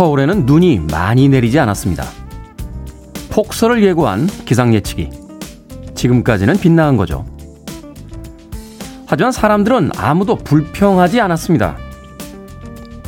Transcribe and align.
서울에는 0.00 0.46
눈이 0.46 0.86
많이 0.90 1.28
내리지 1.28 1.58
않았습니다. 1.58 2.06
폭설을 3.28 3.84
예고한 3.84 4.28
기상 4.46 4.72
예측이 4.72 5.10
지금까지는 5.94 6.56
빗나간 6.56 6.96
거죠. 6.96 7.26
하지만 9.06 9.30
사람들은 9.30 9.90
아무도 9.98 10.36
불평하지 10.36 11.20
않았습니다. 11.20 11.76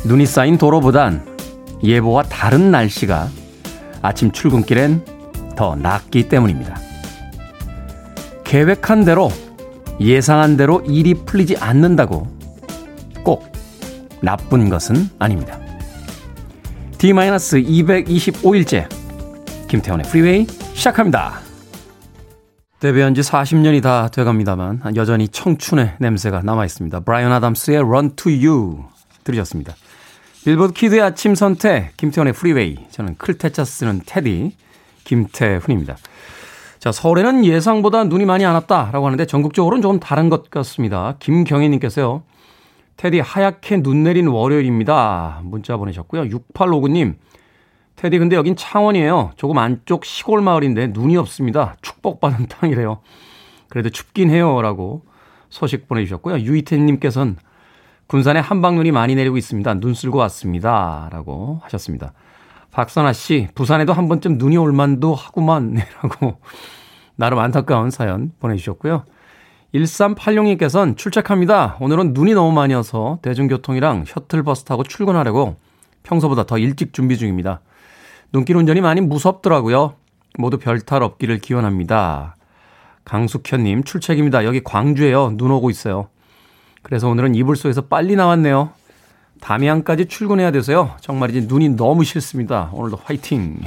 눈이 0.05 0.27
쌓인 0.27 0.59
도로보단 0.59 1.25
예보와 1.83 2.21
다른 2.29 2.69
날씨가 2.69 3.27
아침 4.03 4.31
출근길엔 4.31 5.03
더 5.55 5.75
낫기 5.75 6.29
때문입니다. 6.29 6.77
계획한 8.43 9.03
대로 9.03 9.31
예상한 9.99 10.57
대로 10.57 10.81
일이 10.81 11.15
풀리지 11.15 11.57
않는다고 11.57 12.27
꼭 13.23 13.51
나쁜 14.21 14.69
것은 14.69 15.09
아닙니다. 15.17 15.62
D-225일째 17.03 18.87
김태원의 19.67 20.05
프리웨이 20.05 20.47
시작합니다. 20.73 21.41
데뷔한 22.79 23.13
지 23.13 23.19
40년이 23.19 23.83
다 23.83 24.07
돼갑니다만 24.07 24.95
여전히 24.95 25.27
청춘의 25.27 25.95
냄새가 25.99 26.43
남아있습니다. 26.43 27.01
브라이언 27.01 27.33
아담스의 27.33 27.79
Run 27.79 28.15
to 28.15 28.31
You 28.31 28.85
들으셨습니다. 29.25 29.73
빌보드 30.45 30.71
키드의 30.71 31.01
아침 31.01 31.35
선택 31.35 31.91
김태원의 31.97 32.31
프리웨이 32.31 32.77
저는 32.91 33.17
클 33.17 33.38
태 33.38 33.54
자 33.54 33.65
쓰는 33.65 34.01
태디 34.05 34.55
김태훈입니다. 35.03 35.97
자 36.79 36.93
서울에는 36.93 37.43
예상보다 37.43 38.05
눈이 38.05 38.23
많이 38.23 38.45
안 38.45 38.53
왔다라고 38.53 39.07
하는데 39.07 39.25
전국적으로는 39.25 39.81
조금 39.81 39.99
다른 39.99 40.29
것 40.29 40.49
같습니다. 40.49 41.17
김경희님께서요. 41.19 42.23
테디 42.97 43.19
하얗게 43.19 43.81
눈 43.81 44.03
내린 44.03 44.27
월요일입니다. 44.27 45.41
문자 45.43 45.77
보내셨고요. 45.77 46.23
6859님 46.23 47.15
테디 47.95 48.19
근데 48.19 48.35
여긴 48.35 48.55
창원이에요. 48.55 49.31
조금 49.35 49.57
안쪽 49.57 50.05
시골 50.05 50.41
마을인데 50.41 50.87
눈이 50.87 51.17
없습니다. 51.17 51.75
축복받은 51.81 52.47
땅이래요. 52.49 53.01
그래도 53.69 53.89
춥긴 53.89 54.29
해요. 54.29 54.61
라고 54.61 55.03
소식 55.49 55.87
보내주셨고요. 55.87 56.39
유이태님께서는 56.39 57.37
군산에 58.07 58.39
한방눈이 58.39 58.91
많이 58.91 59.15
내리고 59.15 59.37
있습니다. 59.37 59.75
눈 59.75 59.93
쓸고 59.93 60.17
왔습니다. 60.19 61.09
라고 61.11 61.59
하셨습니다. 61.63 62.13
박선아 62.71 63.13
씨, 63.13 63.47
부산에도 63.53 63.93
한 63.93 64.07
번쯤 64.07 64.37
눈이 64.37 64.57
올 64.57 64.73
만도 64.73 65.13
하구만. 65.13 65.75
라고 66.01 66.37
나름 67.15 67.39
안타까운 67.39 67.91
사연 67.91 68.31
보내주셨고요. 68.39 69.05
1386님께서는 69.73 70.95
출첵합니다. 70.97 71.77
오늘은 71.79 72.13
눈이 72.13 72.33
너무 72.33 72.51
많이 72.51 72.73
와서 72.73 73.19
대중교통이랑 73.21 74.05
셔틀버스 74.05 74.65
타고 74.65 74.83
출근하려고 74.83 75.57
평소보다 76.03 76.45
더 76.45 76.57
일찍 76.57 76.93
준비 76.93 77.17
중입니다. 77.17 77.61
눈길 78.31 78.55
운전이 78.55 78.81
많이 78.81 79.01
무섭더라고요. 79.01 79.95
모두 80.37 80.57
별탈 80.57 81.03
없기를 81.03 81.39
기원합니다. 81.39 82.35
강숙현님, 83.05 83.83
출첵입니다. 83.83 84.45
여기 84.45 84.63
광주에요. 84.63 85.35
눈 85.37 85.51
오고 85.51 85.69
있어요. 85.69 86.09
그래서 86.83 87.09
오늘은 87.09 87.35
이불 87.35 87.55
속에서 87.55 87.81
빨리 87.81 88.15
나왔네요. 88.15 88.71
담양까지 89.41 90.05
출근해야 90.05 90.51
돼서요. 90.51 90.95
정말이지 91.01 91.47
눈이 91.47 91.69
너무 91.69 92.03
싫습니다. 92.03 92.69
오늘도 92.73 92.99
화이팅! 93.03 93.59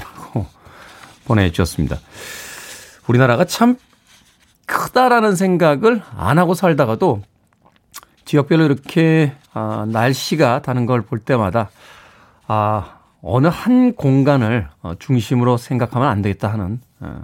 보내주셨습니다. 1.26 1.98
우리나라가 3.08 3.44
참 3.44 3.76
크다라는 4.66 5.36
생각을 5.36 6.02
안 6.16 6.38
하고 6.38 6.54
살다가도 6.54 7.22
지역별로 8.24 8.64
이렇게 8.64 9.32
아, 9.52 9.86
날씨가 9.88 10.62
다른 10.62 10.86
걸 10.86 11.02
볼 11.02 11.18
때마다 11.20 11.70
아, 12.46 12.96
어느 13.22 13.48
한 13.48 13.94
공간을 13.94 14.68
어, 14.82 14.94
중심으로 14.98 15.56
생각하면 15.56 16.08
안 16.08 16.22
되겠다 16.22 16.48
하는 16.52 16.80
어, 17.00 17.22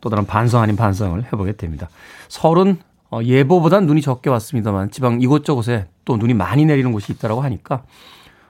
또 0.00 0.10
다른 0.10 0.26
반성 0.26 0.62
아닌 0.62 0.76
반성을 0.76 1.24
해보게 1.24 1.52
됩니다. 1.52 1.88
서울은 2.28 2.78
어, 3.10 3.20
예보보단 3.22 3.86
눈이 3.86 4.00
적게 4.02 4.30
왔습니다만 4.30 4.90
지방 4.90 5.20
이곳저곳에 5.20 5.88
또 6.04 6.16
눈이 6.16 6.34
많이 6.34 6.64
내리는 6.64 6.90
곳이 6.92 7.12
있다라고 7.12 7.42
하니까 7.42 7.82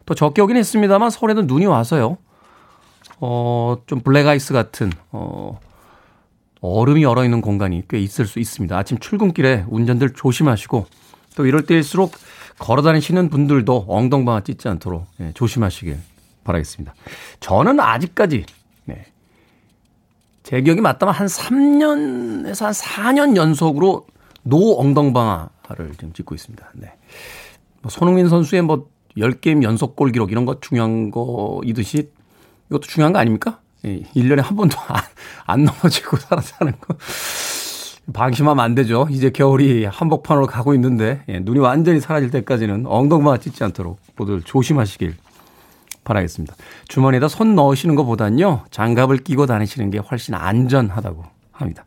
또 0.07 0.15
적게 0.15 0.43
오긴 0.43 0.57
했습니다만 0.57 1.11
서울에도 1.11 1.43
눈이 1.43 1.67
와서요. 1.67 2.19
어, 3.21 3.77
좀 3.87 4.01
블랙아이스 4.01 4.53
같은 4.53 4.91
어, 5.13 5.59
얼음이 6.63 7.05
얼어 7.05 7.25
있는 7.25 7.41
공간이 7.41 7.83
꽤 7.89 7.99
있을 7.99 8.25
수 8.27 8.39
있습니다. 8.39 8.77
아침 8.77 8.99
출근길에 8.99 9.67
운전들 9.69 10.15
조심하시고 10.15 10.87
또 11.37 11.47
이럴 11.47 11.67
때일수록 11.67 12.13
걸어 12.59 12.83
다니시는 12.83 13.29
분들도 13.31 13.87
엉덩방아 13.89 14.43
찧지 14.43 14.69
않도록 14.69 15.07
예, 15.21 15.33
조심하시길 15.35 15.99
바라겠습니다. 16.45 16.95
저는 17.41 17.81
아직까지 17.81 18.47
네. 18.85 19.07
제 20.45 20.61
기억이 20.63 20.81
맞다면 20.81 21.15
한 21.15 21.27
3년에서 21.27 22.65
한 22.65 22.73
4년 22.73 23.37
연속으로 23.37 24.07
no 24.45 24.79
엉덩방아를 24.79 25.93
지금 25.93 26.13
찍고 26.13 26.35
있습니다. 26.35 26.71
네. 26.75 26.93
뭐 27.81 27.91
손흥민 27.91 28.29
선수의 28.29 28.63
뭐 28.63 28.89
10게임 29.17 29.65
연속 29.65 29.97
골 29.97 30.13
기록 30.13 30.31
이런 30.31 30.45
거 30.45 30.61
중요한 30.61 31.11
거이듯이 31.11 32.11
이것도 32.71 32.83
중요한 32.83 33.13
거 33.13 33.19
아닙니까? 33.19 33.61
예, 33.85 34.03
1년에 34.15 34.43
한 34.43 34.57
번도 34.57 34.77
안, 34.89 35.03
안 35.47 35.65
넘어지고 35.65 36.17
살아사는 36.17 36.73
거. 36.81 36.97
방심하면 38.13 38.65
안 38.65 38.75
되죠. 38.75 39.07
이제 39.11 39.31
겨울이 39.31 39.85
한복판으로 39.85 40.47
가고 40.47 40.75
있는데, 40.75 41.23
예, 41.29 41.39
눈이 41.41 41.59
완전히 41.61 42.01
사라질 42.01 42.31
때까지는 42.31 42.87
엉덩방아 42.87 43.39
찢지 43.39 43.63
않도록 43.65 43.99
모두 44.17 44.41
조심하시길 44.45 45.15
바라겠습니다. 46.05 46.55
주머니에다 46.89 47.29
손 47.29 47.55
넣으시는 47.55 47.95
것보단요, 47.95 48.65
장갑을 48.71 49.19
끼고 49.19 49.47
다니시는 49.47 49.91
게 49.91 49.99
훨씬 49.99 50.35
안전하다고 50.35 51.25
합니다. 51.53 51.85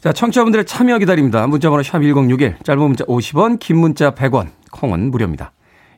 자, 0.00 0.12
청취자분들의 0.12 0.64
참여 0.64 0.98
기다립니다. 0.98 1.46
문자번호 1.46 1.82
샵 1.82 2.00
1061, 2.00 2.58
짧은 2.62 2.82
문자 2.82 3.04
50원, 3.04 3.58
긴 3.58 3.78
문자 3.78 4.12
100원, 4.12 4.48
콩은 4.70 5.10
무료입니다. 5.10 5.52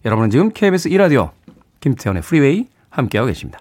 여러분은 0.04 0.30
지금 0.30 0.50
KBS 0.50 0.88
2라디오, 0.90 1.30
김태현의 1.80 2.22
프리웨이 2.22 2.66
함께하고 2.90 3.28
계십니다. 3.28 3.60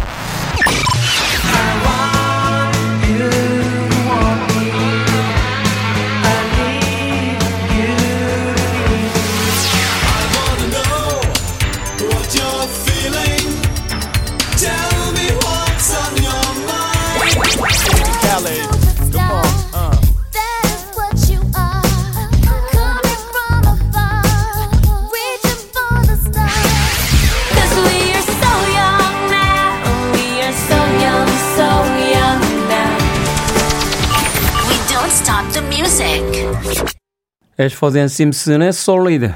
Ashford & 37.59 37.97
Simpson의 37.97 38.69
Solid 38.69 39.29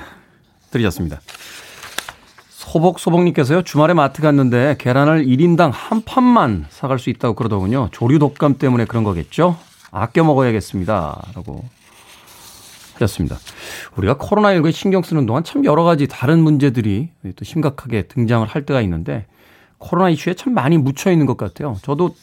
들으셨습니다. 0.72 1.22
소복소복님께서요, 2.50 3.62
주말에 3.62 3.94
마트 3.94 4.22
갔는데 4.22 4.76
계란을 4.80 5.26
1인당 5.26 5.72
한 5.74 6.02
판만 6.04 6.66
사갈 6.70 7.00
수 7.00 7.10
있다고 7.10 7.36
그러더군요. 7.36 7.90
조류 7.92 8.20
독감 8.20 8.58
때문에 8.58 8.86
그런 8.86 9.04
거겠죠? 9.04 9.58
아껴 9.92 10.24
먹어야겠습니다. 10.24 11.32
라고 11.36 11.64
하셨습니다. 12.96 13.38
우리가 13.98 14.16
코로나19에 14.18 14.72
신경 14.72 15.04
쓰는 15.04 15.26
동안 15.26 15.44
참 15.44 15.66
여러 15.66 15.84
가지 15.84 16.08
다른 16.08 16.40
문제들이 16.40 17.10
또 17.36 17.46
심각하게 17.46 18.04
등장을 18.04 18.48
할 18.48 18.66
때가 18.66 18.82
있는데 18.82 19.26
코로나 19.78 20.10
이슈에 20.10 20.34
참 20.34 20.54
많이 20.54 20.78
묻혀 20.78 21.12
있는 21.12 21.26
것 21.26 21.38
같아요. 21.38 21.78
저도 21.82 22.16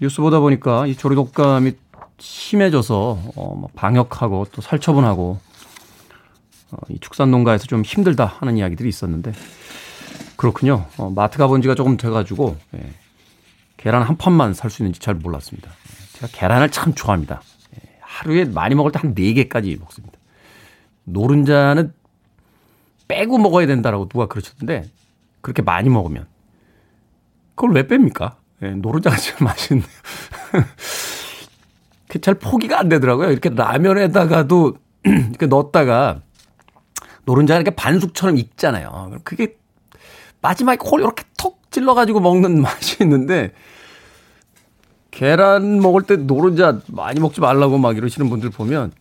뉴스 0.00 0.20
보다 0.20 0.40
보니까 0.40 0.86
이 0.86 0.96
조류 0.96 1.16
독감이 1.16 1.72
심해져서 2.18 3.18
어, 3.36 3.54
뭐 3.56 3.68
방역하고 3.74 4.46
또 4.52 4.62
살처분하고 4.62 5.40
어, 6.70 6.76
이 6.88 6.98
축산 7.00 7.30
농가에서 7.30 7.66
좀 7.66 7.82
힘들다 7.82 8.24
하는 8.24 8.56
이야기들이 8.56 8.88
있었는데 8.88 9.32
그렇군요. 10.36 10.86
어, 10.96 11.10
마트 11.10 11.38
가본 11.38 11.62
지가 11.62 11.74
조금 11.74 11.96
돼가지고 11.96 12.56
예, 12.74 12.92
계란 13.76 14.02
한 14.02 14.16
판만 14.16 14.54
살 14.54 14.70
수 14.70 14.82
있는지 14.82 15.00
잘 15.00 15.14
몰랐습니다. 15.14 15.70
예, 15.70 16.18
제가 16.18 16.28
계란을 16.32 16.70
참 16.70 16.94
좋아합니다. 16.94 17.42
예, 17.76 17.88
하루에 18.00 18.44
많이 18.44 18.74
먹을 18.74 18.90
때 18.92 18.98
한 18.98 19.14
4개까지 19.14 19.78
먹습니다. 19.78 20.18
노른자는 21.04 21.92
빼고 23.08 23.38
먹어야 23.38 23.66
된다라고 23.66 24.08
누가 24.08 24.26
그러셨는데 24.26 24.88
그렇게 25.42 25.60
많이 25.62 25.88
먹으면 25.90 26.26
그걸 27.54 27.72
왜 27.72 27.86
뺍니까? 27.86 28.36
예, 28.62 28.70
노른자가 28.70 29.16
제일 29.16 29.36
맛있네요. 29.40 29.84
잘 32.18 32.34
포기가 32.34 32.78
안 32.78 32.88
되더라고요. 32.88 33.30
이렇게 33.30 33.50
라면에다가도 33.50 34.76
이렇게 35.04 35.46
넣었다가 35.46 36.22
노른자가 37.24 37.60
이렇게 37.60 37.74
반숙처럼 37.74 38.36
익잖아요. 38.36 39.18
그게 39.24 39.56
마지막에 40.40 40.78
콜 40.80 41.00
이렇게 41.00 41.24
톡 41.38 41.70
찔러가지고 41.70 42.20
먹는 42.20 42.60
맛이 42.62 42.98
있는데 43.02 43.52
계란 45.10 45.78
먹을 45.80 46.02
때 46.02 46.16
노른자 46.16 46.80
많이 46.88 47.20
먹지 47.20 47.40
말라고 47.40 47.78
막 47.78 47.96
이러시는 47.96 48.28
분들 48.30 48.50
보면 48.50 48.92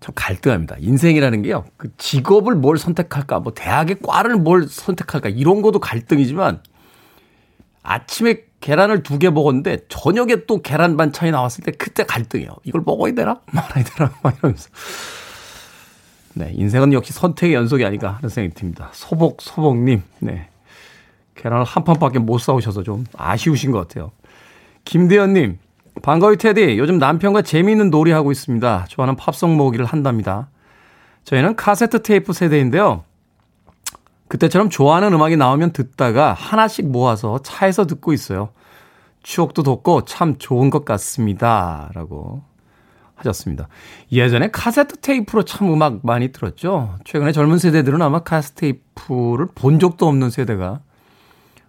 참 0.00 0.12
갈등합니다. 0.14 0.76
인생이라는 0.80 1.42
게요. 1.42 1.64
그 1.76 1.94
직업을 1.96 2.54
뭘 2.54 2.76
선택할까, 2.76 3.40
뭐 3.40 3.54
대학의 3.54 4.00
과를 4.02 4.36
뭘 4.36 4.66
선택할까 4.68 5.30
이런 5.30 5.62
것도 5.62 5.78
갈등이지만 5.78 6.60
아침에 7.82 8.42
계란을 8.64 9.02
두 9.02 9.18
개 9.18 9.28
먹었는데 9.28 9.80
저녁에 9.90 10.46
또 10.46 10.62
계란 10.62 10.96
반찬이 10.96 11.30
나왔을 11.32 11.62
때 11.64 11.70
그때 11.72 12.02
갈등이에요. 12.04 12.50
이걸 12.64 12.82
먹어야 12.86 13.12
되나 13.12 13.40
말아야 13.52 13.84
되나 13.84 14.10
막 14.24 14.34
이러면서. 14.38 14.70
네, 16.32 16.50
인생은 16.54 16.94
역시 16.94 17.12
선택의 17.12 17.54
연속이 17.54 17.84
아닌가 17.84 18.12
하는 18.12 18.30
생각이 18.30 18.54
듭니다. 18.58 18.88
소복 18.92 19.42
소복님, 19.42 20.02
네, 20.20 20.48
계란을 21.34 21.64
한 21.64 21.84
판밖에 21.84 22.18
못 22.18 22.38
사오셔서 22.38 22.82
좀 22.84 23.04
아쉬우신 23.18 23.70
것 23.70 23.86
같아요. 23.86 24.12
김대현님, 24.86 25.58
반가워요 26.02 26.36
테디. 26.36 26.78
요즘 26.78 26.96
남편과 26.96 27.42
재미있는 27.42 27.90
놀이 27.90 28.12
하고 28.12 28.32
있습니다. 28.32 28.86
좋아하는 28.88 29.14
팝송 29.16 29.58
모으기를 29.58 29.84
한답니다. 29.84 30.48
저희는 31.24 31.54
카세트 31.56 32.02
테이프 32.02 32.32
세대인데요. 32.32 33.04
그때처럼 34.34 34.68
좋아하는 34.68 35.12
음악이 35.12 35.36
나오면 35.36 35.70
듣다가 35.70 36.32
하나씩 36.32 36.88
모아서 36.88 37.38
차에서 37.44 37.86
듣고 37.86 38.12
있어요. 38.12 38.48
추억도 39.22 39.62
돋고 39.62 40.06
참 40.06 40.38
좋은 40.38 40.70
것 40.70 40.84
같습니다. 40.84 41.88
라고 41.94 42.42
하셨습니다. 43.14 43.68
예전에 44.10 44.50
카세트 44.50 44.96
테이프로 44.96 45.44
참 45.44 45.72
음악 45.72 46.00
많이 46.02 46.32
들었죠. 46.32 46.96
최근에 47.04 47.30
젊은 47.30 47.58
세대들은 47.58 48.02
아마 48.02 48.24
카세트 48.24 48.54
테이프를 48.54 49.46
본 49.54 49.78
적도 49.78 50.08
없는 50.08 50.30
세대가 50.30 50.80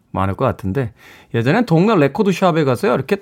많을 0.09 0.33
것 0.33 0.45
같은데 0.45 0.91
예전에 1.35 1.65
동네 1.65 1.95
레코드샵에 1.95 2.63
가서요. 2.63 2.95
이렇게 2.95 3.17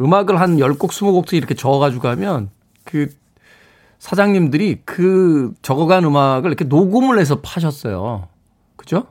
음악을 0.00 0.40
한 0.40 0.56
10곡, 0.56 0.88
20곡씩 0.88 1.34
이렇게 1.34 1.52
적어가지고 1.52 2.00
가면 2.02 2.48
그 2.84 3.14
사장님들이 3.98 4.80
그 4.86 5.52
적어간 5.60 6.04
음악을 6.06 6.48
이렇게 6.48 6.64
녹음을 6.64 7.18
해서 7.18 7.42
파셨어요. 7.42 8.28
그죠? 8.84 9.06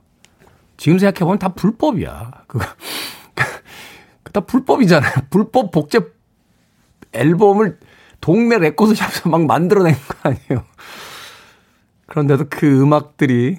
지금 0.78 1.00
생각해보면 1.00 1.40
다 1.40 1.50
불법이야. 1.50 2.44
그거. 2.48 2.66
다 4.32 4.40
불법이잖아요. 4.42 5.14
불법 5.30 5.72
복제 5.72 6.00
앨범을 7.12 7.80
동네 8.22 8.58
레코드샵에서 8.58 9.30
막 9.30 9.46
만들어낸 9.46 9.94
거 9.96 10.30
아니에요. 10.30 10.66
그런데도 12.08 12.46
그 12.50 12.82
음악들이 12.82 13.58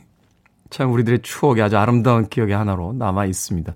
참 0.71 0.93
우리들의 0.93 1.21
추억이 1.23 1.61
아주 1.63 1.77
아름다운 1.77 2.29
기억의 2.29 2.57
하나로 2.57 2.95
남아 2.95 3.27
있습니다. 3.27 3.75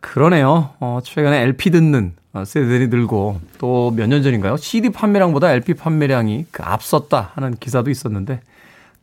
그러네요. 0.00 0.70
어, 0.80 1.00
최근에 1.02 1.40
LP 1.42 1.70
듣는 1.70 2.14
세대들이 2.44 2.88
늘고 2.88 3.40
또 3.58 3.90
몇 3.90 4.06
년 4.08 4.22
전인가요? 4.22 4.56
CD 4.56 4.90
판매량보다 4.90 5.52
LP 5.52 5.74
판매량이 5.74 6.46
그 6.50 6.62
앞섰다 6.62 7.32
하는 7.34 7.56
기사도 7.56 7.90
있었는데 7.90 8.40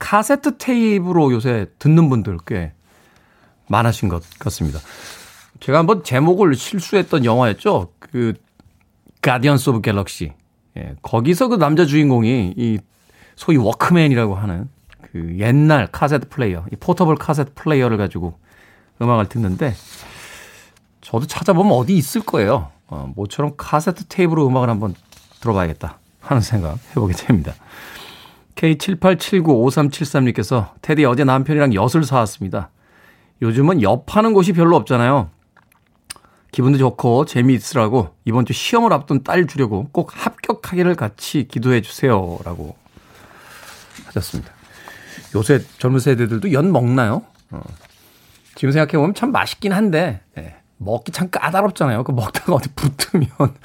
카세트 0.02 0.58
테이프로 0.58 1.32
요새 1.32 1.68
듣는 1.78 2.10
분들 2.10 2.40
꽤 2.48 2.74
많으신 3.68 4.10
것 4.10 4.24
같습니다. 4.40 4.80
제가 5.60 5.78
한번 5.78 6.04
제목을 6.04 6.56
실수했던 6.56 7.24
영화였죠. 7.24 7.94
그 8.00 8.34
Guardians 9.22 9.70
of 9.70 9.82
Galaxy. 9.82 10.34
예, 10.76 10.96
거기서 11.04 11.50
그 11.50 11.56
남자 11.58 11.86
주인공이 11.86 12.56
이 12.58 12.80
소위 13.36 13.58
워크맨이라고 13.58 14.34
하는 14.34 14.70
그 15.12 15.38
옛날 15.38 15.88
카세트 15.92 16.30
플레이어, 16.30 16.66
이 16.74 16.76
portable 16.78 17.16
카세트 17.16 17.54
플레이어를 17.54 17.98
가지고 17.98 18.40
음악을 19.02 19.30
듣는데 19.30 19.76
저도 21.02 21.28
찾아보면 21.28 21.74
어디 21.74 21.96
있을 21.96 22.22
거예요. 22.22 22.72
어, 22.88 23.12
모처럼 23.16 23.54
카세트 23.56 24.06
테이프로 24.06 24.48
음악을 24.48 24.68
한번 24.68 24.96
들어봐야겠다 25.42 26.00
하는 26.22 26.42
생각 26.42 26.80
해보게 26.90 27.14
됩니다. 27.14 27.54
K78795373님께서 28.56 30.72
테디 30.82 31.06
어제 31.06 31.24
남편이랑 31.24 31.74
엿을 31.74 32.04
사왔습니다. 32.04 32.70
요즘은 33.42 33.82
엿 33.82 34.06
파는 34.06 34.34
곳이 34.34 34.54
별로 34.54 34.76
없잖아요. 34.76 35.32
기분도 36.52 36.78
좋고 36.78 37.26
재미있으라고 37.26 38.14
이번 38.26 38.46
주 38.46 38.54
시험을 38.54 38.94
앞둔 38.94 39.24
딸 39.24 39.48
주려고 39.48 39.88
꼭 39.92 40.12
합격하기를 40.14 40.96
같이 40.96 41.48
기도해 41.48 41.82
주세요. 41.82 42.38
라고 42.44 42.76
하셨습니다. 44.08 44.52
요새 45.36 45.60
젊은 45.78 46.00
세대들도 46.00 46.52
연 46.54 46.72
먹나요? 46.72 47.24
어. 47.52 47.62
지금 48.56 48.74
생각해 48.74 48.98
보면 48.98 49.16
참 49.16 49.32
맛있긴 49.32 49.72
한데, 49.72 50.22
예. 50.38 50.56
먹기 50.78 51.12
참 51.12 51.30
까다롭잖아요. 51.30 52.04
그 52.04 52.12
먹다가 52.12 52.54
어디 52.54 52.70
붙으면, 52.74 53.30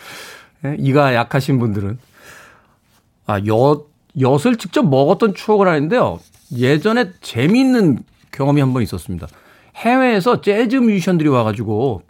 예? 0.65 0.77
이가 0.79 1.15
약하신 1.15 1.59
분들은. 1.59 1.99
아, 3.27 3.41
엿, 3.47 3.89
엿을 4.21 4.57
직접 4.57 4.83
먹었던 4.89 5.35
추억을 5.35 5.69
하는데요. 5.69 6.21
예전에 6.57 7.13
재미있는 7.21 7.99
경험이 8.33 8.61
한 8.61 8.73
번 8.73 8.83
있었습니다. 8.83 9.27
해외에서 9.77 10.41
재즈 10.41 10.77
뮤지션들이 10.77 11.29
와가지고 11.29 12.03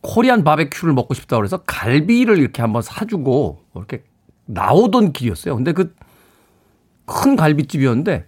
코리안 0.00 0.44
바베큐를 0.44 0.94
먹고 0.94 1.14
싶다고 1.14 1.40
그래서 1.40 1.58
갈비를 1.58 2.38
이렇게 2.38 2.62
한번 2.62 2.82
사주고 2.82 3.60
이렇게 3.74 4.04
나오던 4.46 5.12
길이었어요. 5.12 5.56
근데 5.56 5.72
그 5.72 5.94
큰 7.10 7.36
갈비집이었는데 7.36 8.26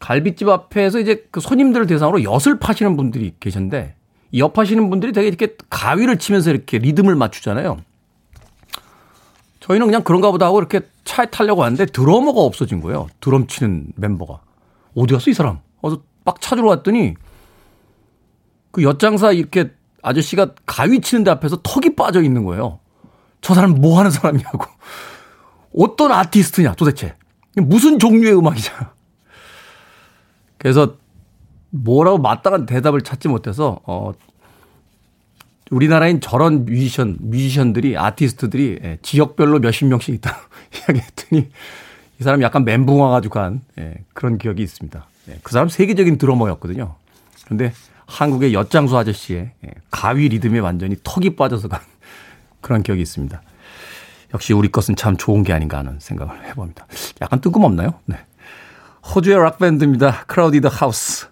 갈비집 0.00 0.48
앞에서 0.48 0.98
이제 0.98 1.24
그 1.30 1.38
손님들을 1.38 1.86
대상으로 1.86 2.24
엿을 2.24 2.58
파시는 2.58 2.96
분들이 2.96 3.32
계셨는데 3.38 3.94
엿 4.38 4.52
파시는 4.52 4.90
분들이 4.90 5.12
되게 5.12 5.28
이렇게 5.28 5.54
가위를 5.70 6.18
치면서 6.18 6.50
이렇게 6.50 6.78
리듬을 6.78 7.14
맞추잖아요. 7.14 7.76
저희는 9.62 9.86
그냥 9.86 10.02
그런가 10.02 10.30
보다 10.30 10.46
하고 10.46 10.58
이렇게 10.58 10.80
차에 11.04 11.26
타려고 11.26 11.62
하는데 11.62 11.86
드러머가 11.86 12.40
없어진 12.40 12.80
거예요. 12.80 13.08
드럼 13.20 13.46
치는 13.46 13.92
멤버가. 13.94 14.40
어디 14.96 15.14
갔어, 15.14 15.30
이 15.30 15.34
사람? 15.34 15.60
그래서 15.80 16.02
막 16.24 16.40
찾으러 16.40 16.68
왔더니 16.68 17.14
그 18.72 18.82
엿장사 18.82 19.32
이렇게 19.32 19.72
아저씨가 20.02 20.54
가위 20.66 21.00
치는 21.00 21.22
데 21.22 21.30
앞에서 21.30 21.60
턱이 21.62 21.94
빠져 21.94 22.22
있는 22.22 22.44
거예요. 22.44 22.80
저 23.40 23.54
사람 23.54 23.80
뭐 23.80 23.98
하는 23.98 24.10
사람이냐고. 24.10 24.64
어떤 25.76 26.12
아티스트냐, 26.12 26.74
도대체. 26.74 27.14
무슨 27.54 27.98
종류의 27.98 28.36
음악이냐. 28.36 28.92
그래서 30.58 30.96
뭐라고 31.70 32.18
마땅한 32.18 32.66
대답을 32.66 33.02
찾지 33.02 33.28
못해서, 33.28 33.80
어, 33.84 34.12
우리나라엔 35.72 36.20
저런 36.20 36.66
뮤지션, 36.66 37.16
뮤지션들이, 37.18 37.96
아티스트들이 37.96 38.78
예, 38.84 38.98
지역별로 39.00 39.58
몇십 39.58 39.88
명씩 39.88 40.14
있다 40.16 40.36
이야기했더니 40.76 41.48
이 42.20 42.22
사람이 42.22 42.44
약간 42.44 42.64
멘붕 42.64 43.00
와가지고 43.00 43.34
간 43.34 43.62
예, 43.78 43.94
그런 44.12 44.36
기억이 44.36 44.62
있습니다. 44.62 45.06
예, 45.30 45.38
그 45.42 45.52
사람 45.52 45.68
세계적인 45.68 46.18
드러머였거든요. 46.18 46.94
근데 47.48 47.72
한국의 48.06 48.52
엿장수 48.52 48.96
아저씨의 48.98 49.52
예, 49.64 49.70
가위 49.90 50.28
리듬에 50.28 50.58
완전히 50.58 50.96
턱이 51.02 51.36
빠져서 51.36 51.68
간 51.68 51.80
그런 52.60 52.82
기억이 52.82 53.00
있습니다. 53.00 53.40
역시 54.34 54.52
우리 54.52 54.70
것은 54.70 54.94
참 54.94 55.16
좋은 55.16 55.42
게 55.42 55.54
아닌가 55.54 55.78
하는 55.78 55.98
생각을 55.98 56.44
해봅니다. 56.48 56.86
약간 57.22 57.40
뜬금없나요? 57.40 57.94
네. 58.04 58.16
호주의 59.14 59.36
락밴드입니다. 59.36 60.24
크라우디드 60.26 60.68
하우스. 60.70 61.28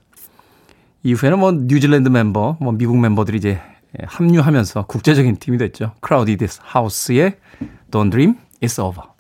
이후에는 1.03 1.39
뭐 1.39 1.53
뉴질랜드 1.53 2.09
멤버, 2.09 2.57
뭐 2.61 2.73
미국 2.73 2.99
멤버들이 2.99 3.39
이제 3.39 3.61
합류하면서 4.05 4.87
국제적인 4.87 5.37
팀이 5.37 5.59
됐죠. 5.59 5.93
크라우디드 6.01 6.47
하우스의 6.61 7.37
Don't 7.91 8.11
Dream 8.11 8.37
It's 8.63 8.83
Over. 8.83 9.11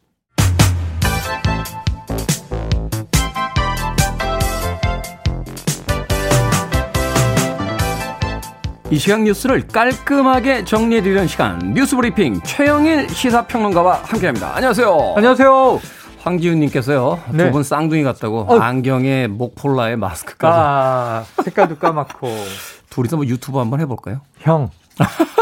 이 8.90 8.98
시각 8.98 9.22
뉴스를 9.22 9.68
깔끔하게 9.68 10.64
정리해드리는 10.64 11.28
시간 11.28 11.74
뉴스 11.74 11.94
브리핑 11.94 12.40
최영일 12.42 13.08
시사평론가와 13.08 14.00
함께합니다. 14.04 14.56
안녕하세요. 14.56 15.14
안녕하세요. 15.16 15.80
황지훈님께서요 16.22 17.20
네. 17.32 17.46
두분 17.46 17.62
쌍둥이 17.62 18.02
같다고 18.02 18.40
어. 18.48 18.58
안경에 18.58 19.26
목폴라에 19.28 19.96
마스크까지 19.96 20.54
아, 20.58 21.24
색깔도 21.44 21.76
까맣고 21.78 22.28
둘이서 22.90 23.16
뭐 23.16 23.26
유튜브 23.26 23.59
한번 23.59 23.80
해볼까요? 23.80 24.20
형 24.38 24.70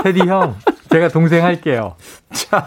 테디 0.04 0.20
형 0.20 0.54
제가 0.90 1.08
동생 1.08 1.44
할게요. 1.44 1.96
자 2.30 2.66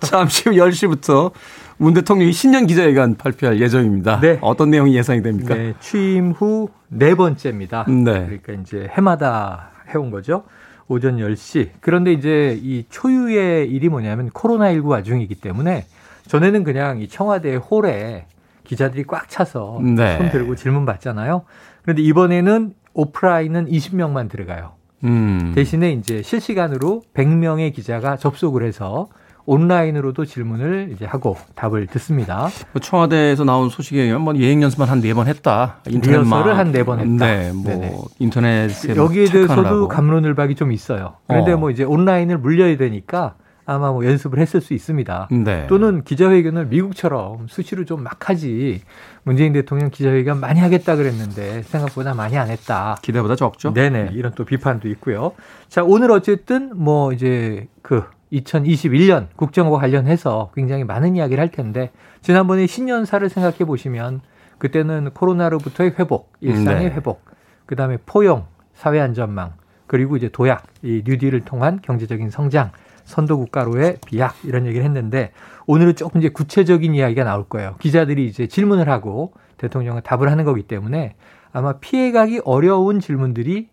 잠시 0.00 0.48
후 0.48 0.54
10시부터 0.54 1.32
문 1.76 1.94
대통령이 1.94 2.32
신년 2.32 2.66
기자회견 2.66 3.16
발표할 3.16 3.60
예정입니다. 3.60 4.20
네. 4.20 4.38
어떤 4.40 4.70
내용이 4.70 4.96
예상이 4.96 5.22
됩니까? 5.22 5.54
네, 5.54 5.74
취임 5.80 6.32
후 6.32 6.68
네 6.94 7.14
번째입니다. 7.14 7.86
네. 7.88 8.02
그러니까 8.04 8.52
이제 8.52 8.88
해마다 8.92 9.70
해온 9.94 10.10
거죠. 10.10 10.44
오전 10.88 11.16
10시. 11.16 11.70
그런데 11.80 12.12
이제 12.12 12.58
이 12.62 12.84
초유의 12.90 13.70
일이 13.70 13.88
뭐냐면 13.88 14.28
코로나19 14.30 14.84
와중이기 14.88 15.36
때문에 15.36 15.86
전에는 16.26 16.64
그냥 16.64 17.00
이 17.00 17.08
청와대 17.08 17.56
홀에 17.56 18.26
기자들이 18.64 19.04
꽉 19.04 19.28
차서 19.28 19.80
네. 19.82 20.18
손 20.18 20.30
들고 20.30 20.54
질문 20.54 20.84
받잖아요. 20.84 21.44
그런데 21.82 22.02
이번에는 22.02 22.74
오프라인은 22.94 23.66
20명만 23.66 24.28
들어가요. 24.30 24.72
음. 25.04 25.52
대신에 25.54 25.92
이제 25.92 26.22
실시간으로 26.22 27.02
100명의 27.14 27.72
기자가 27.74 28.16
접속을 28.16 28.62
해서 28.64 29.08
온라인으로도 29.44 30.24
질문을 30.24 30.90
이제 30.92 31.04
하고 31.04 31.36
답을 31.56 31.88
듣습니다. 31.88 32.48
뭐 32.72 32.80
청와대에서 32.80 33.42
나온 33.42 33.70
소식에 33.70 34.00
의하면 34.02 34.22
뭐 34.22 34.36
예행 34.36 34.62
연습만 34.62 34.88
한 34.88 35.00
네 35.00 35.12
번 35.14 35.26
했다. 35.26 35.78
인터넷을 35.88 36.56
한 36.56 36.70
네 36.70 36.84
번 36.84 37.00
했다. 37.00 37.26
네, 37.26 37.50
뭐 37.52 37.64
네네. 37.64 37.92
인터넷에 38.20 38.94
여기에 38.94 39.24
대해서도 39.24 39.88
감론을박이 39.88 40.54
좀 40.54 40.70
있어요. 40.70 41.16
그런데 41.26 41.52
어. 41.52 41.56
뭐 41.56 41.70
이제 41.70 41.82
온라인을 41.82 42.38
물려야 42.38 42.76
되니까 42.76 43.34
아마 43.64 43.92
뭐 43.92 44.04
연습을 44.04 44.38
했을 44.38 44.60
수 44.60 44.74
있습니다. 44.74 45.28
네. 45.44 45.66
또는 45.68 46.02
기자회견을 46.04 46.66
미국처럼 46.66 47.46
수시로 47.48 47.84
좀 47.84 48.02
막 48.02 48.28
하지. 48.28 48.82
문재인 49.22 49.52
대통령 49.52 49.90
기자회견 49.90 50.40
많이 50.40 50.58
하겠다 50.60 50.96
그랬는데 50.96 51.62
생각보다 51.62 52.14
많이 52.14 52.36
안 52.36 52.48
했다. 52.50 52.96
기대보다 53.02 53.36
적죠? 53.36 53.72
네네. 53.72 54.10
이런 54.12 54.32
또 54.34 54.44
비판도 54.44 54.88
있고요. 54.88 55.32
자, 55.68 55.84
오늘 55.84 56.10
어쨌든 56.10 56.72
뭐 56.74 57.12
이제 57.12 57.68
그 57.82 58.04
2021년 58.32 59.26
국정과 59.36 59.78
관련해서 59.78 60.50
굉장히 60.54 60.84
많은 60.84 61.14
이야기를 61.16 61.40
할 61.40 61.50
텐데 61.50 61.90
지난번에 62.22 62.66
신년사를 62.66 63.28
생각해 63.28 63.58
보시면 63.58 64.20
그때는 64.58 65.10
코로나로부터의 65.14 65.94
회복, 65.98 66.32
일상의 66.40 66.88
네. 66.88 66.94
회복, 66.94 67.24
그 67.66 67.76
다음에 67.76 67.98
포용, 68.06 68.46
사회 68.74 69.00
안전망, 69.00 69.52
그리고 69.86 70.16
이제 70.16 70.28
도약, 70.28 70.64
이 70.82 71.02
뉴딜을 71.04 71.42
통한 71.42 71.80
경제적인 71.82 72.30
성장, 72.30 72.70
선도 73.04 73.38
국가로의 73.38 73.98
비약 74.06 74.36
이런 74.44 74.66
얘기를 74.66 74.84
했는데 74.84 75.32
오늘은 75.66 75.96
조금 75.96 76.20
이제 76.20 76.28
구체적인 76.28 76.94
이야기가 76.94 77.24
나올 77.24 77.48
거예요. 77.48 77.76
기자들이 77.80 78.26
이제 78.26 78.46
질문을 78.46 78.88
하고 78.88 79.32
대통령은 79.58 80.02
답을 80.02 80.30
하는 80.30 80.44
거기 80.44 80.62
때문에 80.62 81.14
아마 81.52 81.74
피해가기 81.74 82.42
어려운 82.44 83.00
질문들이 83.00 83.68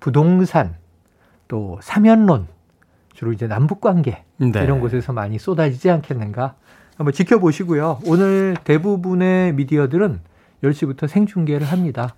부동산 0.00 0.76
또 1.48 1.78
사면론 1.82 2.46
주로 3.14 3.32
이제 3.32 3.46
남북 3.46 3.80
관계 3.80 4.24
네. 4.38 4.50
이런 4.62 4.80
곳에서 4.80 5.12
많이 5.12 5.38
쏟아지지 5.38 5.90
않겠는가 5.90 6.54
한번 6.96 7.12
지켜보시고요. 7.12 8.00
오늘 8.06 8.56
대부분의 8.64 9.54
미디어들은 9.54 10.20
10시부터 10.62 11.08
생중계를 11.08 11.66
합니다. 11.66 12.14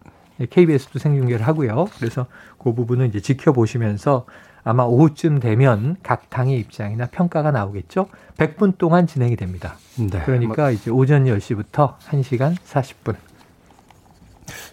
KBS도 0.50 0.98
생중계를 0.98 1.46
하고요. 1.46 1.86
그래서 1.98 2.26
그 2.58 2.74
부분은 2.74 3.06
이제 3.06 3.20
지켜보시면서 3.20 4.26
아마 4.64 4.84
오후쯤 4.84 5.40
되면 5.40 5.96
각 6.02 6.30
당의 6.30 6.58
입장이나 6.58 7.06
평가가 7.06 7.50
나오겠죠. 7.50 8.08
100분 8.38 8.78
동안 8.78 9.06
진행이 9.06 9.36
됩니다. 9.36 9.76
네. 9.96 10.22
그러니까 10.24 10.62
뭐, 10.62 10.70
이제 10.70 10.90
오전 10.90 11.24
10시부터 11.24 11.96
1시간 11.98 12.56
40분. 12.56 13.14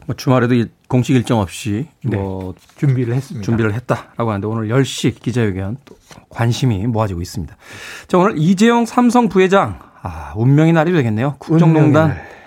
뭐 0.05 0.15
주말에도 0.15 0.55
공식 0.88 1.15
일정 1.15 1.39
없이 1.39 1.88
네. 2.03 2.17
뭐 2.17 2.55
준비를 2.77 3.13
했습니다. 3.13 3.45
준비를 3.45 3.74
했다라고 3.74 4.29
하는데 4.29 4.48
오늘 4.48 4.69
10시 4.69 5.21
기자회견 5.21 5.77
또 5.86 5.95
관심이 6.29 6.88
모아지고 6.88 7.21
있습니다. 7.21 7.55
자, 8.07 8.17
오늘 8.17 8.38
이재용 8.38 8.86
삼성 8.86 9.29
부회장 9.29 9.79
아, 10.01 10.33
운명의 10.36 10.74
날이 10.74 10.91
되겠네요. 10.93 11.36
국정농단 11.38 12.10
날. 12.10 12.40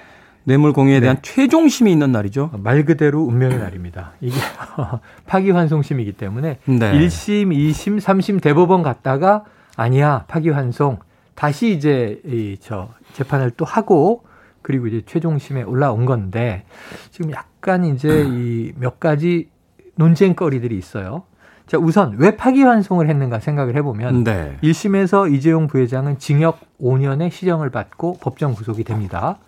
뇌물 0.45 0.73
공유에 0.73 1.01
대한 1.01 1.17
네. 1.17 1.23
최종심이 1.23 1.91
있는 1.91 2.13
날이죠. 2.13 2.51
말 2.63 2.85
그대로 2.85 3.23
운명의 3.23 3.59
날입니다. 3.59 4.13
이게 4.21 4.37
파기환송심이기 5.27 6.13
때문에 6.13 6.59
네. 6.67 6.79
1심, 6.79 7.49
2심, 7.49 8.01
3심 8.01 8.43
대법원 8.43 8.83
갔다가 8.83 9.45
아니야 9.77 10.25
파기환송 10.29 10.99
다시 11.35 11.73
이제 11.75 12.21
이 12.25 12.57
저 12.61 12.89
재판을 13.15 13.51
또 13.57 13.65
하고 13.65 14.23
그리고 14.63 14.87
이제 14.87 15.03
최종심에 15.05 15.63
올라온 15.63 16.05
건데 16.05 16.65
지금 17.11 17.31
약간 17.33 17.85
이제 17.85 18.25
이 18.29 18.73
몇 18.79 19.01
가지 19.01 19.49
논쟁거리들이 19.97 20.77
있어요. 20.77 21.25
자, 21.67 21.79
우선 21.79 22.17
왜 22.19 22.37
파기환송을 22.37 23.09
했는가 23.09 23.41
생각을 23.41 23.77
해보면 23.77 24.25
네. 24.25 24.57
1심에서 24.63 25.33
이재용 25.33 25.67
부회장은 25.69 26.19
징역 26.19 26.59
5년의 26.81 27.31
시정을 27.31 27.71
받고 27.71 28.19
법정 28.21 28.55
구속이 28.55 28.85
됩니다. 28.85 29.39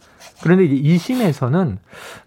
그런데 0.43 0.65
이제 0.65 1.15
2심에서는 1.15 1.79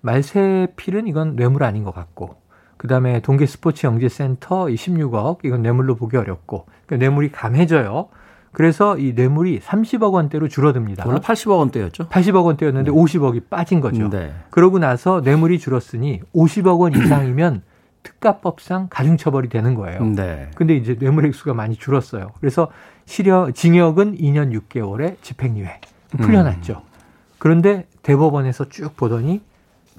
말세필은 0.01 1.07
이건 1.07 1.35
뇌물 1.35 1.63
아닌 1.63 1.83
것 1.83 1.93
같고 1.93 2.35
그다음에 2.77 3.21
동계 3.21 3.45
스포츠 3.45 3.85
영재센터 3.85 4.65
16억 4.67 5.39
이건 5.43 5.61
뇌물로 5.61 5.95
보기 5.95 6.17
어렵고 6.17 6.65
그러니까 6.85 7.05
뇌물이 7.05 7.31
감해져요. 7.31 8.07
그래서 8.51 8.97
이 8.97 9.13
뇌물이 9.13 9.59
30억 9.59 10.13
원대로 10.13 10.47
줄어듭니다. 10.47 11.03
원래 11.05 11.19
80억 11.19 11.59
원대였죠. 11.59 12.07
80억 12.07 12.45
원대였는데 12.45 12.89
네. 12.89 12.97
50억이 12.97 13.49
빠진 13.49 13.79
거죠. 13.79 14.09
네. 14.09 14.33
그러고 14.49 14.79
나서 14.79 15.21
뇌물이 15.21 15.59
줄었으니 15.59 16.21
50억 16.33 16.79
원 16.79 16.93
이상이면 16.93 17.61
특가법상 18.01 18.87
가중처벌이 18.89 19.49
되는 19.49 19.75
거예요. 19.75 20.03
네. 20.03 20.49
근데 20.55 20.75
이제 20.75 20.95
뇌물 20.97 21.25
액수가 21.25 21.53
많이 21.53 21.75
줄었어요. 21.75 22.31
그래서 22.39 22.69
실형 23.05 23.53
징역은 23.53 24.17
2년 24.17 24.57
6개월에 24.57 25.21
집행유예 25.21 25.79
풀려났죠. 26.17 26.81
음. 26.85 26.88
그런데 27.39 27.87
대법원에서 28.03 28.69
쭉 28.69 28.95
보더니 28.95 29.41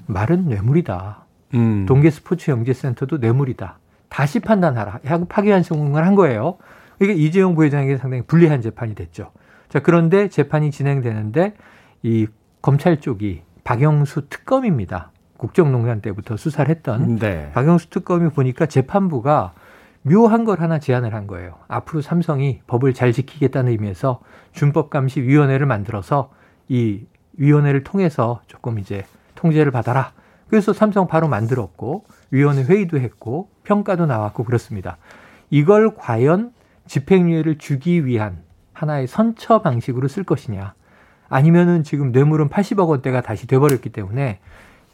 말은 0.06 0.47
뇌물이다. 0.47 1.25
음. 1.54 1.87
동계 1.87 2.11
스포츠 2.11 2.50
영재센터도 2.50 3.18
뇌물이다. 3.18 3.78
다시 4.09 4.40
판단하라. 4.40 5.00
하고 5.04 5.25
파기환송을 5.25 6.04
한 6.04 6.14
거예요. 6.14 6.59
이게 7.00 7.12
이재용 7.14 7.54
부회장에게 7.54 7.97
상당히 7.97 8.23
불리한 8.23 8.61
재판이 8.61 8.94
됐죠. 8.94 9.32
자, 9.68 9.80
그런데 9.80 10.28
재판이 10.28 10.70
진행되는데 10.70 11.54
이 12.02 12.26
검찰 12.61 13.00
쪽이 13.00 13.42
박영수 13.64 14.28
특검입니다. 14.28 15.11
국정농단 15.37 16.02
때부터 16.02 16.37
수사를 16.37 16.68
했던 16.68 17.16
네. 17.16 17.50
박영수 17.54 17.88
특검이 17.88 18.28
보니까 18.30 18.66
재판부가 18.66 19.54
묘한 20.02 20.44
걸 20.44 20.61
하나 20.61 20.78
제안을 20.78 21.14
한 21.14 21.26
거예요. 21.26 21.54
앞으로 21.68 22.02
삼성이 22.02 22.61
법을 22.66 22.92
잘 22.94 23.12
지키겠다는 23.12 23.73
의미에서 23.73 24.20
준법감시위원회를 24.52 25.66
만들어서 25.66 26.30
이 26.68 27.04
위원회를 27.40 27.82
통해서 27.82 28.42
조금 28.47 28.78
이제 28.78 29.04
통제를 29.35 29.73
받아라. 29.73 30.12
그래서 30.49 30.73
삼성 30.73 31.09
바로 31.09 31.26
만들었고 31.26 32.04
위원회 32.30 32.62
회의도 32.62 33.00
했고 33.00 33.49
평가도 33.64 34.06
나왔고 34.06 34.44
그렇습니다. 34.44 34.99
이걸 35.49 35.97
과연 35.97 36.52
집행유예를 36.87 37.59
주기 37.59 38.04
위한 38.04 38.42
하나의 38.73 39.06
선처 39.06 39.62
방식으로 39.62 40.06
쓸 40.06 40.23
것이냐. 40.23 40.75
아니면은 41.28 41.82
지금 41.82 42.12
뇌물은 42.12 42.49
80억 42.50 42.88
원대가 42.88 43.23
다시 43.23 43.47
돼버렸기 43.47 43.90
때문에 43.90 44.38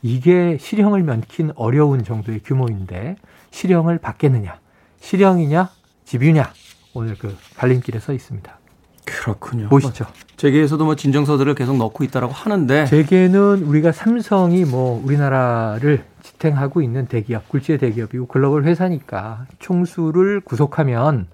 이게 0.03 0.57
실형을 0.59 1.03
면킨 1.03 1.50
어려운 1.57 2.05
정도의 2.05 2.41
규모인데 2.45 3.17
실형을 3.50 3.99
받겠느냐. 3.99 4.61
실형이냐, 5.00 5.71
집유냐. 6.05 6.53
오늘 6.95 7.17
그 7.19 7.37
갈림길에 7.57 7.99
서 7.99 8.12
있습니다. 8.12 8.59
그렇군요. 9.07 9.69
보시죠. 9.69 10.05
뭐 10.05 10.13
재계에서도 10.37 10.85
뭐 10.85 10.97
진정서들을 10.97 11.55
계속 11.55 11.79
넣고 11.79 12.05
있다라고 12.05 12.33
하는데 12.33 12.85
재계는 12.85 13.63
우리가 13.65 13.93
삼성이 13.93 14.65
뭐 14.65 15.03
우리나라를 15.03 16.05
지탱하고 16.23 16.83
있는 16.83 17.07
대기업, 17.07 17.49
굴지의 17.49 17.79
대기업이고 17.79 18.27
글로벌 18.27 18.65
회사니까 18.65 19.47
총수를 19.59 20.41
구속하면 20.41 21.29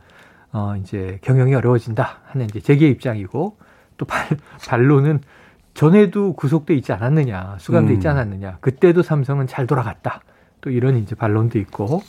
어 0.52 0.74
이제 0.80 1.18
경영이 1.22 1.54
어려워진다 1.54 2.20
하는 2.26 2.46
이제 2.46 2.60
재계 2.60 2.86
입장이고 2.88 3.56
또 3.96 4.04
발, 4.04 4.28
반론은 4.68 5.20
전에도 5.74 6.34
구속돼 6.34 6.74
있지 6.74 6.92
않았느냐, 6.92 7.56
수감돼 7.58 7.94
있지 7.94 8.06
음. 8.06 8.12
않았느냐. 8.12 8.58
그때도 8.60 9.02
삼성은 9.02 9.46
잘 9.46 9.66
돌아갔다. 9.66 10.20
또 10.60 10.70
이런 10.70 10.96
이제 10.98 11.14
반론도 11.14 11.58
있고 11.58 12.02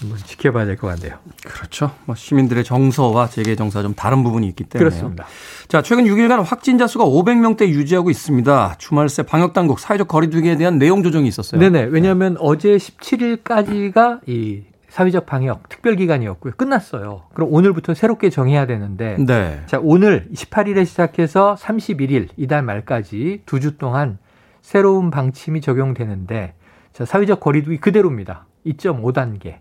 한번 0.00 0.18
지켜봐야 0.18 0.66
될 0.66 0.76
것 0.76 0.88
같네요. 0.88 1.18
그렇죠. 1.44 1.90
뭐 2.04 2.14
시민들의 2.14 2.64
정서와 2.64 3.28
재계 3.28 3.56
정서가 3.56 3.82
좀 3.82 3.94
다른 3.94 4.22
부분이 4.24 4.46
있기 4.48 4.64
때문에 4.64 4.90
그렇습니다. 4.90 5.24
자, 5.68 5.82
최근 5.82 6.04
6일간 6.04 6.42
확진자 6.44 6.86
수가 6.86 7.04
500명대 7.04 7.68
유지하고 7.68 8.10
있습니다. 8.10 8.74
주말새 8.78 9.22
방역 9.22 9.52
당국 9.52 9.80
사회적 9.80 10.08
거리두기에 10.08 10.56
대한 10.56 10.78
내용 10.78 11.02
조정이 11.02 11.28
있었어요. 11.28 11.60
네네. 11.60 11.84
왜냐하면 11.90 12.34
네. 12.34 12.40
어제 12.42 12.76
17일까지가 12.76 14.20
이 14.28 14.62
사회적 14.88 15.26
방역 15.26 15.68
특별 15.68 15.96
기간이었고요. 15.96 16.54
끝났어요. 16.56 17.24
그럼 17.34 17.52
오늘부터 17.52 17.94
새롭게 17.94 18.30
정해야 18.30 18.66
되는데 18.66 19.16
네. 19.18 19.60
자, 19.66 19.78
오늘 19.82 20.28
18일에 20.34 20.86
시작해서 20.86 21.56
31일 21.58 22.28
이달 22.36 22.62
말까지 22.62 23.42
두 23.46 23.60
주 23.60 23.76
동안 23.78 24.18
새로운 24.62 25.10
방침이 25.10 25.60
적용되는데 25.60 26.54
자, 26.92 27.04
사회적 27.04 27.40
거리두기 27.40 27.76
그대로입니다. 27.78 28.46
2.5단계. 28.66 29.56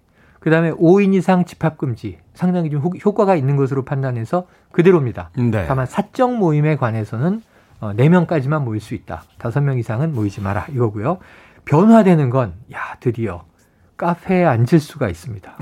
그 0.45 0.51
다음에 0.51 0.69
5인 0.73 1.15
이상 1.15 1.43
집합 1.43 1.75
금지 1.75 2.19
상당히 2.35 2.69
좀 2.69 2.79
효과가 3.03 3.35
있는 3.35 3.55
것으로 3.55 3.83
판단해서 3.83 4.45
그대로입니다. 4.71 5.31
네. 5.35 5.65
다만 5.67 5.87
사적 5.87 6.35
모임에 6.37 6.75
관해서는 6.75 7.41
어, 7.81 7.93
4명까지만 7.93 8.61
모일 8.63 8.79
수 8.79 8.93
있다. 8.93 9.23
5명 9.39 9.79
이상은 9.79 10.13
모이지 10.13 10.41
마라. 10.41 10.67
이거고요. 10.71 11.17
변화되는 11.65 12.29
건 12.29 12.53
야, 12.71 12.77
드디어 12.99 13.43
카페에 13.97 14.45
앉을 14.45 14.79
수가 14.79 15.09
있습니다. 15.09 15.51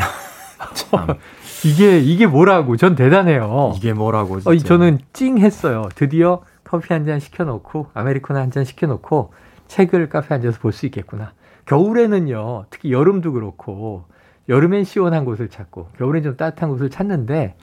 이게 1.66 2.00
이게 2.00 2.28
뭐라고? 2.28 2.76
전 2.76 2.96
대단해요. 2.96 3.72
이게 3.78 3.94
뭐라고? 3.94 4.40
어, 4.44 4.56
저는 4.58 5.00
찡 5.14 5.38
했어요. 5.38 5.88
드디어 5.96 6.42
커피 6.66 6.92
한 6.92 7.06
잔 7.06 7.22
시켜놓고 7.22 7.92
아메리카노 7.94 8.38
한 8.38 8.52
잔 8.52 8.66
시켜놓고 8.66 9.32
책을 9.70 10.10
카페에 10.10 10.36
앉아서 10.36 10.60
볼 10.60 10.74
수 10.74 10.86
있겠구나. 10.88 11.32
겨울에는요, 11.68 12.66
특히 12.70 12.92
여름도 12.92 13.32
그렇고 13.32 14.04
여름엔 14.50 14.84
시원한 14.84 15.26
곳을 15.26 15.50
찾고 15.50 15.90
겨울엔 15.98 16.24
좀 16.24 16.36
따뜻한 16.38 16.70
곳을 16.70 16.90
찾는데 16.90 17.56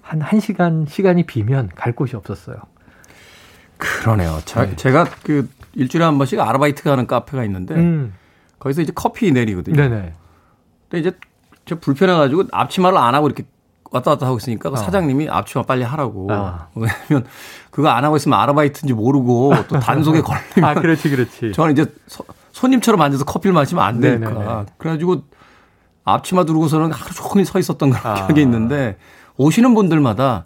한 0.00 0.20
1시간 0.20 0.88
시간이 0.88 1.24
비면 1.24 1.70
갈 1.74 1.92
곳이 1.92 2.16
없었어요. 2.16 2.56
그러네요. 3.76 4.40
자, 4.44 4.66
네. 4.66 4.76
제가 4.76 5.06
그 5.22 5.48
일주일에 5.74 6.04
한 6.04 6.18
번씩 6.18 6.40
아르바이트 6.40 6.82
가는 6.82 7.06
카페가 7.06 7.44
있는데 7.44 7.74
음. 7.74 8.14
거기서 8.58 8.82
이제 8.82 8.92
커피 8.94 9.30
내리거든요. 9.32 9.76
네네. 9.76 10.12
근데 10.88 11.00
이제 11.00 11.16
저 11.64 11.78
불편해가지고 11.78 12.44
앞치마를 12.50 12.98
안 12.98 13.14
하고 13.14 13.26
이렇게 13.26 13.44
왔다 13.90 14.10
갔다 14.12 14.26
하고 14.26 14.38
있으니까 14.38 14.70
그 14.70 14.74
어. 14.74 14.76
사장님이 14.78 15.28
앞치마 15.28 15.64
빨리 15.64 15.82
하라고. 15.82 16.28
아. 16.32 16.68
왜냐면 16.74 17.26
그거 17.70 17.88
안 17.88 18.04
하고 18.04 18.16
있으면 18.16 18.38
아르바이트인지 18.38 18.94
모르고 18.94 19.52
또 19.68 19.78
단속에 19.78 20.20
걸리면. 20.22 20.64
아, 20.64 20.74
그렇지, 20.74 21.10
그렇지. 21.10 21.52
저는 21.52 21.72
이제 21.72 21.86
소, 22.06 22.24
손님처럼 22.52 23.00
앉아서 23.00 23.24
커피를 23.24 23.54
마시면 23.54 23.84
안 23.84 24.00
되니까. 24.00 24.30
네네네. 24.30 24.64
그래가지고 24.78 25.22
앞치마 26.14 26.44
두르고서는 26.44 26.92
하루 26.92 27.12
종일 27.14 27.44
서 27.46 27.58
있었던 27.58 27.90
그런 27.90 28.06
아. 28.06 28.14
기억이 28.26 28.40
있는데 28.42 28.96
오시는 29.36 29.74
분들마다 29.74 30.44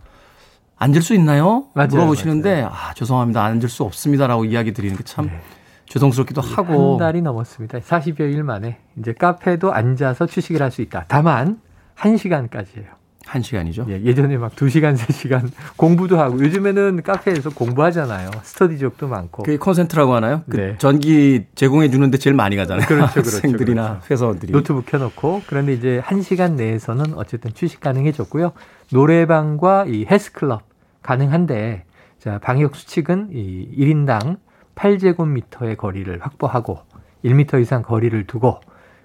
앉을 0.77 1.01
수 1.03 1.15
있나요? 1.15 1.67
맞아요, 1.75 1.89
물어보시는데 1.91 2.63
맞아요. 2.63 2.73
아 2.75 2.95
죄송합니다 2.95 3.43
앉을 3.45 3.69
수 3.69 3.85
없습니다라고 3.85 4.45
이야기 4.45 4.73
드리는 4.73 4.97
게참 4.97 5.27
네. 5.27 5.41
죄송스럽기도 5.87 6.41
하고 6.41 6.93
한 6.93 6.99
달이 6.99 7.23
넘었습니다. 7.23 7.79
40여 7.79 8.21
일 8.21 8.43
만에 8.45 8.79
이제 8.99 9.13
카페도 9.13 9.73
앉아서 9.73 10.27
취식을 10.27 10.63
할 10.63 10.71
수 10.71 10.81
있다. 10.83 11.05
다만 11.09 11.61
1시간까지예요. 11.97 13.02
한 13.27 13.43
시간이죠? 13.43 13.87
예, 13.89 14.15
전에 14.15 14.37
막 14.37 14.53
두 14.57 14.69
시간 14.69 14.97
세 14.97 15.13
시간 15.13 15.51
공부도 15.77 16.19
하고 16.21 16.39
요즘에는 16.41 17.03
카페에서 17.03 17.51
공부하잖아요. 17.51 18.31
스터디족도 18.43 19.09
많고. 19.09 19.43
그게 19.45 19.57
콘센트라고 19.57 20.15
하나요? 20.15 20.43
그 20.49 20.57
네. 20.57 20.75
전기 20.79 21.47
제공해 21.55 21.89
주는데 21.91 22.19
제일 22.19 22.35
많이 22.37 22.57
가잖아요. 22.57 22.87
그렇죠, 22.87 23.15
그렇죠. 23.15 23.37
학생들이나 23.39 23.89
그렇죠. 23.89 24.07
회사원들이. 24.11 24.53
노트북 24.53 24.87
켜 24.87 24.99
놓고 24.99 25.43
그런데 25.47 25.73
이제 25.73 26.01
한 26.05 26.23
시간 26.23 26.57
내에서는 26.57 27.15
어쨌든 27.15 27.53
취식 27.55 27.81
가능해졌고요. 27.81 28.53
노래방과 28.93 29.87
이 29.89 30.07
헬스클럽 30.11 30.63
가능한데 31.03 31.85
자, 32.19 32.39
방역 32.43 32.77
수칙은 32.77 33.31
이 33.33 33.69
1인당 33.79 34.37
8제곱미터의 34.75 35.77
거리를 35.77 36.19
확보하고 36.21 36.81
1미터 37.25 37.61
이상 37.61 37.83
거리를 37.83 38.27
두고 38.27 38.61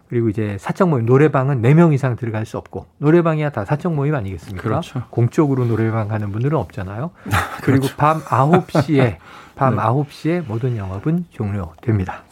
그리고 0.10 0.30
이제 0.30 0.58
사적 0.60 0.90
모임 0.90 1.06
노래방은 1.06 1.62
4명 1.62 1.94
이상 1.94 2.16
들어갈 2.16 2.46
수 2.46 2.58
없고 2.58 2.86
노래방이야 3.00 3.50
다 3.50 3.66
사적 3.66 3.94
모임 3.94 4.16
아니겠습니까? 4.16 4.62
그렇죠. 4.62 5.04
공적으로 5.10 5.66
노래방 5.66 6.08
가는 6.08 6.32
분들은 6.32 6.58
없잖아요. 6.58 7.12
그리고 7.62 7.88
그렇죠. 7.88 7.98
밤 7.98 8.22
9시에 8.22 9.18
밤 9.56 9.76
네. 9.76 9.82
9시에 9.82 10.48
모든 10.48 10.78
영업은 10.78 11.26
종료됩니다. 11.32 12.24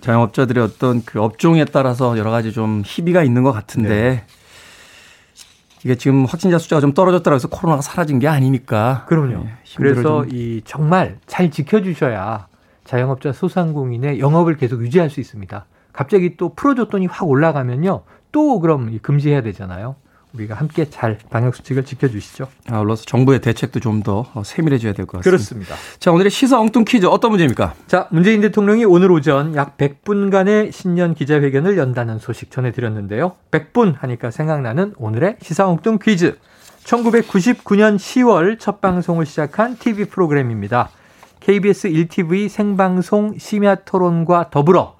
자영업자들의 0.00 0.64
어떤 0.64 1.04
그 1.04 1.20
업종에 1.20 1.64
따라서 1.66 2.16
여러 2.16 2.30
가지 2.30 2.52
좀 2.52 2.82
희비가 2.84 3.22
있는 3.22 3.42
것 3.42 3.52
같은데 3.52 3.88
네. 3.88 4.24
이게 5.84 5.96
지금 5.96 6.24
확진자 6.24 6.58
숫자가 6.58 6.80
좀 6.80 6.94
떨어졌다고 6.94 7.34
해서 7.34 7.48
코로나가 7.48 7.82
사라진 7.82 8.20
게 8.20 8.28
아니니까. 8.28 9.04
그럼요. 9.08 9.44
네, 9.44 9.54
그래서 9.76 10.24
이 10.30 10.62
정말 10.64 11.18
잘 11.26 11.50
지켜주셔야 11.50 12.46
자영업자 12.84 13.32
소상공인의 13.32 14.18
영업을 14.18 14.56
계속 14.56 14.80
유지할 14.82 15.10
수 15.10 15.20
있습니다. 15.20 15.66
갑자기 15.92 16.36
또 16.36 16.54
풀어줬더니 16.54 17.06
확 17.06 17.28
올라가면요. 17.28 18.02
또 18.32 18.60
그럼 18.60 18.98
금지해야 19.02 19.42
되잖아요. 19.42 19.96
우리가 20.32 20.54
함께 20.54 20.88
잘 20.88 21.18
방역 21.28 21.54
수칙을 21.54 21.84
지켜주시죠. 21.84 22.48
아울러서 22.70 23.04
정부의 23.04 23.42
대책도 23.42 23.80
좀 23.80 24.02
더 24.02 24.24
세밀해져야 24.42 24.94
될 24.94 25.04
것 25.04 25.18
같습니다. 25.18 25.30
그렇습니다. 25.30 25.74
자, 25.98 26.10
오늘의 26.10 26.30
시사 26.30 26.58
엉뚱 26.58 26.86
퀴즈 26.86 27.04
어떤 27.04 27.32
문제입니까? 27.32 27.74
자, 27.86 28.08
문재인 28.10 28.40
대통령이 28.40 28.86
오늘 28.86 29.12
오전 29.12 29.54
약 29.54 29.76
100분간의 29.76 30.72
신년 30.72 31.12
기자회견을 31.14 31.76
연다는 31.76 32.18
소식 32.18 32.50
전해드렸는데요. 32.50 33.32
100분 33.50 33.94
하니까 33.98 34.30
생각나는 34.30 34.94
오늘의 34.96 35.36
시사 35.42 35.68
엉뚱 35.68 35.98
퀴즈. 36.02 36.38
1999년 36.84 37.96
10월 37.96 38.58
첫 38.58 38.80
방송을 38.80 39.26
시작한 39.26 39.76
TV 39.76 40.06
프로그램입니다. 40.06 40.88
KBS 41.40 41.90
1TV 41.90 42.48
생방송 42.48 43.36
심야 43.38 43.74
토론과 43.76 44.48
더불어 44.50 44.96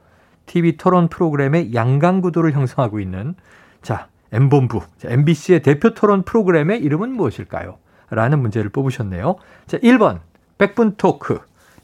TV 0.47 0.77
토론 0.77 1.09
프로그램의 1.09 1.75
양강구도를 1.75 2.53
형성하고 2.53 3.01
있는 3.01 3.35
자, 3.83 4.09
M본부, 4.33 4.81
MBC의 5.05 5.63
대표 5.63 5.95
토론 5.95 6.23
프로그램의 6.23 6.81
이름은 6.83 7.13
무엇일까요? 7.13 7.79
라는 8.11 8.41
문제를 8.41 8.71
뽑으셨네요. 8.71 9.37
자, 9.67 9.79
1번, 9.79 10.21
100분 10.59 10.97
토크. 10.97 11.41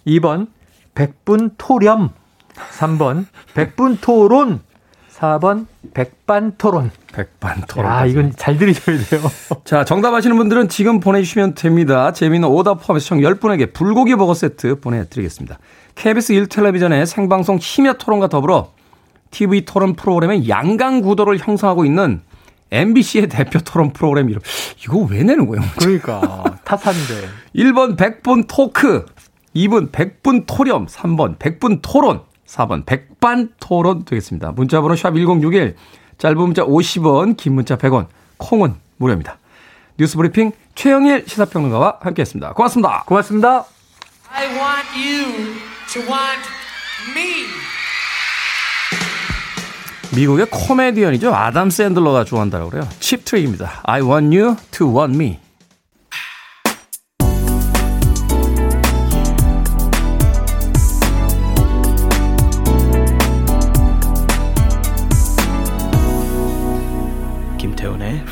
2번, 0.07 0.49
100분 0.94 1.55
토렴. 1.59 2.11
3번, 2.79 3.27
100분 3.55 3.99
토론. 4.01 4.61
4번, 5.11 5.66
백반 5.98 6.52
토론. 6.56 6.92
백반 7.12 7.61
토론. 7.66 7.90
아, 7.90 8.06
이건 8.06 8.32
잘 8.37 8.56
들으셔야 8.56 8.98
돼요. 8.98 9.20
자, 9.64 9.84
정답 9.84 10.14
아시는 10.14 10.37
분들은 10.37 10.68
지금 10.68 11.00
보내주시면 11.00 11.54
됩니다. 11.54 12.12
재미있는 12.12 12.48
오답 12.48 12.87
포함해서 12.87 13.04
총 13.04 13.18
10분에게 13.18 13.72
불고기 13.72 14.14
버거 14.14 14.34
세트 14.34 14.78
보내드리겠습니다. 14.78 15.58
KBS 15.96 16.34
1텔레비전의 16.34 17.04
생방송 17.04 17.58
심야 17.58 17.94
토론과 17.94 18.28
더불어 18.28 18.70
TV 19.32 19.64
토론 19.64 19.96
프로그램의 19.96 20.48
양강 20.48 21.00
구도를 21.00 21.38
형성하고 21.38 21.84
있는 21.84 22.20
MBC의 22.70 23.28
대표 23.28 23.58
토론 23.58 23.92
프로그램 23.92 24.30
이름. 24.30 24.40
이거 24.84 24.98
왜 24.98 25.24
내는 25.24 25.48
거예요? 25.48 25.64
그러니까. 25.80 26.44
탓한데. 26.62 27.28
1번 27.56 27.96
100분 27.96 28.44
토크, 28.46 29.04
2분 29.56 29.90
100분 29.90 30.44
토렴, 30.46 30.87
3번 30.87 31.38
100분 31.38 31.80
토론, 31.82 32.20
4번 32.48 32.84
백반 32.87 33.50
토론 33.61 34.04
되겠습니다. 34.04 34.52
문자 34.52 34.80
번호 34.80 34.96
샵 34.96 35.14
1061, 35.14 35.76
짧은 36.16 36.37
문자 36.37 36.64
50원, 36.64 37.37
긴 37.37 37.54
문자 37.54 37.76
100원, 37.76 38.06
콩은 38.38 38.74
무료입니다. 38.96 39.38
뉴스 39.98 40.16
브리핑 40.16 40.52
최영일 40.74 41.24
시사평론가와 41.26 41.98
함께했습니다. 42.00 42.52
고맙습니다. 42.54 43.04
고맙습니다. 43.06 43.64
미국의 50.14 50.46
코미디언이죠. 50.50 51.34
아담 51.34 51.70
샌들러가 51.70 52.24
좋아한다고 52.24 52.70
그래요. 52.70 52.88
칩 52.98 53.24
트릭입니다. 53.24 53.80
I 53.84 54.02
want 54.02 54.37
you 54.37 54.56
to 54.72 54.87
want 54.88 55.14
me. 55.14 55.47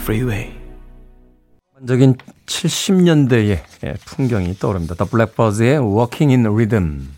Freeway. 0.06 0.52
적인 1.84 2.14
70년대의 2.46 3.58
풍경이 4.04 4.54
떠오릅니다. 4.54 4.94
The 4.94 5.10
Blackbirds의 5.10 5.78
Walking 5.80 6.32
in 6.32 6.46
Rhythm 6.46 7.08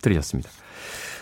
들으셨습니다. 0.00 0.48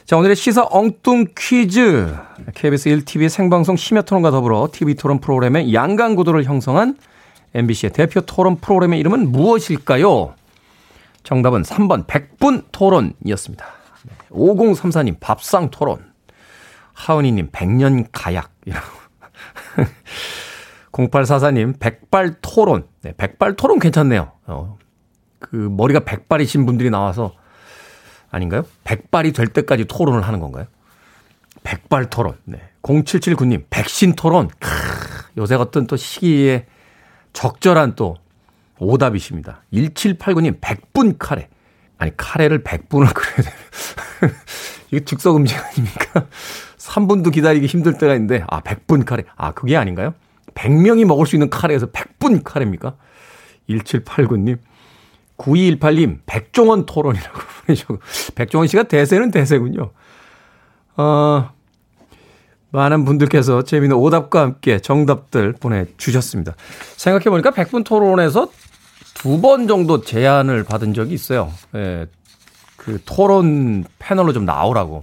자, 0.05 0.19
오늘의 0.19 0.37
시사 0.37 0.67
엉뚱 0.71 1.29
퀴즈. 1.35 2.15
KBS 2.55 2.91
1TV 2.91 3.31
생방송 3.31 3.77
심야 3.77 4.03
토론과 4.03 4.31
더불어 4.31 4.69
TV 4.71 4.95
토론 4.95 5.21
프로그램의 5.21 5.73
양강 5.73 6.17
구도를 6.17 6.45
형성한 6.45 6.99
MBC의 7.55 7.95
대표 7.95 8.21
토론 8.21 8.57
프로그램의 8.57 9.01
이름은 9.01 9.33
무엇일까요? 9.33 10.35
정답은 11.23 11.63
3번 11.63 12.07
100분 12.07 12.65
토론이었습니다. 12.73 13.65
5034님 14.31 15.19
밥상 15.19 15.71
토론. 15.71 16.05
하은이님 16.93 17.53
100년 17.53 18.07
가약이라고. 18.13 19.01
0844님 20.93 21.79
백발 21.79 22.35
토론. 22.41 22.87
네, 23.03 23.13
백발 23.17 23.55
토론 23.57 23.79
괜찮네요. 23.79 24.33
어, 24.47 24.79
그 25.39 25.57
머리가 25.57 26.01
백발이신 26.01 26.67
분들이 26.67 26.91
나와서 26.91 27.35
아닌가요? 28.31 28.65
백발이 28.85 29.33
될 29.33 29.49
때까지 29.49 29.87
토론을 29.87 30.23
하는 30.23 30.41
건가요? 30.41 30.67
백발 31.63 32.11
토론. 32.11 32.37
네. 32.45 32.61
0779님, 32.83 33.65
백신 33.71 34.15
토론. 34.15 34.49
크, 34.59 34.69
요새 35.37 35.55
어떤 35.57 35.87
또 35.87 35.97
시기에 35.97 36.67
적절한 37.33 37.95
또 37.97 38.17
오답이십니다. 38.79 39.63
1789님, 39.73 40.59
백분 40.61 41.19
카레. 41.19 41.49
아니, 41.99 42.17
카레를 42.17 42.63
100분을 42.63 43.13
끓여야 43.13 43.37
돼요. 43.43 44.33
이게 44.91 45.05
즉석 45.05 45.37
음식 45.37 45.57
아닙니까? 45.59 46.27
3분도 46.79 47.31
기다리기 47.33 47.67
힘들 47.67 47.99
때가 47.99 48.15
있는데, 48.15 48.43
아, 48.49 48.61
100분 48.61 49.05
카레. 49.05 49.25
아, 49.37 49.53
그게 49.53 49.77
아닌가요? 49.77 50.15
100명이 50.55 51.05
먹을 51.05 51.27
수 51.27 51.37
있는 51.37 51.51
카레에서 51.51 51.87
100분 51.87 52.43
카레입니까? 52.45 52.95
1789님. 53.69 54.59
9218님, 55.39 56.19
백종원 56.27 56.85
토론이라고 56.85 57.39
보내주고, 57.67 57.99
백종원 58.35 58.69
씨가 58.69 58.83
대세는 58.85 59.31
대세군요. 59.31 59.91
어, 60.97 61.51
많은 62.73 63.05
분들께서 63.05 63.63
재미있는 63.63 63.97
오답과 63.97 64.41
함께 64.43 64.79
정답들 64.81 65.55
보내주셨습니다. 65.55 66.55
생각해보니까 66.97 67.53
백분 67.53 67.85
토론에서 67.85 68.49
두 69.15 69.41
번 69.41 69.67
정도 69.67 70.01
제안을 70.03 70.65
받은 70.65 70.95
적이 70.95 71.15
있어요. 71.15 71.53
예. 71.75 72.07
그 72.77 72.99
토론 73.05 73.85
패널로 73.99 74.33
좀 74.33 74.45
나오라고. 74.45 75.03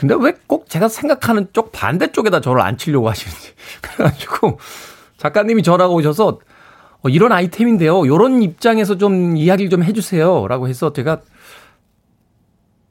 근데 0.00 0.14
왜 0.18 0.32
꼭 0.46 0.68
제가 0.70 0.88
생각하는 0.88 1.48
쪽 1.52 1.72
반대쪽에다 1.72 2.40
저를 2.40 2.62
앉히려고 2.62 3.10
하시는지. 3.10 3.52
그래가지고 3.82 4.58
작가님이 5.18 5.62
전화가 5.62 5.92
오셔서 5.92 6.40
어, 7.02 7.08
이런 7.08 7.32
아이템인데요. 7.32 8.06
요런 8.06 8.42
입장에서 8.42 8.96
좀 8.96 9.36
이야기를 9.36 9.68
좀 9.70 9.84
해주세요. 9.84 10.48
라고 10.48 10.68
해서 10.68 10.92
제가 10.94 11.20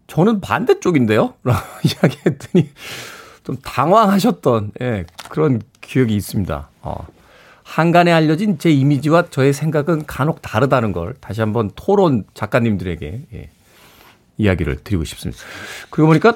저는 0.08 0.40
반대쪽인데요? 0.40 1.34
라고 1.44 1.60
이야기했더니 1.84 2.70
좀 3.44 3.58
당황하셨던, 3.58 4.74
예, 4.82 5.06
그런 5.30 5.62
기억이 5.82 6.16
있습니다. 6.16 6.70
어. 6.84 7.08
한간에 7.64 8.12
알려진 8.12 8.58
제 8.60 8.70
이미지와 8.72 9.30
저의 9.32 9.54
생각은 9.54 10.06
간혹 10.06 10.42
다르다는 10.42 10.92
걸 10.92 11.16
다시 11.20 11.42
한번 11.42 11.72
토론 11.76 12.24
작가님들에게 12.36 13.22
예, 13.34 13.50
이야기를 14.38 14.84
드리고 14.84 15.04
싶습니다. 15.04 15.42
그리고 15.90 16.08
보니까 16.08 16.34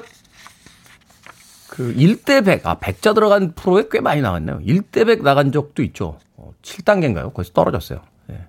그 1.74 1.92
1대 1.94 2.44
100, 2.44 2.66
아, 2.66 2.78
100자 2.78 3.14
들어간 3.14 3.52
프로에 3.52 3.86
꽤 3.90 4.00
많이 4.00 4.20
나왔네요. 4.20 4.60
1대 4.60 5.04
100 5.06 5.22
나간 5.22 5.50
적도 5.50 5.82
있죠. 5.82 6.18
어, 6.36 6.52
7단계인가요? 6.62 7.34
거기서 7.34 7.52
떨어졌어요. 7.52 8.00
예. 8.30 8.46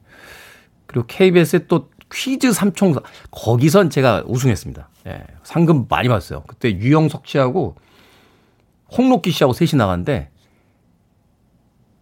그리고 0.86 1.08
KBS의 1.08 1.68
또 1.68 1.90
퀴즈 2.14 2.54
삼총사, 2.54 3.02
거기선 3.32 3.90
제가 3.90 4.24
우승했습니다. 4.28 4.90
예. 5.08 5.24
상금 5.44 5.88
많이 5.90 6.08
받았어요. 6.08 6.44
그때 6.44 6.72
유영석 6.72 7.26
씨하고 7.26 7.76
홍록기 8.96 9.32
씨하고 9.32 9.54
셋이 9.54 9.72
나갔는데 9.76 10.30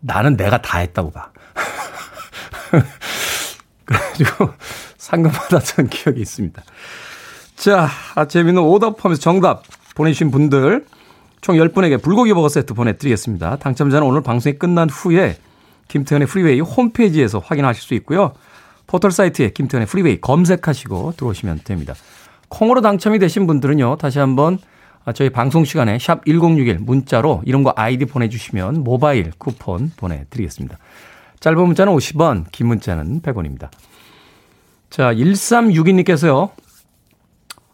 나는 0.02 0.36
내가 0.36 0.62
다 0.62 0.80
했다고 0.80 1.12
봐. 1.12 1.32
그래가지고 3.86 4.50
상금 4.98 5.32
받았던 5.32 5.88
기억이 5.88 6.20
있습니다. 6.20 6.62
자, 7.56 7.88
아, 8.16 8.26
재미있는 8.26 8.62
오답 8.62 8.98
포함해서 8.98 9.22
정답 9.22 9.64
보내주신 9.96 10.32
분들 10.32 10.86
총 11.44 11.58
10분에게 11.58 12.02
불고기 12.02 12.34
버거 12.34 12.48
세트 12.48 12.74
보내드리겠습니다. 12.74 13.58
당첨자는 13.58 14.08
오늘 14.08 14.24
방송이 14.24 14.58
끝난 14.58 14.90
후에 14.90 15.36
김태훈의 15.89 16.26
프리웨이 16.26 16.62
홈페이지에서 16.62 17.40
확인하실 17.40 17.84
수 17.84 17.94
있고요. 17.96 18.32
포털 18.88 19.12
사이트에 19.12 19.50
김태훈의 19.50 19.88
프리웨이 19.88 20.22
검색하시고 20.22 21.16
들어오시면 21.18 21.60
됩니다. 21.66 21.96
콩으로 22.48 22.80
당첨이 22.80 23.20
되신 23.20 23.46
분들은요. 23.46 23.98
다시 23.98 24.20
한번 24.20 24.58
저희 25.14 25.30
방송 25.30 25.66
시간에 25.66 26.00
샵 26.00 26.24
1061 26.26 26.80
문자로 26.80 27.42
이름과 27.46 27.74
아이디 27.76 28.06
보내주시면 28.06 28.86
모바일 28.86 29.32
쿠폰 29.38 29.92
보내드리겠습니다. 29.98 30.78
짧은 31.42 31.62
문자는 31.62 31.92
50원, 31.94 32.46
긴 32.54 32.68
문자는 32.68 33.22
100원입니다. 33.22 33.68
자, 34.90 35.14
1362님께서요. 35.14 36.52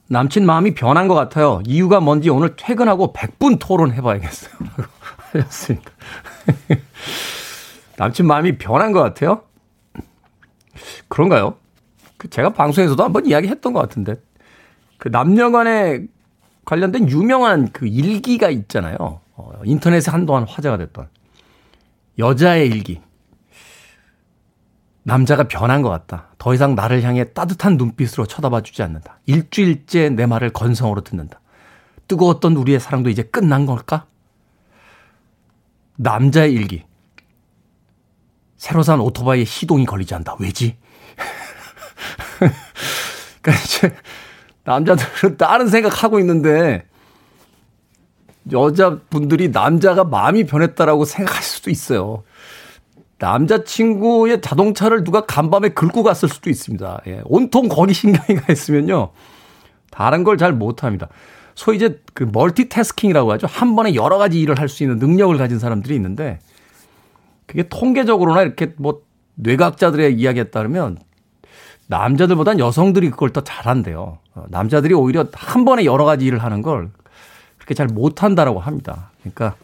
남친 0.10 0.45
마음이 0.45 0.74
변한 0.74 1.08
것 1.08 1.13
같아요. 1.13 1.62
이유가 1.65 2.00
뭔지 2.00 2.30
오늘 2.30 2.56
퇴근하고 2.56 3.13
100분 3.13 3.60
토론해봐야겠어요. 3.60 4.52
하셨습니다. 5.32 5.91
남친 7.98 8.26
마음이 8.26 8.58
변한 8.58 8.91
것 8.91 9.02
같아요? 9.02 9.43
그런가요? 11.08 11.56
그 12.17 12.30
제가 12.30 12.54
방송에서도 12.54 13.02
한번 13.04 13.26
이야기했던 13.28 13.72
것 13.72 13.80
같은데. 13.80 14.15
그 14.98 15.10
남녀 15.10 15.52
간의 15.52 16.08
관련된 16.65 17.10
유명한 17.10 17.72
그 17.72 17.88
일기가 17.88 18.50
있잖아요. 18.50 19.22
어, 19.36 19.52
인터넷에 19.63 20.12
한동안 20.12 20.43
화제가 20.43 20.78
됐던 20.78 21.08
여자의 22.17 22.67
일기. 22.67 23.00
남자가 25.04 25.48
변한 25.48 25.82
것 25.82 25.90
같다. 25.90 26.28
더 26.38 26.54
이상 26.54 26.76
나를 26.76 27.02
향해 27.04 27.34
따뜻한 27.34 27.78
눈빛으로 27.78 28.26
쳐다봐 28.26 28.62
주지 28.62 28.84
않는다. 28.84 29.20
일주일째 29.26 30.10
내 30.10 30.26
말을 30.26 30.52
건성으로 30.52 31.02
듣는다. 31.02 31.40
뜨거웠던 32.08 32.56
우리의 32.56 32.80
사랑도 32.80 33.10
이제 33.10 33.24
끝난 33.24 33.66
걸까? 33.66 34.06
남자의 35.96 36.54
일기. 36.54 36.84
새로 38.58 38.84
산 38.84 39.00
오토바이에 39.00 39.46
시동이 39.46 39.86
걸리지 39.86 40.16
않다. 40.16 40.36
왜지? 40.40 40.78
그러니까 43.42 43.64
이제 43.64 43.96
남자들은 44.64 45.38
다른 45.38 45.68
생각하고 45.68 46.20
있는데 46.20 46.86
여자분들이 48.52 49.50
남자가 49.50 50.04
마음이 50.04 50.46
변했다라고 50.46 51.06
생각할 51.06 51.44
수도 51.44 51.70
있어요. 51.70 52.24
남자친구의 53.20 54.42
자동차를 54.42 55.04
누가 55.04 55.26
간밤에 55.26 55.70
긁고 55.70 56.04
갔을 56.04 56.30
수도 56.30 56.50
있습니다. 56.50 57.02
예. 57.08 57.22
온통 57.26 57.68
거기 57.70 57.94
신경이 57.94 58.40
가 58.40 58.52
있으면요. 58.52 59.10
다른 59.92 60.24
걸 60.24 60.38
잘 60.38 60.54
못합니다. 60.54 61.10
소위 61.56 61.76
이제 61.78 62.02
그 62.14 62.24
멀티태스킹이라고 62.32 63.32
하죠. 63.34 63.48
한 63.48 63.76
번에 63.76 63.94
여러 63.94 64.18
가지 64.18 64.40
일을 64.40 64.58
할 64.60 64.70
수 64.70 64.84
있는 64.84 64.98
능력을 65.00 65.38
가진 65.38 65.60
사람들이 65.60 65.94
있는데 65.96 66.40
그게 67.46 67.68
통계적으로나 67.68 68.44
이렇게 68.44 68.74
뭐 68.78 69.02
뇌과학자들의 69.36 70.14
이야기에 70.16 70.46
따르면 70.46 70.98
남자들보단 71.88 72.60
여성들이 72.60 73.10
그걸 73.10 73.32
더 73.32 73.42
잘한대요. 73.42 74.20
어, 74.36 74.44
남자들이 74.50 74.94
오히려 74.94 75.26
한 75.34 75.66
번에 75.66 75.84
여러 75.86 76.06
가지 76.06 76.26
일을 76.26 76.40
하는 76.44 76.62
걸 76.62 76.92
그렇게 77.58 77.74
잘 77.74 77.88
못한다라고 77.88 78.60
합니다. 78.60 79.12
그러니까 79.22 79.56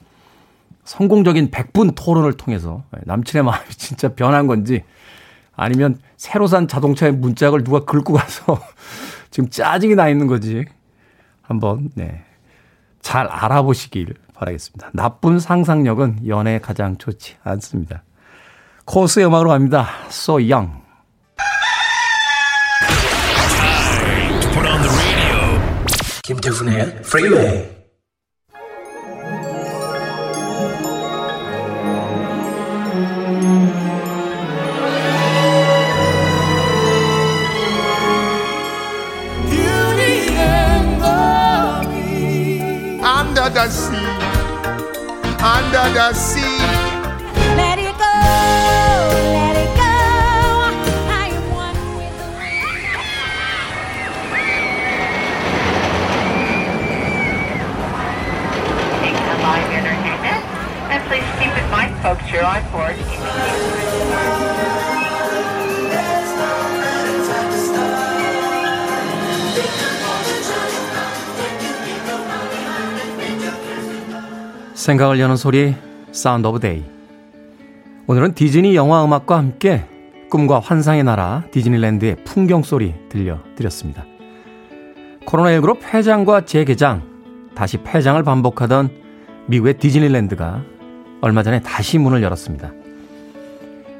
성공적인 0.85 1.51
100분 1.51 1.93
토론을 1.95 2.33
통해서 2.33 2.83
남친의 3.03 3.43
마음이 3.43 3.69
진짜 3.75 4.09
변한 4.09 4.47
건지 4.47 4.83
아니면 5.55 5.97
새로 6.15 6.47
산 6.47 6.67
자동차의 6.67 7.13
문짝을 7.13 7.63
누가 7.63 7.83
긁고 7.83 8.13
가서 8.13 8.61
지금 9.31 9.49
짜증이 9.49 9.95
나 9.95 10.07
있는 10.07 10.27
거지 10.27 10.65
한번 11.41 11.89
네. 11.95 12.23
잘 13.01 13.27
알아보시길 13.27 14.13
바라겠습니다. 14.33 14.91
나쁜 14.93 15.39
상상력은 15.39 16.27
연애에 16.27 16.59
가장 16.59 16.97
좋지 16.97 17.35
않습니다. 17.43 18.03
코스의 18.85 19.27
음악으로 19.27 19.49
갑니다. 19.49 19.87
So 20.09 20.35
Young. 20.35 20.85
김태훈의 26.23 27.01
프리웨이 27.03 27.74
under 45.85 45.99
the 45.99 46.13
sea. 46.13 46.57
Let 47.61 47.77
it 47.77 47.93
go, 47.93 48.15
let 49.37 49.55
it 49.55 49.71
go. 49.77 49.93
I 51.13 51.29
am 51.37 51.45
one 51.53 51.77
with 51.97 52.15
the 52.17 52.29
wind. 52.39 52.73
Taking 59.01 59.29
live 59.45 59.69
entertainment, 59.79 60.41
and 60.89 60.99
please 61.05 61.29
keep 61.37 61.53
in 61.55 61.69
mind, 61.69 61.93
folks, 62.01 62.25
you're 62.31 62.43
on 62.43 62.63
board. 62.71 62.95
생각을 74.85 75.19
여는 75.19 75.35
소리 75.35 75.73
Sound 76.11 76.45
of 76.45 76.59
Day 76.59 76.83
오늘은 78.05 78.35
디즈니 78.35 78.75
영화 78.75 79.03
음악과 79.03 79.35
함께 79.35 79.83
꿈과 80.29 80.59
환상의 80.59 81.03
나라 81.03 81.43
디즈니랜드의 81.49 82.17
풍경 82.23 82.61
소리 82.61 82.93
들려드렸습니다. 83.09 84.05
코로나19로 85.25 85.79
폐장과 85.79 86.45
재개장, 86.45 87.01
다시 87.55 87.77
폐장을 87.77 88.21
반복하던 88.21 88.91
미국의 89.47 89.79
디즈니랜드가 89.79 90.61
얼마 91.21 91.41
전에 91.41 91.61
다시 91.61 91.97
문을 91.97 92.21
열었습니다. 92.21 92.71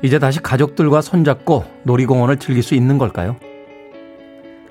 이제 0.03 0.19
다시 0.19 0.39
가족들과 0.39 1.01
손잡고 1.01 1.65
놀이공원을 1.81 2.37
즐길 2.37 2.61
수 2.61 2.75
있는 2.75 2.99
걸까요? 2.99 3.37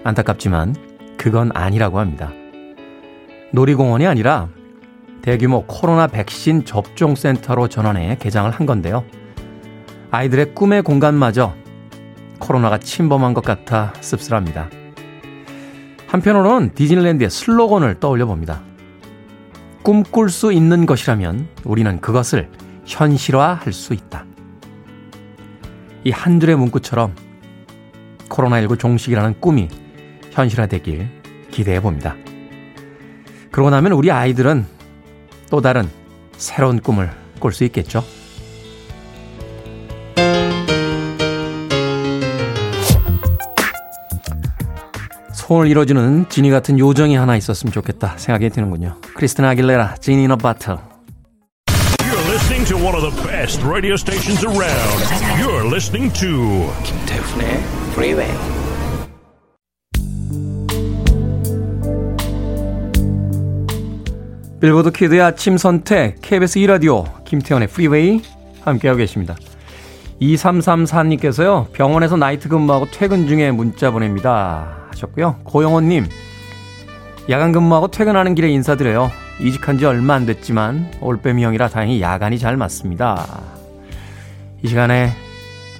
안타깝지만 0.04 0.76
그건 1.16 1.50
아니라고 1.54 1.98
합니다. 1.98 2.30
놀이공원이 3.50 4.06
아니라 4.06 4.48
대규모 5.24 5.64
코로나 5.64 6.06
백신 6.06 6.66
접종 6.66 7.14
센터로 7.14 7.68
전환해 7.68 8.18
개장을 8.20 8.50
한 8.50 8.66
건데요. 8.66 9.06
아이들의 10.10 10.54
꿈의 10.54 10.82
공간마저 10.82 11.54
코로나가 12.38 12.76
침범한 12.76 13.32
것 13.32 13.42
같아 13.42 13.94
씁쓸합니다. 14.02 14.68
한편으로는 16.08 16.74
디즈니랜드의 16.74 17.30
슬로건을 17.30 18.00
떠올려 18.00 18.26
봅니다. 18.26 18.60
꿈꿀 19.82 20.28
수 20.28 20.52
있는 20.52 20.84
것이라면 20.84 21.48
우리는 21.64 22.00
그것을 22.02 22.50
현실화할 22.84 23.72
수 23.72 23.94
있다. 23.94 24.26
이 26.04 26.10
한 26.10 26.38
줄의 26.38 26.56
문구처럼 26.56 27.14
코로나19 28.28 28.78
종식이라는 28.78 29.40
꿈이 29.40 29.70
현실화되길 30.32 31.08
기대해 31.50 31.80
봅니다. 31.80 32.14
그러고 33.50 33.70
나면 33.70 33.92
우리 33.92 34.10
아이들은 34.10 34.73
또 35.50 35.60
다른 35.60 35.88
새로운 36.36 36.80
꿈을 36.80 37.10
꿀 37.38 37.52
수 37.52 37.64
있겠죠. 37.64 38.04
소원을 45.32 45.70
이뤄주는 45.70 46.26
지니 46.30 46.50
같은 46.50 46.78
요정이 46.78 47.16
하나 47.16 47.36
있었으면 47.36 47.72
좋겠다 47.72 48.14
생각이 48.16 48.48
드는군요. 48.48 48.96
크리스티나 49.14 49.50
아길레라, 49.50 49.96
Genie 50.00 50.26
in 50.26 50.36
a 50.36 50.41
Bottle. 50.41 50.78
You're 51.98 52.30
listening 52.30 52.66
to 52.66 52.76
one 52.76 52.96
of 52.96 53.02
the 53.02 53.28
best 53.28 53.62
radio 53.62 53.94
stations 53.94 54.44
around. 54.44 55.04
You're 55.38 55.66
listening 55.66 56.12
to 56.14 56.72
김태훈의 56.82 57.62
Freeway. 57.92 58.63
빌보드 64.64 64.92
키드의 64.92 65.20
아침 65.20 65.58
선택 65.58 66.22
KBS 66.22 66.58
2라디오 66.60 67.22
김태훈의 67.26 67.68
프리웨이 67.68 68.22
함께하고 68.62 68.96
계십니다. 68.96 69.36
2334님께서요. 70.22 71.70
병원에서 71.72 72.16
나이트 72.16 72.48
근무하고 72.48 72.86
퇴근 72.90 73.26
중에 73.26 73.50
문자 73.50 73.90
보냅니다. 73.90 74.86
하셨고요. 74.88 75.40
고영호님, 75.44 76.06
야간 77.28 77.52
근무하고 77.52 77.88
퇴근하는 77.88 78.34
길에 78.34 78.48
인사드려요. 78.48 79.10
이직한 79.38 79.76
지 79.76 79.84
얼마 79.84 80.14
안 80.14 80.24
됐지만 80.24 80.90
올빼미 81.02 81.44
형이라 81.44 81.68
다행히 81.68 82.00
야간이 82.00 82.38
잘 82.38 82.56
맞습니다. 82.56 83.42
이 84.62 84.68
시간에 84.68 85.12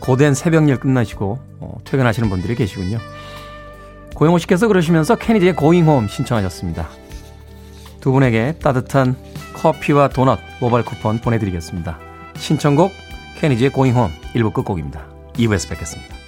고된 0.00 0.34
새벽일 0.34 0.76
끝나시고 0.76 1.38
어, 1.60 1.78
퇴근하시는 1.84 2.28
분들이 2.28 2.54
계시군요. 2.54 2.98
고영호 4.14 4.36
씨께서 4.40 4.68
그러시면서 4.68 5.14
케니디의 5.14 5.56
고잉홈 5.56 6.08
신청하셨습니다. 6.08 7.03
두 8.04 8.12
분에게 8.12 8.56
따뜻한 8.58 9.16
커피와 9.54 10.08
도넛 10.08 10.38
모바일 10.60 10.84
쿠폰 10.84 11.20
보내드리겠습니다. 11.20 11.98
신청곡 12.36 12.92
케니지의 13.38 13.70
고잉홈 13.70 14.10
1부 14.34 14.52
끝곡입니다. 14.52 15.06
2부에서 15.32 15.70
뵙겠습니다. 15.70 16.23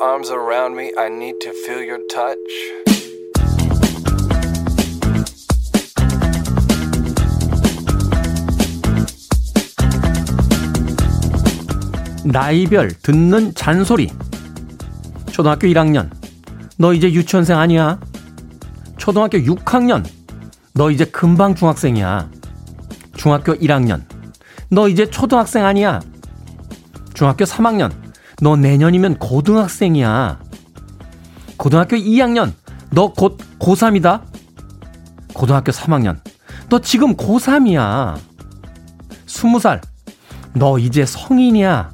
Arms 0.00 0.30
around 0.30 0.76
me. 0.76 0.92
I 0.98 1.08
need 1.08 1.40
to 1.40 1.52
feel 1.64 1.82
your 1.82 2.00
touch. 2.08 2.36
나이별 12.24 12.90
듣는 13.02 13.54
잔소리. 13.54 14.10
초등학교 15.30 15.66
1학년. 15.68 16.10
너 16.76 16.92
이제 16.92 17.10
유치원생 17.10 17.56
아니야? 17.56 18.00
초등학교 18.98 19.38
6학년. 19.38 20.04
너 20.74 20.90
이제 20.90 21.04
금방 21.04 21.54
중학생이야. 21.54 22.28
중학교 23.14 23.54
1학년. 23.54 24.02
너 24.68 24.88
이제 24.88 25.08
초등학생 25.08 25.64
아니야? 25.64 26.00
중학교 27.14 27.44
3학년. 27.44 28.05
너 28.42 28.56
내년이면 28.56 29.18
고등학생이야. 29.18 30.40
고등학교 31.56 31.96
2학년. 31.96 32.52
너 32.90 33.08
곧 33.08 33.38
고3이다. 33.58 34.22
고등학교 35.34 35.72
3학년. 35.72 36.18
너 36.68 36.78
지금 36.80 37.16
고3이야. 37.16 38.18
20살. 39.26 39.80
너 40.54 40.78
이제 40.78 41.04
성인이야. 41.04 41.90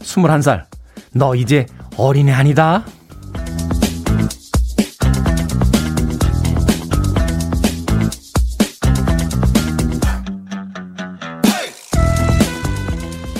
21살. 0.00 0.64
너 1.12 1.34
이제 1.34 1.66
어린애 1.96 2.32
아니다. 2.32 2.84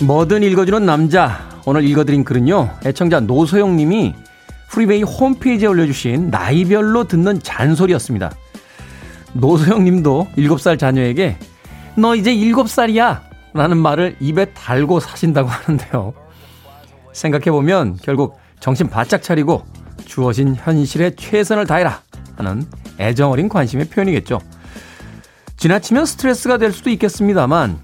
뭐든 0.02 0.42
읽어주는 0.42 0.84
남자. 0.84 1.53
오늘 1.66 1.84
읽어드린 1.84 2.24
글은요. 2.24 2.78
애청자 2.84 3.20
노소영 3.20 3.76
님이 3.76 4.14
프리베이 4.68 5.02
홈페이지에 5.02 5.68
올려주신 5.68 6.30
나이별로 6.30 7.04
듣는 7.04 7.40
잔소리였습니다. 7.42 8.32
노소영 9.32 9.84
님도 9.84 10.28
7살 10.36 10.78
자녀에게 10.78 11.38
너 11.96 12.14
이제 12.14 12.34
7살이야 12.34 13.20
라는 13.54 13.78
말을 13.78 14.16
입에 14.20 14.46
달고 14.46 15.00
사신다고 15.00 15.48
하는데요. 15.48 16.12
생각해보면 17.12 17.98
결국 18.02 18.36
정신 18.60 18.88
바짝 18.88 19.22
차리고 19.22 19.64
주어진 20.04 20.56
현실에 20.56 21.14
최선을 21.14 21.66
다해라 21.66 22.02
하는 22.36 22.66
애정어린 22.98 23.48
관심의 23.48 23.88
표현이겠죠. 23.88 24.40
지나치면 25.56 26.04
스트레스가 26.04 26.58
될 26.58 26.72
수도 26.72 26.90
있겠습니다만 26.90 27.78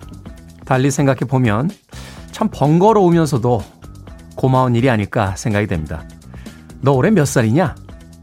달리 0.66 0.90
생각해보면 0.90 1.70
참 2.40 2.48
번거로우면서도 2.50 3.62
고마운 4.34 4.74
일이 4.74 4.88
아닐까 4.88 5.36
생각이 5.36 5.66
됩니다. 5.66 6.08
너 6.80 6.92
올해 6.92 7.10
몇 7.10 7.26
살이냐? 7.26 7.74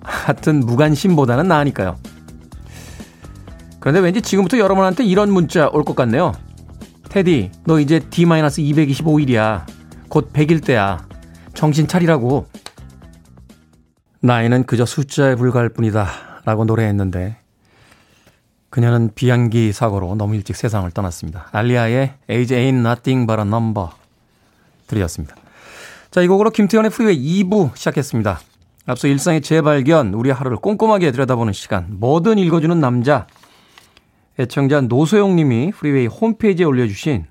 같은 0.02 0.62
무관심보다는 0.62 1.48
나으니까요. 1.48 1.98
그런데 3.80 4.00
왠지 4.00 4.24
지금부터 4.24 4.58
여러분한테 4.58 5.06
이런 5.06 5.32
문자 5.32 5.70
올 5.72 5.84
것 5.84 5.96
같네요. 5.96 6.32
테디, 7.10 7.52
너 7.66 7.80
이제 7.80 8.00
D-225일이야. 8.00 9.68
곧 10.10 10.34
100일 10.34 10.66
때야. 10.66 11.08
정신 11.54 11.88
차리라고. 11.88 12.48
나이는 14.22 14.64
그저 14.64 14.84
숫자에 14.88 15.36
불과할 15.36 15.70
뿐이다. 15.70 16.08
라고 16.44 16.66
노래했는데, 16.66 17.38
그녀는 18.72 19.12
비행기 19.14 19.74
사고로 19.74 20.16
너무 20.16 20.34
일찍 20.34 20.56
세상을 20.56 20.90
떠났습니다. 20.90 21.50
알리아의 21.52 22.16
Age 22.32 22.58
Ain't 22.58 22.80
Nothing 22.80 23.28
But 23.28 23.40
a 23.40 23.48
Number 23.48 23.90
들이었습니다. 24.88 25.36
자, 26.12 26.22
이 26.22 26.28
곡으로 26.28 26.50
김태훈의 26.50 26.92
프리웨이 26.92 27.44
2부 27.44 27.76
시작했습니다. 27.76 28.40
앞서 28.86 29.08
일상의 29.08 29.42
재발견, 29.42 30.14
우리 30.14 30.32
하루를 30.32 30.58
꼼꼼하게 30.58 31.12
들여다보는 31.12 31.54
시간, 31.54 31.88
뭐든 32.00 32.38
읽어주는 32.38 32.80
남자, 32.80 33.28
애청자 34.40 34.82
노소영 34.82 35.36
님이 35.36 35.72
프리웨이 35.72 36.08
홈페이지에 36.08 36.66
올려주신 36.66 37.26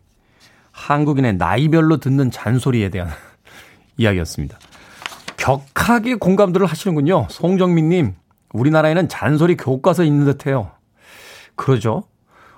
한국인의 0.72 1.36
나이별로 1.36 1.96
듣는 1.96 2.30
잔소리에 2.30 2.90
대한 2.90 3.08
이야기였습니다. 3.96 4.58
격하게 5.36 6.16
공감들을 6.16 6.66
하시는군요. 6.66 7.28
송정민 7.30 7.88
님, 7.88 8.14
우리나라에는 8.52 9.08
잔소리 9.08 9.56
교과서 9.56 10.04
있는 10.04 10.24
듯 10.24 10.46
해요. 10.46 10.72
그러죠? 11.54 12.04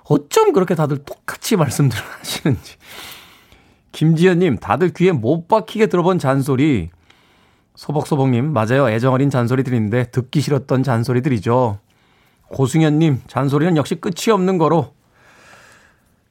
어쩜 0.03 0.53
그렇게 0.53 0.75
다들 0.75 1.03
똑같이 1.05 1.55
말씀들을 1.55 2.03
하시는지. 2.19 2.75
김지연님, 3.91 4.57
다들 4.57 4.89
귀에 4.89 5.11
못 5.11 5.47
박히게 5.47 5.87
들어본 5.87 6.19
잔소리. 6.19 6.89
소복소복님, 7.75 8.51
맞아요. 8.51 8.89
애정어린 8.89 9.29
잔소리들인데 9.29 10.11
듣기 10.11 10.41
싫었던 10.41 10.83
잔소리들이죠. 10.83 11.79
고승현님, 12.49 13.21
잔소리는 13.27 13.77
역시 13.77 13.95
끝이 13.95 14.33
없는 14.33 14.57
거로 14.57 14.93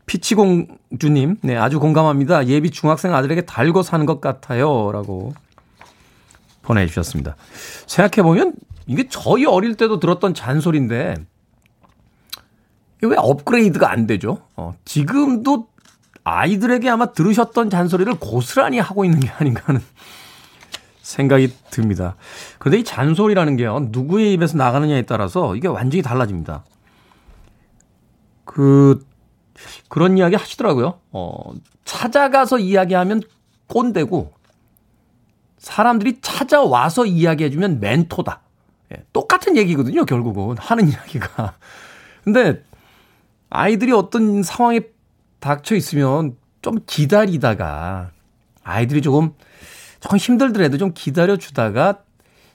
피치공주님, 0.06 1.36
네, 1.42 1.56
아주 1.56 1.78
공감합니다. 1.80 2.46
예비 2.46 2.70
중학생 2.70 3.14
아들에게 3.14 3.42
달고 3.42 3.82
사는 3.82 4.04
것 4.06 4.20
같아요. 4.20 4.90
라고 4.92 5.32
보내주셨습니다. 6.62 7.36
생각해보면 7.86 8.54
이게 8.86 9.06
저희 9.08 9.44
어릴 9.44 9.76
때도 9.76 10.00
들었던 10.00 10.34
잔소리인데, 10.34 11.14
왜 13.02 13.16
업그레이드가 13.16 13.90
안 13.90 14.06
되죠? 14.06 14.42
어, 14.56 14.74
지금도 14.84 15.68
아이들에게 16.28 16.88
아마 16.88 17.12
들으셨던 17.12 17.70
잔소리를 17.70 18.14
고스란히 18.18 18.78
하고 18.78 19.04
있는 19.04 19.20
게 19.20 19.28
아닌가 19.28 19.62
하는 19.64 19.80
생각이 21.00 21.54
듭니다. 21.70 22.16
그런데 22.58 22.80
이 22.80 22.84
잔소리라는 22.84 23.56
게요, 23.56 23.88
누구의 23.90 24.34
입에서 24.34 24.58
나가느냐에 24.58 25.02
따라서 25.02 25.56
이게 25.56 25.68
완전히 25.68 26.02
달라집니다. 26.02 26.64
그, 28.44 29.04
그런 29.88 30.18
이야기 30.18 30.36
하시더라고요. 30.36 31.00
어, 31.12 31.52
찾아가서 31.84 32.58
이야기하면 32.58 33.22
꼰대고 33.66 34.32
사람들이 35.58 36.18
찾아와서 36.20 37.06
이야기해주면 37.06 37.80
멘토다. 37.80 38.40
예, 38.92 39.02
똑같은 39.12 39.56
얘기거든요, 39.56 40.04
결국은. 40.04 40.56
하는 40.58 40.88
이야기가. 40.88 41.54
근데 42.24 42.62
아이들이 43.50 43.92
어떤 43.92 44.42
상황에 44.42 44.80
닥쳐 45.40 45.74
있으면 45.76 46.36
좀 46.62 46.78
기다리다가 46.86 48.10
아이들이 48.62 49.02
조금 49.02 49.32
조금 50.00 50.18
힘들더라도 50.18 50.78
좀 50.78 50.92
기다려 50.94 51.36
주다가 51.36 52.00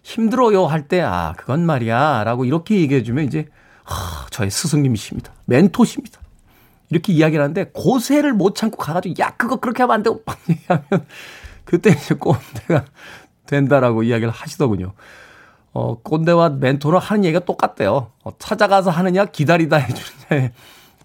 힘들어요 0.03 0.65
할 0.67 0.87
때 0.87 1.01
아 1.01 1.33
그건 1.37 1.65
말이야 1.65 2.23
라고 2.25 2.45
이렇게 2.45 2.79
얘기해 2.79 3.03
주면 3.03 3.25
이제 3.25 3.47
하, 3.83 4.25
저의 4.29 4.49
스승님이십니다 4.51 5.31
멘토십니다 5.45 6.19
이렇게 6.89 7.13
이야기를 7.13 7.43
하는데 7.43 7.71
고세를 7.73 8.33
못 8.33 8.55
참고 8.55 8.77
가가지고 8.77 9.15
야 9.19 9.31
그거 9.37 9.55
그렇게 9.57 9.83
하면 9.83 9.95
안 9.95 10.03
되고 10.03 10.21
막 10.25 10.37
얘기하면 10.49 11.05
그때 11.65 11.91
이제 11.91 12.13
꼰대가 12.15 12.85
된다라고 13.47 14.03
이야기를 14.03 14.31
하시더군요. 14.31 14.93
어, 15.71 15.99
꼰대와 16.01 16.49
멘토는 16.49 16.99
하는 16.99 17.25
얘기가 17.25 17.45
똑같대요. 17.45 18.11
어, 18.23 18.37
찾아가서 18.37 18.91
하느냐, 18.91 19.25
기다리다 19.25 19.77
해주느냐의 19.77 20.51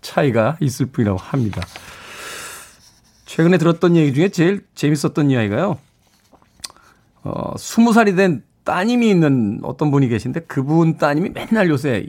차이가 0.01 0.57
있을 0.61 0.87
뿐이라고 0.87 1.19
합니다. 1.19 1.63
최근에 3.27 3.59
들었던 3.59 3.97
얘기 3.97 4.15
중에 4.15 4.31
제일 4.31 4.67
재밌었던 4.75 5.31
이야기가요. 5.31 5.79
어, 7.25 7.55
20살이 7.55 8.17
된 8.17 8.43
따님이 8.65 9.11
있는 9.11 9.61
어떤 9.63 9.91
분이 9.91 10.09
계신데 10.09 10.41
그분 10.41 10.99
따님이 10.99 11.31
맨날 11.31 11.69
요새 11.69 12.07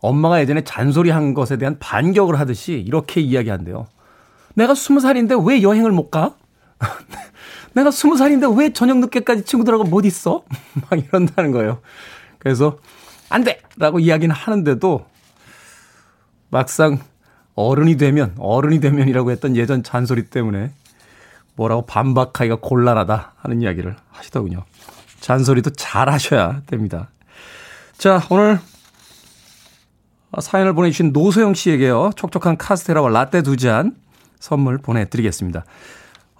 엄마가 0.00 0.40
예전에 0.40 0.62
잔소리 0.64 1.10
한 1.10 1.34
것에 1.34 1.56
대한 1.58 1.78
반격을 1.78 2.38
하듯이 2.38 2.72
이렇게 2.72 3.20
이야기한대요. 3.20 3.86
내가 4.54 4.72
20살인데 4.72 5.46
왜 5.46 5.62
여행을 5.62 5.92
못 5.92 6.10
가? 6.10 6.34
내가 7.74 7.90
스무 7.90 8.16
살인데 8.16 8.46
왜 8.56 8.72
저녁 8.72 8.98
늦게까지 8.98 9.44
친구들하고 9.44 9.84
못 9.84 10.04
있어? 10.04 10.42
막 10.90 10.98
이런다는 10.98 11.52
거예요. 11.52 11.80
그래서 12.38 12.78
안 13.28 13.44
돼! 13.44 13.60
라고 13.76 14.00
이야기는 14.00 14.34
하는데도 14.34 15.06
막상 16.50 16.98
어른이 17.54 17.96
되면, 17.96 18.34
어른이 18.38 18.80
되면이라고 18.80 19.30
했던 19.30 19.56
예전 19.56 19.82
잔소리 19.82 20.24
때문에 20.26 20.72
뭐라고 21.56 21.86
반박하기가 21.86 22.56
곤란하다 22.60 23.32
하는 23.36 23.62
이야기를 23.62 23.96
하시더군요. 24.10 24.64
잔소리도 25.20 25.70
잘 25.70 26.08
하셔야 26.08 26.62
됩니다. 26.66 27.10
자, 27.98 28.22
오늘 28.30 28.58
사연을 30.40 30.74
보내주신 30.74 31.12
노소영 31.12 31.54
씨에게요. 31.54 32.10
촉촉한 32.16 32.56
카스테라와 32.56 33.10
라떼 33.10 33.42
두 33.42 33.56
잔 33.56 33.94
선물 34.38 34.78
보내드리겠습니다. 34.78 35.64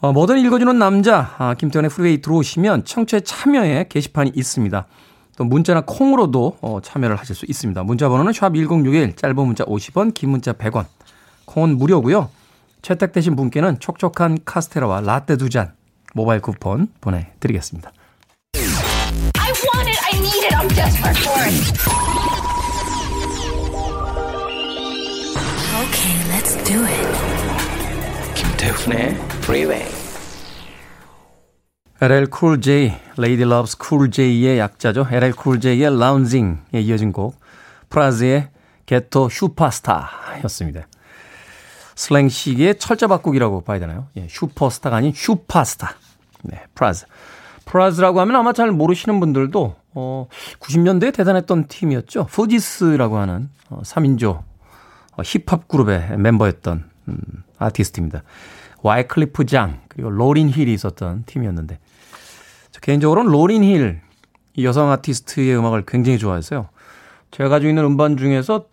어, 0.00 0.12
뭐든 0.12 0.38
읽어주는 0.38 0.78
남자, 0.78 1.34
아, 1.36 1.52
김태훈의 1.54 1.90
프리웨이 1.90 2.22
들어오시면 2.22 2.86
청취에 2.86 3.20
참여에 3.20 3.86
게시판이 3.90 4.32
있습니다. 4.34 4.86
또 5.36 5.44
문자나 5.44 5.82
콩으로도 5.86 6.58
어, 6.60 6.80
참여를 6.82 7.16
하실 7.16 7.34
수 7.34 7.46
있습니다. 7.48 7.82
문자 7.84 8.08
번호는 8.08 8.32
샵 8.32 8.54
1061, 8.54 9.16
짧은 9.16 9.36
문자 9.36 9.64
50원, 9.64 10.12
긴 10.14 10.30
문자 10.30 10.52
100원. 10.52 10.86
콩은 11.46 11.78
무료고요. 11.78 12.28
채택되신 12.82 13.36
분께는 13.36 13.78
촉촉한 13.80 14.38
카스테라와 14.44 15.00
라떼 15.02 15.36
두 15.36 15.48
잔 15.50 15.72
모바일 16.14 16.40
쿠폰 16.40 16.88
보내드리겠습니다. 17.00 17.92
I 18.54 19.52
want 19.74 19.88
it, 19.88 19.98
I 20.12 20.18
need 20.18 20.44
it, 20.46 20.54
I'm 20.56 20.68
desperate 20.74 21.18
for 21.18 21.40
it. 21.44 21.80
Okay, 25.80 26.14
let's 26.30 26.56
do 26.64 26.84
it. 26.84 28.34
김태훈의 28.34 29.14
Freeway. 29.42 29.99
LL 32.02 32.28
Cool 32.34 32.58
J, 32.62 32.98
Lady 33.18 33.42
Loves 33.42 33.76
Cool 33.78 34.10
J의 34.10 34.58
약자죠. 34.58 35.06
LL 35.10 35.34
Cool 35.38 35.60
J의 35.60 35.82
Lounging에 35.82 36.80
이어진 36.80 37.12
곡, 37.12 37.38
프라즈의 37.90 38.48
게토 38.86 39.28
슈퍼스타였습니다. 39.28 40.86
slang식의 41.96 42.78
철자 42.78 43.06
바꾸기라고 43.06 43.60
봐야 43.60 43.78
되나요? 43.78 44.06
예, 44.16 44.26
슈퍼스타가 44.30 44.96
아닌 44.96 45.12
Supastar. 45.14 45.94
네, 46.44 46.64
프라즈. 46.74 47.04
프라즈라고 47.66 48.18
하면 48.20 48.34
아마 48.36 48.54
잘 48.54 48.72
모르시는 48.72 49.20
분들도 49.20 49.76
어, 49.92 50.26
90년대에 50.58 51.12
대단했던 51.12 51.68
팀이었죠. 51.68 52.28
푸지스라고 52.32 53.18
하는 53.18 53.50
어, 53.68 53.82
3인조 53.84 54.42
어, 55.18 55.22
힙합 55.22 55.68
그룹의 55.68 56.16
멤버였던 56.16 56.90
음, 57.08 57.18
아티스트입니다. 57.58 58.22
와이클리프 58.82 59.44
장 59.44 59.82
그리고 59.88 60.08
로린 60.08 60.48
힐이 60.48 60.72
있었던 60.72 61.24
팀이었는데 61.26 61.76
저 61.76 61.89
개인적으로는 62.80 63.30
로린 63.30 63.62
힐 63.62 64.00
이 64.56 64.64
여성 64.64 64.90
아티스트의 64.90 65.56
음악을 65.56 65.84
굉장히 65.86 66.18
좋아했어요. 66.18 66.68
제가 67.30 67.48
가지고 67.48 67.70
있는 67.70 67.84
음반 67.84 68.16
중에서 68.16 68.66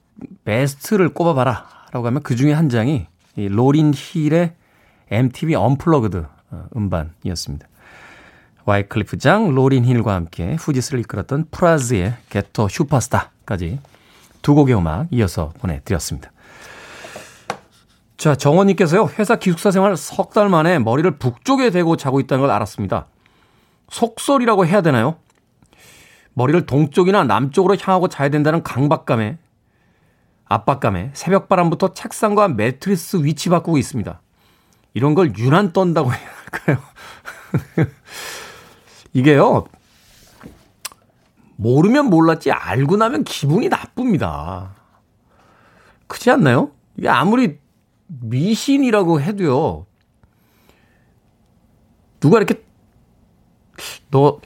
베스트를 0.44 1.10
꼽아봐라 1.10 1.66
라고 1.92 2.08
하면 2.08 2.24
그 2.24 2.36
중에 2.36 2.52
한 2.52 2.70
장이 2.70 3.08
이 3.36 3.48
로린 3.48 3.94
힐의 3.96 4.54
MTV 5.12 5.56
Unplugged 5.56 6.26
어, 6.52 6.66
음반이었습니다. 6.76 7.68
와이클리프 8.66 9.18
장, 9.20 9.54
로린 9.54 9.86
힐과 9.86 10.14
함께 10.14 10.56
푸지스를 10.60 11.00
이끌었던 11.02 11.46
프라즈의 11.52 12.16
Ghetto 12.30 12.68
Supastar까지 12.68 13.80
두 14.42 14.56
곡의 14.56 14.76
음악 14.76 15.08
이어서 15.12 15.54
보내드렸습니다. 15.60 16.32
자, 18.18 18.36
정원님께서요, 18.36 19.10
회사 19.20 19.36
기숙사 19.36 19.72
생활 19.72 19.96
석 19.96 20.32
달 20.34 20.50
만에 20.50 20.80
머리를 20.80 21.10
북쪽에 21.18 21.70
대고 21.70 21.96
자고 21.96 22.20
있다는 22.20 22.42
걸 22.42 22.52
알았습니다. 22.52 23.08
속설이라고 23.90 24.66
해야 24.66 24.82
되나요? 24.82 25.18
머리를 26.34 26.66
동쪽이나 26.66 27.24
남쪽으로 27.24 27.76
향하고 27.80 28.10
자야 28.10 28.30
된다는 28.30 28.62
강박감에, 28.64 29.38
압박감에 30.46 31.12
새벽바람부터 31.14 31.94
책상과 31.94 32.50
매트리스 32.50 33.18
위치 33.24 33.50
바꾸고 33.50 33.78
있습니다. 33.78 34.22
이런 34.94 35.16
걸 35.16 35.36
유난 35.38 35.74
떤다고 35.74 36.14
해야 36.14 36.30
할까요? 36.52 36.78
이게요, 39.14 39.66
모르면 41.56 42.10
몰랐지 42.10 42.52
알고 42.52 42.98
나면 42.98 43.24
기분이 43.24 43.68
나쁩니다. 43.68 44.76
그렇지 46.06 46.30
않나요? 46.32 46.72
이게 46.96 47.10
아무리 47.10 47.60
미신이라고 48.08 49.22
해도요. 49.22 49.86
누가 52.20 52.38
이렇게 52.38 52.64
너 54.10 54.40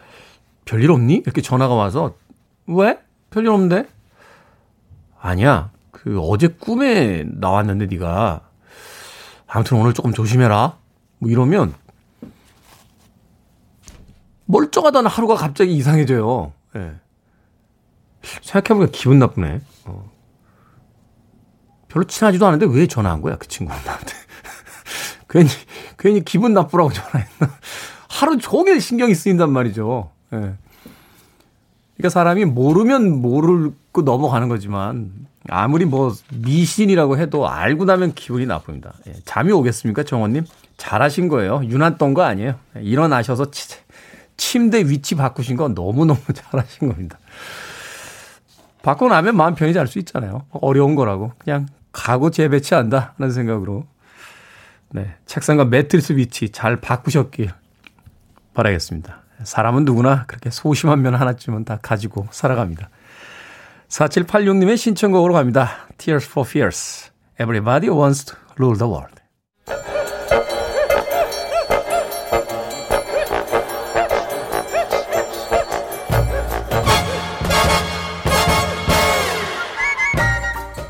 별일 0.66 0.92
없니? 0.92 1.16
이렇게 1.16 1.42
전화가 1.42 1.74
와서 1.74 2.16
왜? 2.68 3.00
별일 3.30 3.50
없는데? 3.50 3.88
아니야. 5.20 5.72
그 5.92 6.20
어제 6.20 6.48
꿈에 6.48 7.24
나왔는데 7.28 7.86
네가 7.88 8.42
아무튼 9.48 9.78
오늘 9.78 9.94
조금 9.94 10.14
조심해라. 10.14 10.78
뭐 11.20 11.30
이러면 11.30 11.74
멀쩡하다는 14.46 15.10
하루가 15.10 15.36
갑자기 15.36 15.74
이상해져요. 15.76 16.54
예. 16.76 16.80
네. 16.80 16.96
생각해보니까 18.42 18.92
기분 18.92 19.20
나쁘네. 19.20 19.62
어. 19.86 20.12
별로 21.88 22.06
친하지도 22.06 22.46
않은데 22.48 22.66
왜 22.70 22.88
전화한 22.88 23.22
거야, 23.22 23.38
그 23.38 23.48
친구는 23.48 23.82
나한테. 23.84 24.14
괜히, 25.30 25.50
괜히 25.98 26.24
기분 26.24 26.54
나쁘라고 26.54 26.92
전화했나. 26.92 27.60
하루 28.12 28.38
종일 28.38 28.82
신경이 28.82 29.16
쓰인단 29.16 29.52
말이죠. 29.52 30.10
예. 30.34 30.54
그러니까 31.96 32.10
사람이 32.10 32.46
모르면 32.46 33.22
모르고 33.22 34.02
넘어가는 34.02 34.50
거지만 34.50 35.12
아무리 35.50 35.86
뭐 35.86 36.14
미신이라고 36.34 37.18
해도 37.18 37.48
알고 37.48 37.86
나면 37.86 38.14
기분이 38.14 38.46
나쁩니다. 38.46 38.94
예. 39.08 39.14
잠이 39.24 39.54
오겠습니까, 39.54 40.04
정원님? 40.04 40.46
잘하신 40.76 41.30
거예요. 41.30 41.62
유난 41.64 41.98
떤거 41.98 42.22
아니에요. 42.24 42.56
예. 42.76 42.82
일어나셔서 42.82 43.50
치, 43.52 43.78
침대 44.36 44.80
위치 44.90 45.16
바꾸신 45.16 45.56
건 45.56 45.74
너무너무 45.74 46.20
잘하신 46.34 46.90
겁니다. 46.90 47.18
바꾸고 48.84 49.08
나면 49.08 49.38
마음 49.38 49.56
편히 49.56 49.74
잘 49.74 49.88
수 49.88 50.00
있잖아요. 50.00 50.44
어려운 50.52 50.96
거라고. 50.96 51.32
그냥 51.38 51.68
가구 51.94 52.30
재배치한다 52.30 53.14
하는 53.18 53.32
생각으로 53.32 53.86
네, 54.90 55.16
책상과 55.26 55.66
매트리스 55.66 56.14
위치 56.14 56.50
잘 56.50 56.76
바꾸셨길 56.76 57.52
바라겠습니다. 58.54 59.24
사람은 59.44 59.86
누구나 59.86 60.26
그렇게 60.28 60.50
소심한 60.50 61.02
면 61.02 61.16
하나쯤은 61.16 61.66
다 61.66 61.80
가지고 61.82 62.28
살아갑니다. 62.32 62.90
4786님의 63.90 64.78
신청곡으로 64.78 65.34
갑니다. 65.34 65.88
Tears 65.98 66.28
for 66.30 66.48
Fears. 66.48 67.12
Everybody 67.40 67.90
wants 67.90 68.26
to 68.26 68.36
rule 68.58 68.78
the 68.78 68.92
world. 68.92 69.22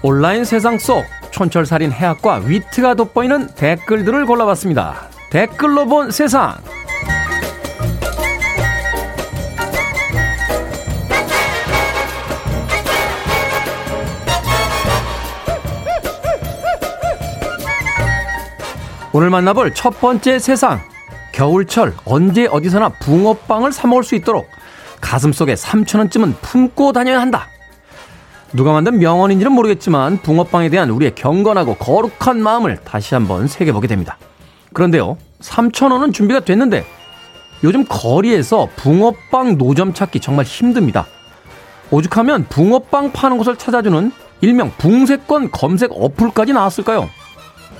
온라인 0.04 0.44
세상 0.44 0.80
속 0.80 1.06
촌철살인 1.32 1.92
해학과 1.92 2.38
위트가 2.38 2.96
돋보이는 2.96 3.48
댓글들을 3.56 4.26
골라봤습니다. 4.26 5.10
댓글로 5.30 5.86
본 5.86 6.12
세상. 6.12 6.56
오늘 19.14 19.30
만나볼 19.30 19.74
첫 19.74 20.00
번째 20.00 20.40
세상. 20.40 20.80
겨울철 21.34 21.94
언제 22.06 22.48
어디서나 22.48 22.90
붕어빵을 22.90 23.74
사 23.74 23.88
먹을 23.88 24.04
수 24.04 24.16
있도록 24.16 24.48
가슴 25.02 25.34
속에 25.34 25.54
3천원쯤은 25.54 26.36
품고 26.42 26.94
다녀야 26.94 27.20
한다. 27.20 27.48
누가 28.54 28.72
만든 28.72 29.00
명언인지는 29.00 29.52
모르겠지만 29.52 30.18
붕어빵에 30.22 30.70
대한 30.70 30.90
우리의 30.90 31.16
경건하고 31.16 31.76
거룩한 31.76 32.42
마음을 32.42 32.78
다시 32.84 33.14
한번 33.14 33.48
새겨보게 33.48 33.88
됩니다. 33.88 34.18
그런데요, 34.74 35.18
3천원은 35.42 36.14
준비가 36.14 36.40
됐는데 36.42 36.86
요즘 37.64 37.86
거리에서 37.88 38.70
붕어빵 38.78 39.58
노점 39.58 39.94
찾기 39.94 40.22
정말 40.22 40.46
힘듭니다. 40.46 41.06
오죽하면 41.92 42.46
붕어빵 42.48 43.12
파는 43.12 43.38
곳을 43.38 43.58
찾아주는 43.58 44.12
일명 44.40 44.72
붕세권 44.78 45.52
검색 45.52 45.92
어플까지 45.94 46.54
나왔을까요? 46.54 47.10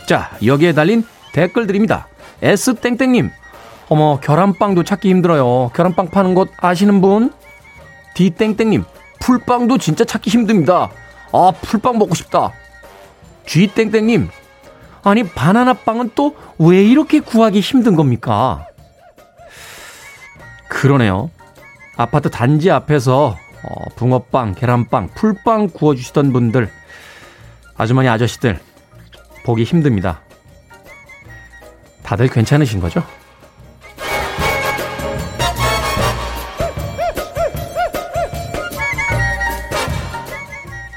자, 0.06 0.30
여기에 0.46 0.74
달린 0.74 1.06
댓글 1.34 1.68
드립니다. 1.68 2.08
S땡땡님, 2.42 3.32
어머, 3.90 4.20
계란빵도 4.20 4.84
찾기 4.84 5.10
힘들어요. 5.10 5.72
계란빵 5.76 6.10
파는 6.10 6.34
곳 6.34 6.50
아시는 6.58 7.02
분? 7.02 7.32
D땡땡님, 8.16 8.84
풀빵도 9.20 9.78
진짜 9.78 10.04
찾기 10.06 10.30
힘듭니다. 10.30 10.90
아, 11.32 11.52
풀빵 11.62 11.98
먹고 11.98 12.16
싶다. 12.16 12.52
G땡땡님, 13.46 14.30
아니, 15.04 15.24
바나나빵은 15.24 16.12
또 16.16 16.36
왜 16.64 16.84
이렇게 16.84 17.20
구하기 17.20 17.60
힘든 17.60 17.96
겁니까? 17.96 18.68
그러네요. 20.70 21.32
아파트 21.98 22.30
단지 22.30 22.70
앞에서 22.70 23.36
어, 23.64 23.90
붕어빵, 23.96 24.54
계란빵, 24.54 25.10
풀빵 25.16 25.70
구워주시던 25.70 26.32
분들, 26.34 26.70
아주머니 27.78 28.10
아저씨들, 28.10 28.60
보기 29.44 29.64
힘듭니다. 29.64 30.22
다들 32.12 32.28
괜찮으신 32.28 32.82
거죠? 32.82 33.02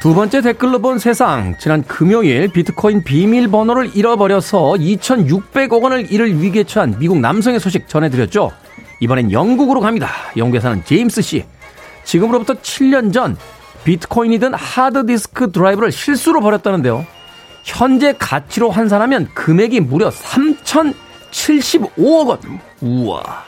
두 0.00 0.12
번째 0.12 0.40
댓글로 0.40 0.80
본 0.80 0.98
세상. 0.98 1.54
지난 1.60 1.84
금요일 1.84 2.48
비트코인 2.48 3.04
비밀번호를 3.04 3.92
잃어버려서 3.94 4.72
2,600억 4.72 5.84
원을 5.84 6.10
잃을 6.10 6.42
위기에 6.42 6.64
처한 6.64 6.96
미국 6.98 7.20
남성의 7.20 7.60
소식 7.60 7.86
전해드렸죠. 7.88 8.50
이번엔 8.98 9.30
영국으로 9.30 9.80
갑니다. 9.80 10.08
영국에 10.36 10.58
사는 10.58 10.84
제임스 10.84 11.22
씨. 11.22 11.44
지금으로부터 12.02 12.54
7년 12.54 13.12
전 13.12 13.36
비트코인이든 13.84 14.52
하드디스크 14.52 15.52
드라이브를 15.52 15.92
실수로 15.92 16.40
버렸다는데요. 16.40 17.06
현재 17.64 18.14
가치로 18.16 18.70
환산하면 18.70 19.30
금액이 19.34 19.80
무려 19.80 20.10
3,075억 20.10 22.28
원. 22.28 22.38
우와. 22.80 23.44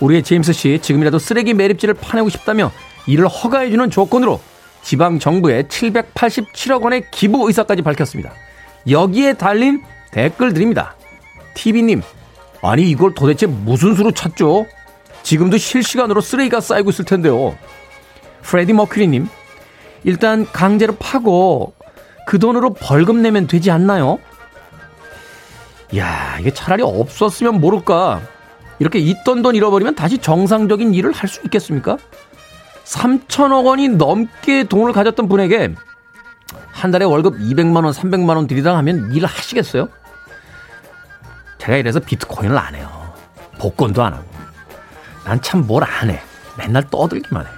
우리의 0.00 0.22
제임스 0.22 0.52
씨 0.52 0.78
지금이라도 0.80 1.18
쓰레기 1.18 1.54
매립지를 1.54 1.94
파내고 1.94 2.28
싶다며 2.30 2.72
이를 3.06 3.28
허가해주는 3.28 3.90
조건으로 3.90 4.40
지방 4.82 5.18
정부에 5.18 5.64
787억 5.64 6.82
원의 6.82 7.04
기부 7.10 7.46
의사까지 7.46 7.82
밝혔습니다. 7.82 8.32
여기에 8.88 9.34
달린 9.34 9.82
댓글들입니다. 10.12 10.96
TV님, 11.54 12.02
아니 12.62 12.88
이걸 12.88 13.14
도대체 13.14 13.46
무슨 13.46 13.94
수로 13.94 14.12
찾죠? 14.12 14.66
지금도 15.22 15.58
실시간으로 15.58 16.22
쓰레기가 16.22 16.60
쌓이고 16.60 16.90
있을 16.90 17.04
텐데요. 17.04 17.56
프레디 18.42 18.72
머큐리님, 18.72 19.28
일단 20.04 20.46
강제로 20.46 20.94
파고 20.96 21.74
그 22.28 22.38
돈으로 22.38 22.74
벌금 22.74 23.22
내면 23.22 23.46
되지 23.46 23.70
않나요? 23.70 24.18
야, 25.96 26.36
이게 26.38 26.52
차라리 26.52 26.82
없었으면 26.82 27.58
모를까. 27.58 28.20
이렇게 28.78 28.98
있던 28.98 29.40
돈 29.40 29.54
잃어버리면 29.54 29.94
다시 29.94 30.18
정상적인 30.18 30.92
일을 30.92 31.12
할 31.12 31.26
수 31.26 31.40
있겠습니까? 31.44 31.96
3천억 32.84 33.64
원이 33.64 33.88
넘게 33.88 34.64
돈을 34.64 34.92
가졌던 34.92 35.26
분에게 35.26 35.74
한 36.70 36.90
달에 36.90 37.06
월급 37.06 37.38
200만 37.38 37.76
원, 37.84 37.94
300만 37.94 38.36
원 38.36 38.46
드리다 38.46 38.76
하면 38.76 39.10
일을 39.14 39.26
하시겠어요? 39.26 39.88
제가 41.56 41.78
이래서 41.78 41.98
비트코인을 41.98 42.58
안 42.58 42.74
해요. 42.74 42.90
복권도 43.58 44.02
안 44.04 44.12
하고. 44.12 44.24
난 45.24 45.40
참 45.40 45.62
뭘 45.66 45.82
안 45.82 46.10
해. 46.10 46.20
맨날 46.58 46.84
떠들기만 46.90 47.46
해. 47.46 47.50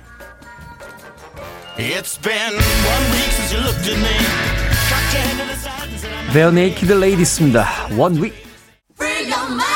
Free 8.95 9.27
your 9.27 9.49
mind. 9.49 9.63
I 9.63 9.70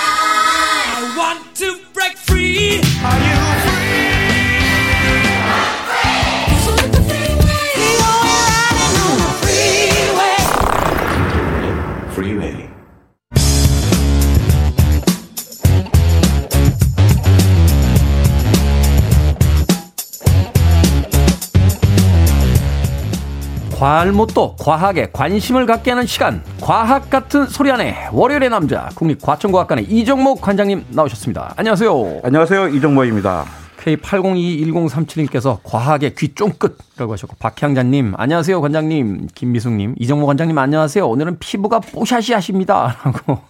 과알못도 23.94 24.56
과학에 24.56 25.10
관심을 25.12 25.66
갖게 25.66 25.92
하는 25.92 26.04
시간 26.04 26.42
과학 26.60 27.10
같은 27.10 27.46
소리 27.46 27.70
안에 27.70 28.08
월요일의 28.10 28.50
남자 28.50 28.88
국립과천과학관의 28.96 29.84
이정목 29.84 30.40
관장님 30.40 30.86
나오셨습니다. 30.88 31.54
안녕하세요. 31.56 32.22
안녕하세요. 32.24 32.68
이정목입니다. 32.70 33.44
K80211037님께서 33.78 35.60
과학의 35.62 36.16
귀 36.16 36.34
쫑긋이라고 36.34 37.12
하셨고 37.12 37.36
박향자님 37.38 38.14
안녕하세요 38.16 38.62
관장님 38.62 39.28
김미숙님 39.34 39.96
이정목 39.98 40.26
관장님 40.26 40.56
안녕하세요 40.56 41.06
오늘은 41.06 41.38
피부가 41.38 41.80
뽀샤시하십니다 41.80 42.96
라고 43.04 43.42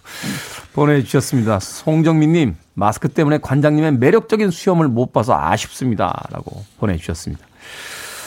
보내주셨습니다 0.73 1.61
송정민님 1.61 2.57
마스크 2.73 3.07
때문에 3.07 3.37
관장님의 3.37 3.93
매력적인 3.93 4.51
수염을 4.51 4.89
못 4.89 5.13
봐서 5.13 5.39
아쉽습니다 5.39 6.27
라고 6.31 6.65
보내주셨습니다 6.79 7.45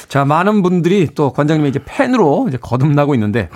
자, 0.08 0.24
많은 0.24 0.62
분들이 0.62 1.08
또 1.14 1.32
관장님의 1.32 1.70
이제 1.70 1.80
팬으로 1.84 2.46
이제 2.48 2.58
거듭나고 2.60 3.14
있는데 3.14 3.50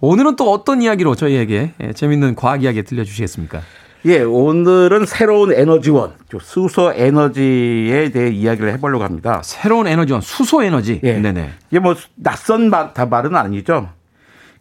오늘은 0.00 0.36
또 0.36 0.50
어떤 0.50 0.82
이야기로 0.82 1.14
저희에게 1.14 1.74
예, 1.80 1.92
재밌는 1.92 2.34
과학 2.34 2.62
이야기 2.62 2.82
들려주시겠습니까? 2.82 3.60
예, 4.06 4.22
오늘은 4.22 5.06
새로운 5.06 5.52
에너지원, 5.52 6.14
수소 6.40 6.92
에너지에 6.96 8.10
대해 8.10 8.30
이야기를 8.30 8.72
해보려고 8.72 9.04
합니다. 9.04 9.42
새로운 9.44 9.86
에너지원, 9.86 10.20
수소 10.22 10.64
에너지. 10.64 10.98
예. 11.04 11.18
네네. 11.18 11.52
이게 11.70 11.78
뭐 11.78 11.94
낯선 12.16 12.68
말, 12.68 12.92
다 12.94 13.06
말은 13.06 13.36
아니죠. 13.36 13.90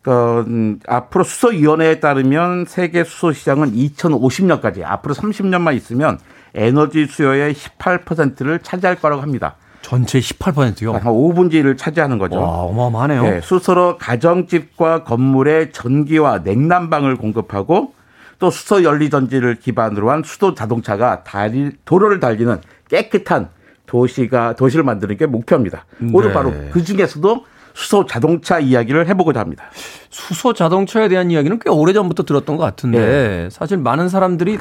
그, 0.04 0.44
음, 0.48 0.80
앞으로 0.88 1.24
수소위원회에 1.24 2.00
따르면 2.00 2.66
세계 2.68 3.04
수소 3.04 3.34
시장은 3.34 3.74
2050년까지 3.74 4.84
앞으로 4.84 5.16
30년만 5.16 5.76
있으면 5.76 6.20
에너지 6.54 7.08
수요의 7.08 7.56
18%를 7.56 8.60
차지할 8.60 8.98
거라고 8.98 9.22
합니다. 9.22 9.56
전체 9.92 10.20
18%요? 10.20 10.94
한 10.94 11.02
5분지를 11.02 11.78
차지하는 11.78 12.18
거죠. 12.18 12.40
와, 12.40 12.62
어마어마하네요. 12.62 13.24
네, 13.24 13.42
수소로 13.42 13.98
가정집과 13.98 15.04
건물에 15.04 15.72
전기와 15.72 16.40
냉난방을 16.46 17.18
공급하고 17.18 17.94
또 18.40 18.50
수소 18.50 18.86
연리 18.86 19.10
전지를 19.10 19.56
기반으로 19.56 20.10
한 20.10 20.24
수도 20.24 20.54
자동차가 20.54 21.26
다리, 21.26 21.72
도로를 21.84 22.22
달리는 22.22 22.62
깨끗한 22.88 23.50
도시가 23.86 24.56
도시를 24.56 24.86
만드는 24.86 25.18
게 25.18 25.26
목표입니다. 25.26 25.86
네. 25.98 26.10
오늘 26.14 26.32
바로 26.32 26.54
그 26.72 26.86
중에서도 26.86 27.46
수소 27.74 28.06
자동차 28.06 28.60
이야기를 28.60 29.10
해보고자 29.10 29.42
합니다. 29.42 29.66
수소 30.10 30.54
자동차에 30.54 31.10
대한 31.10 31.32
이야기는 31.32 31.60
꽤 31.60 31.70
오래 31.70 31.92
전부터 31.92 32.24
들었던 32.24 32.56
것 32.56 32.64
같은데 32.64 32.98
네. 32.98 33.50
사실 33.52 33.76
많은 33.78 34.08
사람들이 34.08 34.58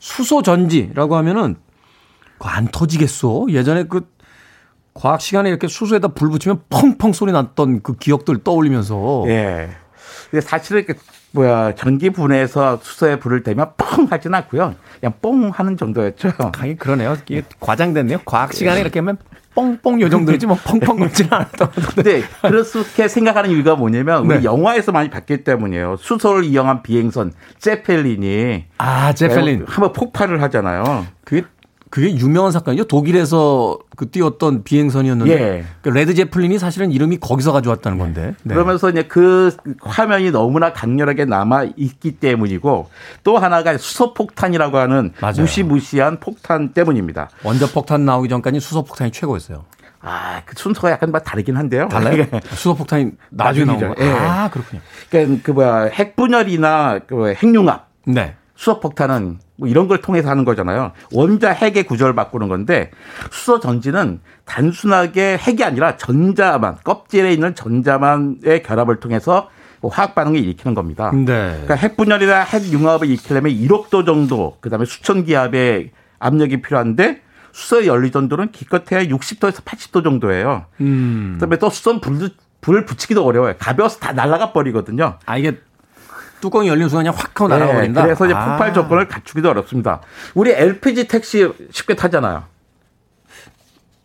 수소 0.00 0.42
전지라고 0.42 1.14
하면은 1.14 1.54
안 2.40 2.66
터지겠소. 2.66 3.46
예전에 3.50 3.84
그 3.84 4.08
과학 4.96 5.20
시간에 5.20 5.50
이렇게 5.50 5.68
수소에다 5.68 6.08
불 6.08 6.30
붙이면 6.30 6.62
펑펑 6.70 7.12
소리 7.12 7.30
났던 7.32 7.82
그 7.82 7.96
기억들 7.96 8.42
떠올리면서. 8.42 9.24
예. 9.28 9.68
근데 10.30 10.40
사실은 10.40 10.82
이렇게 10.82 10.98
뭐야 11.32 11.74
전기 11.74 12.10
분해해서 12.10 12.80
수소에 12.82 13.18
불을 13.18 13.42
대면 13.42 13.70
펑 13.76 14.06
하진 14.10 14.34
않고요. 14.34 14.74
그냥 14.98 15.14
뽕 15.20 15.50
하는 15.50 15.76
정도였죠. 15.76 16.32
하긴 16.38 16.78
그러네요. 16.78 17.16
이게 17.28 17.42
과장됐네요. 17.60 18.20
과학 18.24 18.54
시간에 18.54 18.80
이렇게 18.80 19.00
하면 19.00 19.18
뽕뽕 19.54 20.00
요 20.02 20.10
정도지 20.10 20.46
뭐 20.46 20.56
펑펑 20.62 20.98
넘지는 20.98 21.32
않았던 21.32 21.70
근데 21.94 22.22
그렇게 22.42 23.08
생각하는 23.08 23.50
이유가 23.50 23.74
뭐냐면 23.74 24.26
우리 24.26 24.38
네. 24.38 24.44
영화에서 24.44 24.92
많이 24.92 25.08
봤기 25.08 25.44
때문이에요. 25.44 25.96
수소를 25.98 26.44
이용한 26.44 26.82
비행선 26.82 27.32
제펠린이 27.58 28.66
아 28.78 29.12
제펠린 29.14 29.64
한번 29.66 29.92
폭발을 29.92 30.42
하잖아요. 30.42 31.06
그게 31.24 31.44
그게 31.96 32.14
유명한 32.14 32.52
사건이죠. 32.52 32.84
독일에서 32.88 33.78
그 33.96 34.10
뛰었던 34.10 34.64
비행선이었는데 34.64 35.32
예. 35.32 35.64
그 35.80 35.88
레드 35.88 36.12
제플린이 36.12 36.58
사실은 36.58 36.92
이름이 36.92 37.20
거기서 37.20 37.52
가져왔다는 37.52 37.96
건데. 37.96 38.34
네. 38.42 38.52
그러면서 38.52 38.90
이제 38.90 39.04
그 39.04 39.56
화면이 39.80 40.30
너무나 40.30 40.74
강렬하게 40.74 41.24
남아 41.24 41.68
있기 41.74 42.18
때문이고 42.18 42.90
또 43.24 43.38
하나가 43.38 43.78
수소 43.78 44.12
폭탄이라고 44.12 44.76
하는 44.76 45.14
맞아요. 45.22 45.36
무시무시한 45.38 46.20
폭탄 46.20 46.74
때문입니다. 46.74 47.30
원자 47.42 47.66
폭탄 47.66 48.04
나오기 48.04 48.28
전까지 48.28 48.60
수소 48.60 48.84
폭탄이 48.84 49.10
최고였어요. 49.10 49.64
아, 50.02 50.42
그 50.44 50.54
순서가 50.54 50.90
약간 50.90 51.10
막 51.10 51.24
다르긴 51.24 51.56
한데요. 51.56 51.88
달라요? 51.88 52.26
수소폭탄이 52.52 53.12
나중에 53.30 53.64
나오죠. 53.64 53.94
예. 54.00 54.10
아, 54.10 54.50
그렇군요. 54.50 54.82
그러니까 55.08 55.42
그 55.42 55.50
뭐야 55.52 55.84
핵분열이나 55.84 56.98
그 57.06 57.32
핵융합, 57.32 57.88
네. 58.04 58.34
수소 58.56 58.80
폭탄은 58.80 59.38
뭐 59.56 59.68
이런 59.68 59.86
걸 59.86 60.00
통해서 60.00 60.28
하는 60.28 60.44
거잖아요. 60.44 60.92
원자 61.12 61.50
핵의 61.50 61.84
구조를 61.84 62.14
바꾸는 62.14 62.48
건데 62.48 62.90
수소 63.30 63.60
전지는 63.60 64.20
단순하게 64.44 65.38
핵이 65.38 65.62
아니라 65.62 65.96
전자만 65.96 66.78
껍질에 66.82 67.32
있는 67.32 67.54
전자만의 67.54 68.62
결합을 68.62 69.00
통해서 69.00 69.50
화학 69.82 70.14
반응을 70.14 70.40
일으키는 70.40 70.74
겁니다. 70.74 71.12
네. 71.12 71.24
그러니까 71.24 71.74
핵 71.74 71.96
분열이나 71.96 72.40
핵 72.40 72.72
융합을 72.72 73.08
일으키려면 73.08 73.52
1억 73.52 73.90
도 73.90 74.04
정도, 74.04 74.56
그다음에 74.60 74.84
수천 74.84 75.24
기압의 75.24 75.90
압력이 76.18 76.62
필요한데 76.62 77.20
수소의 77.52 77.86
연리 77.86 78.10
전도는 78.10 78.52
기껏해야 78.52 79.04
60도에서 79.04 79.64
80도 79.64 80.02
정도예요. 80.02 80.66
음. 80.80 81.32
그다음에 81.34 81.58
또 81.58 81.70
수소는 81.70 82.00
불, 82.00 82.30
불을 82.60 82.84
붙이기도 82.84 83.24
어려워요. 83.24 83.54
가벼워서 83.58 84.00
다 84.00 84.12
날아가 84.12 84.52
버리거든요. 84.52 85.18
아 85.24 85.38
이게 85.38 85.60
뚜껑이 86.46 86.68
열리는 86.68 86.88
순간 86.88 87.04
그냥 87.04 87.14
확 87.18 87.40
하고 87.40 87.48
날아버린다. 87.48 88.02
네, 88.02 88.06
그래서 88.06 88.24
이제 88.26 88.34
아. 88.34 88.50
폭발 88.50 88.72
조건을 88.72 89.08
갖추기도 89.08 89.50
어렵습니다. 89.50 90.00
우리 90.34 90.52
LPG 90.52 91.08
택시 91.08 91.48
쉽게 91.72 91.96
타잖아요. 91.96 92.44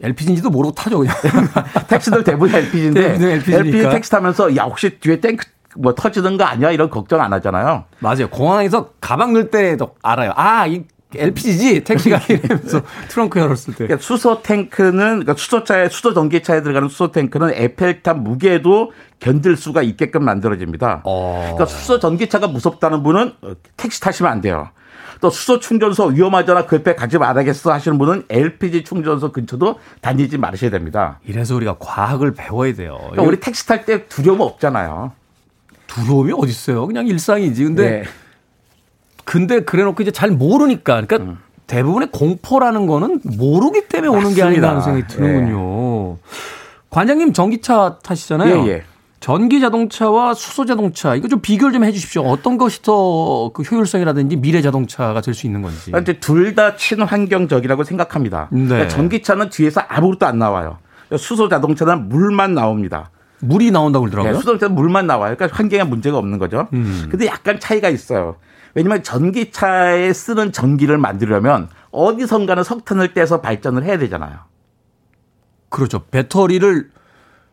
LPG인지도 0.01 0.49
모르고 0.49 0.73
타죠 0.73 0.97
그냥. 0.97 1.15
택시들 1.87 2.23
대부분 2.23 2.53
LPG인데 2.53 3.17
네, 3.19 3.33
LPG 3.33 3.89
택시 3.91 4.09
타면서 4.09 4.55
야 4.57 4.63
혹시 4.63 4.99
뒤에 4.99 5.19
탱크 5.21 5.45
뭐 5.77 5.93
터지는 5.93 6.37
거 6.37 6.43
아니야 6.43 6.71
이런 6.71 6.89
걱정 6.89 7.21
안 7.21 7.31
하잖아요. 7.33 7.85
맞아요. 7.99 8.27
공항에서 8.29 8.89
가방 8.99 9.33
넣을 9.33 9.51
때도 9.51 9.93
알아요. 10.01 10.33
아, 10.35 10.65
이 10.65 10.83
LPG지 11.15 11.83
택시가 11.83 12.19
이러면서 12.29 12.81
트렁크 13.09 13.39
열었을 13.39 13.73
때. 13.73 13.85
그러니까 13.85 13.97
수소 14.05 14.41
탱크는 14.41 14.93
그러니까 14.93 15.33
수소차에 15.35 15.89
수소 15.89 16.13
전기차에 16.13 16.61
들어가는 16.61 16.89
수소 16.89 17.11
탱크는 17.11 17.51
에펠탑 17.53 18.19
무게도 18.19 18.91
견딜 19.19 19.57
수가 19.57 19.81
있게끔 19.81 20.23
만들어집니다. 20.23 21.01
어. 21.05 21.41
그러니까 21.53 21.65
수소 21.65 21.99
전기차가 21.99 22.47
무섭다는 22.47 23.03
분은 23.03 23.33
택시 23.77 23.99
타시면 24.01 24.31
안 24.31 24.41
돼요. 24.41 24.69
또 25.21 25.29
수소 25.29 25.59
충전소 25.59 26.05
위험하잖아 26.07 26.65
그 26.65 26.77
옆에 26.77 26.95
가지 26.95 27.17
말아야겠어 27.19 27.71
하시는 27.71 27.97
분은 27.97 28.23
LPG 28.29 28.83
충전소 28.83 29.31
근처도 29.31 29.79
다니지 30.01 30.37
말으셔야 30.39 30.71
됩니다. 30.71 31.19
이래서 31.25 31.55
우리가 31.55 31.77
과학을 31.79 32.33
배워야 32.33 32.73
돼요. 32.73 32.97
그러니까 32.97 33.21
우리 33.21 33.39
택시 33.39 33.67
탈 33.67 33.85
때 33.85 34.07
두려움 34.07 34.41
없잖아요. 34.41 35.11
두려움이 35.87 36.33
어디 36.35 36.49
있어요? 36.51 36.87
그냥 36.87 37.07
일상이지. 37.07 37.63
근데 37.63 37.89
네. 37.89 38.03
근데 39.25 39.61
그래놓고 39.61 40.01
이제 40.03 40.11
잘 40.11 40.31
모르니까 40.31 41.01
그러니까 41.01 41.17
음. 41.17 41.37
대부분의 41.67 42.09
공포라는 42.11 42.85
거는 42.87 43.21
모르기 43.23 43.87
때문에 43.87 44.09
맞습니다. 44.09 44.17
오는 44.27 44.35
게 44.35 44.43
아닌가 44.43 44.69
하는 44.69 44.81
생각이 44.81 45.07
드는군요. 45.07 46.13
예. 46.13 46.17
관장님 46.89 47.31
전기차 47.33 47.99
타시잖아요. 48.03 48.63
예, 48.65 48.67
예. 48.67 48.83
전기 49.21 49.61
자동차와 49.61 50.33
수소 50.33 50.65
자동차 50.65 51.15
이거 51.15 51.27
좀 51.27 51.39
비교를 51.39 51.71
좀 51.73 51.83
해주십시오. 51.85 52.23
어떤 52.23 52.57
것이 52.57 52.81
더 52.81 53.51
그 53.53 53.61
효율성이라든지 53.63 54.35
미래 54.37 54.61
자동차가 54.61 55.21
될 55.21 55.33
수 55.33 55.45
있는 55.45 55.61
건지. 55.61 55.91
둘다 56.19 56.75
친환경적이라고 56.75 57.83
생각합니다. 57.83 58.49
네. 58.51 58.65
그러니까 58.65 58.87
전기차는 58.89 59.49
뒤에서 59.49 59.81
아무것도 59.87 60.25
안 60.25 60.39
나와요. 60.39 60.77
수소 61.17 61.47
자동차는 61.49 62.09
물만 62.09 62.53
나옵니다. 62.53 63.11
물이 63.39 63.71
나온다고 63.71 64.03
그러더라고요. 64.03 64.31
네, 64.33 64.37
수소 64.37 64.45
자동차는 64.53 64.75
물만 64.75 65.07
나와요. 65.07 65.35
그러니까 65.37 65.55
환경에 65.55 65.83
문제가 65.83 66.17
없는 66.17 66.37
거죠. 66.37 66.67
음. 66.73 67.07
근데 67.09 67.27
약간 67.27 67.59
차이가 67.59 67.89
있어요. 67.89 68.35
왜냐하면 68.73 69.03
전기차에 69.03 70.13
쓰는 70.13 70.51
전기를 70.51 70.97
만들려면 70.97 71.69
어디선가는 71.91 72.63
석탄을 72.63 73.13
떼서 73.13 73.41
발전을 73.41 73.83
해야 73.83 73.97
되잖아요. 73.97 74.39
그렇죠. 75.69 76.03
배터리를 76.05 76.89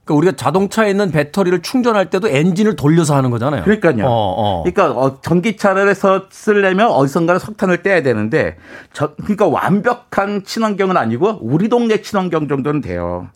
그러니까 0.08 0.14
우리가 0.14 0.36
자동차에 0.36 0.90
있는 0.90 1.10
배터리를 1.10 1.60
충전할 1.60 2.08
때도 2.08 2.28
엔진을 2.28 2.76
돌려서 2.76 3.14
하는 3.14 3.30
거잖아요. 3.30 3.62
그러니까요. 3.64 4.06
어, 4.06 4.10
어. 4.10 4.62
그러니까 4.62 4.98
어, 4.98 5.20
전기차를 5.20 5.88
해서 5.88 6.24
쓰려면 6.30 6.88
어디선가는 6.88 7.38
석탄을 7.38 7.82
떼야 7.82 8.02
되는데 8.02 8.56
저, 8.92 9.14
그러니까 9.16 9.46
완벽한 9.46 10.44
친환경은 10.44 10.96
아니고 10.96 11.38
우리 11.42 11.68
동네 11.68 12.00
친환경 12.00 12.48
정도는 12.48 12.80
돼요. 12.80 13.28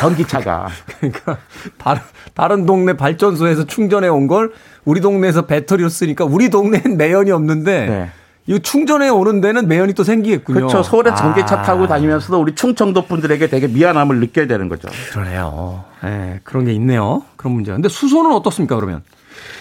전기차가. 0.00 0.68
그러니까 1.00 1.38
다른 1.78 2.00
다른 2.34 2.66
동네 2.66 2.94
발전소에서 2.96 3.64
충전해 3.66 4.08
온 4.08 4.26
걸 4.26 4.52
우리 4.84 5.00
동네에서 5.00 5.42
배터리로 5.46 5.88
쓰니까 5.88 6.24
우리 6.24 6.48
동네엔 6.50 6.96
매연이 6.96 7.30
없는데 7.30 7.86
네. 7.86 8.10
이 8.46 8.60
충전해 8.60 9.08
오는 9.08 9.40
데는 9.40 9.68
매연이 9.68 9.94
또 9.94 10.04
생기겠군요. 10.04 10.66
그렇죠. 10.66 10.82
서울에 10.82 11.10
아. 11.10 11.14
전기차 11.14 11.60
아. 11.60 11.62
타고 11.62 11.86
다니면서도 11.86 12.38
우리 12.40 12.54
충청도 12.54 13.06
분들에게 13.06 13.48
되게 13.48 13.66
미안함을 13.68 14.20
느껴야 14.20 14.46
되는 14.46 14.68
거죠. 14.68 14.88
그러네요. 15.12 15.84
네, 16.02 16.40
그런 16.44 16.66
게 16.66 16.72
있네요. 16.74 17.22
그런 17.36 17.54
문제. 17.54 17.72
근데 17.72 17.88
수소는 17.88 18.32
어떻습니까, 18.32 18.76
그러면? 18.76 19.02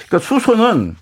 그러니까 0.09 0.27
수소는 0.27 0.95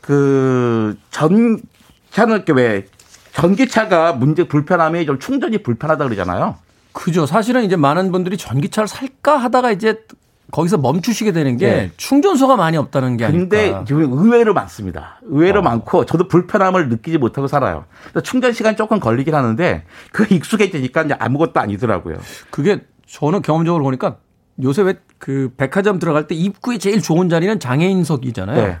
그 0.00 0.96
전차는 1.12 2.44
왜 2.56 2.86
전기차가 3.34 4.12
문제 4.12 4.44
불편함이 4.48 5.06
좀 5.06 5.18
충전이 5.18 5.58
불편하다 5.62 6.04
그러잖아요. 6.04 6.56
그죠. 6.92 7.26
사실은 7.26 7.64
이제 7.64 7.76
많은 7.76 8.12
분들이 8.12 8.36
전기차를 8.36 8.88
살까 8.88 9.36
하다가 9.38 9.72
이제 9.72 10.04
거기서 10.50 10.76
멈추시게 10.78 11.32
되는 11.32 11.56
게 11.56 11.66
네. 11.66 11.90
충전소가 11.96 12.56
많이 12.56 12.76
없다는 12.76 13.16
게 13.16 13.24
아닐까. 13.24 13.84
지금 13.86 14.12
의외로 14.12 14.52
많습니다. 14.52 15.18
의외로 15.22 15.60
어. 15.60 15.62
많고 15.62 16.04
저도 16.04 16.28
불편함을 16.28 16.88
느끼지 16.90 17.18
못하고 17.18 17.46
살아요. 17.46 17.86
충전 18.22 18.52
시간 18.52 18.76
조금 18.76 19.00
걸리긴 19.00 19.34
하는데 19.34 19.84
그 20.12 20.26
익숙해지니까 20.28 21.02
이제 21.04 21.14
아무것도 21.18 21.58
아니더라고요. 21.60 22.16
그게 22.50 22.84
저는 23.06 23.40
경험적으로 23.42 23.82
보니까 23.84 24.18
요새 24.62 24.82
왜 24.82 24.94
그 25.22 25.52
백화점 25.56 26.00
들어갈 26.00 26.26
때 26.26 26.34
입구에 26.34 26.78
제일 26.78 27.00
좋은 27.00 27.28
자리는 27.28 27.60
장애인석이잖아요. 27.60 28.66
네. 28.66 28.78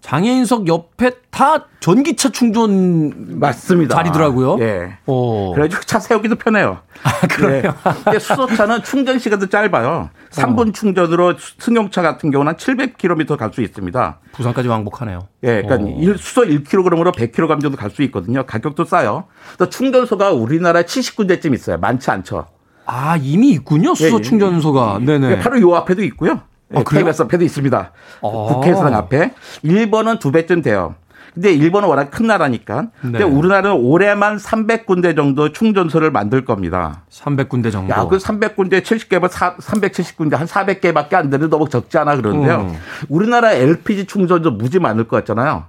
장애인석 0.00 0.68
옆에 0.68 1.10
다 1.30 1.66
전기차 1.80 2.28
충전 2.30 3.40
맞습니다. 3.40 3.96
자리더라고요. 3.96 4.58
예. 4.60 4.98
오. 5.06 5.52
그래가지고 5.52 5.82
차 5.82 5.98
세우기도 5.98 6.36
편해요. 6.36 6.78
아, 7.02 7.26
그래요? 7.26 7.74
네. 8.12 8.18
수소차는 8.18 8.84
충전 8.84 9.18
시간도 9.18 9.48
짧아요. 9.48 10.10
3분 10.30 10.68
어. 10.68 10.72
충전으로 10.72 11.34
승용차 11.58 12.02
같은 12.02 12.30
경우는 12.30 12.50
한 12.50 12.56
700km 12.56 13.36
갈 13.36 13.50
수 13.52 13.62
있습니다. 13.62 14.18
부산까지 14.32 14.68
왕복하네요. 14.68 15.26
예, 15.44 15.62
그러니까 15.62 15.74
어. 15.76 16.16
수소 16.16 16.42
1kg으로 16.42 17.12
100kg 17.14 17.60
정도 17.60 17.76
갈 17.76 17.90
수 17.90 18.02
있거든요. 18.04 18.44
가격도 18.46 18.84
싸요. 18.84 19.24
또 19.58 19.68
충전소가 19.68 20.30
우리나라에 20.32 20.84
70군데쯤 20.84 21.54
있어요. 21.54 21.78
많지 21.78 22.10
않죠. 22.10 22.46
아, 22.84 23.16
이미 23.20 23.48
있군요. 23.50 23.94
수소 23.94 24.18
예, 24.18 24.22
충전소가. 24.22 25.00
네네. 25.04 25.40
바로 25.40 25.60
요 25.60 25.74
앞에도 25.74 26.02
있고요. 26.04 26.42
아, 26.74 26.82
KBS 26.82 27.22
앞에도 27.22 27.44
있습니다. 27.44 27.78
아. 28.22 28.28
국회의사당 28.52 28.94
앞에. 28.94 29.32
일본은 29.62 30.18
두 30.18 30.32
배쯤 30.32 30.62
돼요. 30.62 30.94
근데 31.34 31.52
일본은 31.52 31.88
워낙 31.88 32.10
큰 32.10 32.26
나라니까. 32.26 32.86
근데 33.00 33.18
네. 33.18 33.24
우리나라는 33.24 33.72
올해만 33.72 34.38
300군데 34.38 35.14
정도 35.14 35.52
충전소를 35.52 36.10
만들 36.10 36.46
겁니다. 36.46 37.02
300군데 37.10 37.70
정도. 37.70 37.92
야, 37.92 38.06
그 38.08 38.16
300군데 38.16 38.80
70개면 38.80 39.28
370군데 39.28 40.34
한 40.36 40.46
400개밖에 40.46 41.14
안 41.14 41.28
되는데 41.28 41.50
너무 41.50 41.68
적지 41.68 41.98
않아 41.98 42.16
그러는데요. 42.16 42.60
음. 42.62 42.74
우리나라 43.10 43.52
LPG 43.52 44.06
충전소 44.06 44.52
무지 44.52 44.78
많을 44.78 45.06
것 45.08 45.16
같잖아요. 45.16 45.64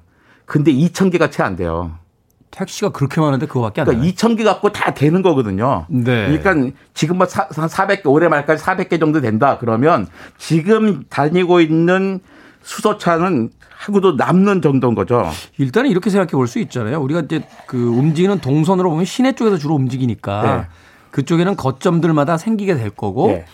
근데 0.45 0.71
2,000개가 0.71 1.29
채 1.31 1.43
안 1.43 1.57
돼요. 1.57 1.91
택시가 2.51 2.89
그렇게 2.89 3.21
많은데 3.21 3.45
그거밖에 3.45 3.81
안 3.81 3.87
그러니까 3.87 4.09
2천 4.11 4.37
개 4.37 4.43
갖고 4.43 4.71
다 4.71 4.93
되는 4.93 5.21
거거든요. 5.21 5.85
네. 5.89 6.37
그러니까 6.39 6.75
지금 6.93 7.17
뭐한 7.17 7.49
400개 7.49 8.05
올해 8.05 8.27
말까지 8.27 8.63
400개 8.63 8.99
정도 8.99 9.21
된다 9.21 9.57
그러면 9.59 10.07
지금 10.37 11.03
다니고 11.09 11.61
있는 11.61 12.19
수소차는 12.63 13.49
하고도 13.77 14.13
남는 14.13 14.61
정도인 14.61 14.95
거죠. 14.95 15.29
일단은 15.57 15.89
이렇게 15.89 16.09
생각해 16.09 16.31
볼 16.31 16.47
수 16.47 16.59
있잖아요. 16.59 16.99
우리가 17.01 17.21
이제 17.21 17.43
그 17.67 17.77
움직이는 17.77 18.39
동선으로 18.39 18.89
보면 18.89 19.05
시내 19.05 19.33
쪽에서 19.33 19.57
주로 19.57 19.75
움직이니까 19.75 20.41
네. 20.41 20.67
그쪽에는 21.11 21.55
거점들마다 21.55 22.37
생기게 22.37 22.75
될 22.75 22.89
거고 22.89 23.27
네. 23.27 23.45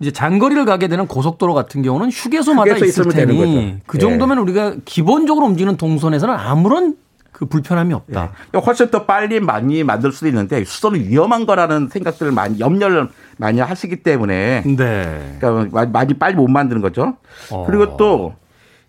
이제 0.00 0.10
장거리를 0.10 0.64
가게 0.66 0.88
되는 0.88 1.06
고속도로 1.06 1.54
같은 1.54 1.82
경우는 1.82 2.10
휴게소마다 2.10 2.74
휴게소 2.74 2.84
있을 2.84 3.08
테니 3.08 3.78
그 3.86 3.98
정도면 3.98 4.36
네. 4.36 4.42
우리가 4.42 4.74
기본적으로 4.84 5.46
움직이는 5.46 5.76
동선에서는 5.76 6.34
아무런 6.34 6.96
그 7.36 7.44
불편함이 7.44 7.92
없다. 7.92 8.32
예. 8.54 8.58
훨씬 8.58 8.90
더 8.90 9.04
빨리 9.04 9.40
많이 9.40 9.84
만들 9.84 10.10
수도 10.10 10.26
있는데 10.28 10.64
수소는 10.64 11.00
위험한 11.00 11.44
거라는 11.44 11.88
생각들을 11.88 12.32
많이 12.32 12.58
염려를 12.58 13.10
많이 13.36 13.60
하시기 13.60 13.96
때문에 13.96 14.62
네. 14.64 15.36
그러니까 15.38 15.84
많이 15.84 16.14
빨리 16.14 16.34
못 16.34 16.48
만드는 16.48 16.80
거죠. 16.80 17.18
어. 17.52 17.66
그리고 17.66 17.98
또 17.98 18.34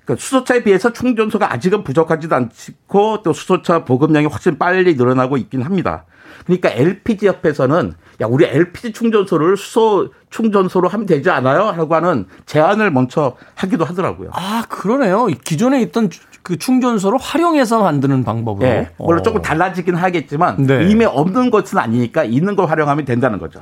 그러니까 0.06 0.24
수소차에 0.24 0.64
비해서 0.64 0.94
충전소가 0.94 1.52
아직은 1.52 1.84
부족하지도 1.84 2.34
않고 2.34 3.22
또 3.24 3.34
수소차 3.34 3.84
보급량이 3.84 4.28
훨씬 4.28 4.58
빨리 4.58 4.96
늘어나고 4.96 5.36
있긴 5.36 5.64
합니다. 5.64 6.06
그러니까 6.46 6.70
LPG 6.70 7.28
협회에서는 7.28 7.94
야 8.22 8.26
우리 8.28 8.46
LPG 8.46 8.94
충전소를 8.94 9.58
수소 9.58 10.12
충전소로 10.30 10.88
하면 10.88 11.06
되지 11.06 11.30
않아요? 11.30 11.74
라고 11.76 11.94
하는 11.96 12.28
제안을 12.46 12.92
먼저 12.92 13.36
하기도 13.56 13.84
하더라고요. 13.84 14.30
아 14.32 14.64
그러네요. 14.70 15.26
기존에 15.44 15.82
있던 15.82 16.10
그 16.48 16.58
충전소를 16.58 17.20
활용해서 17.20 17.82
만드는 17.84 18.24
방법으로. 18.24 18.66
네. 18.66 18.90
물론 19.00 19.22
조금 19.22 19.40
어. 19.40 19.42
달라지긴 19.42 19.96
하겠지만 19.96 20.66
네. 20.66 20.90
이미 20.90 21.04
없는 21.04 21.52
것은 21.52 21.78
아니니까 21.78 22.24
있는 22.24 22.56
걸 22.56 22.70
활용하면 22.70 23.04
된다는 23.04 23.38
거죠. 23.38 23.60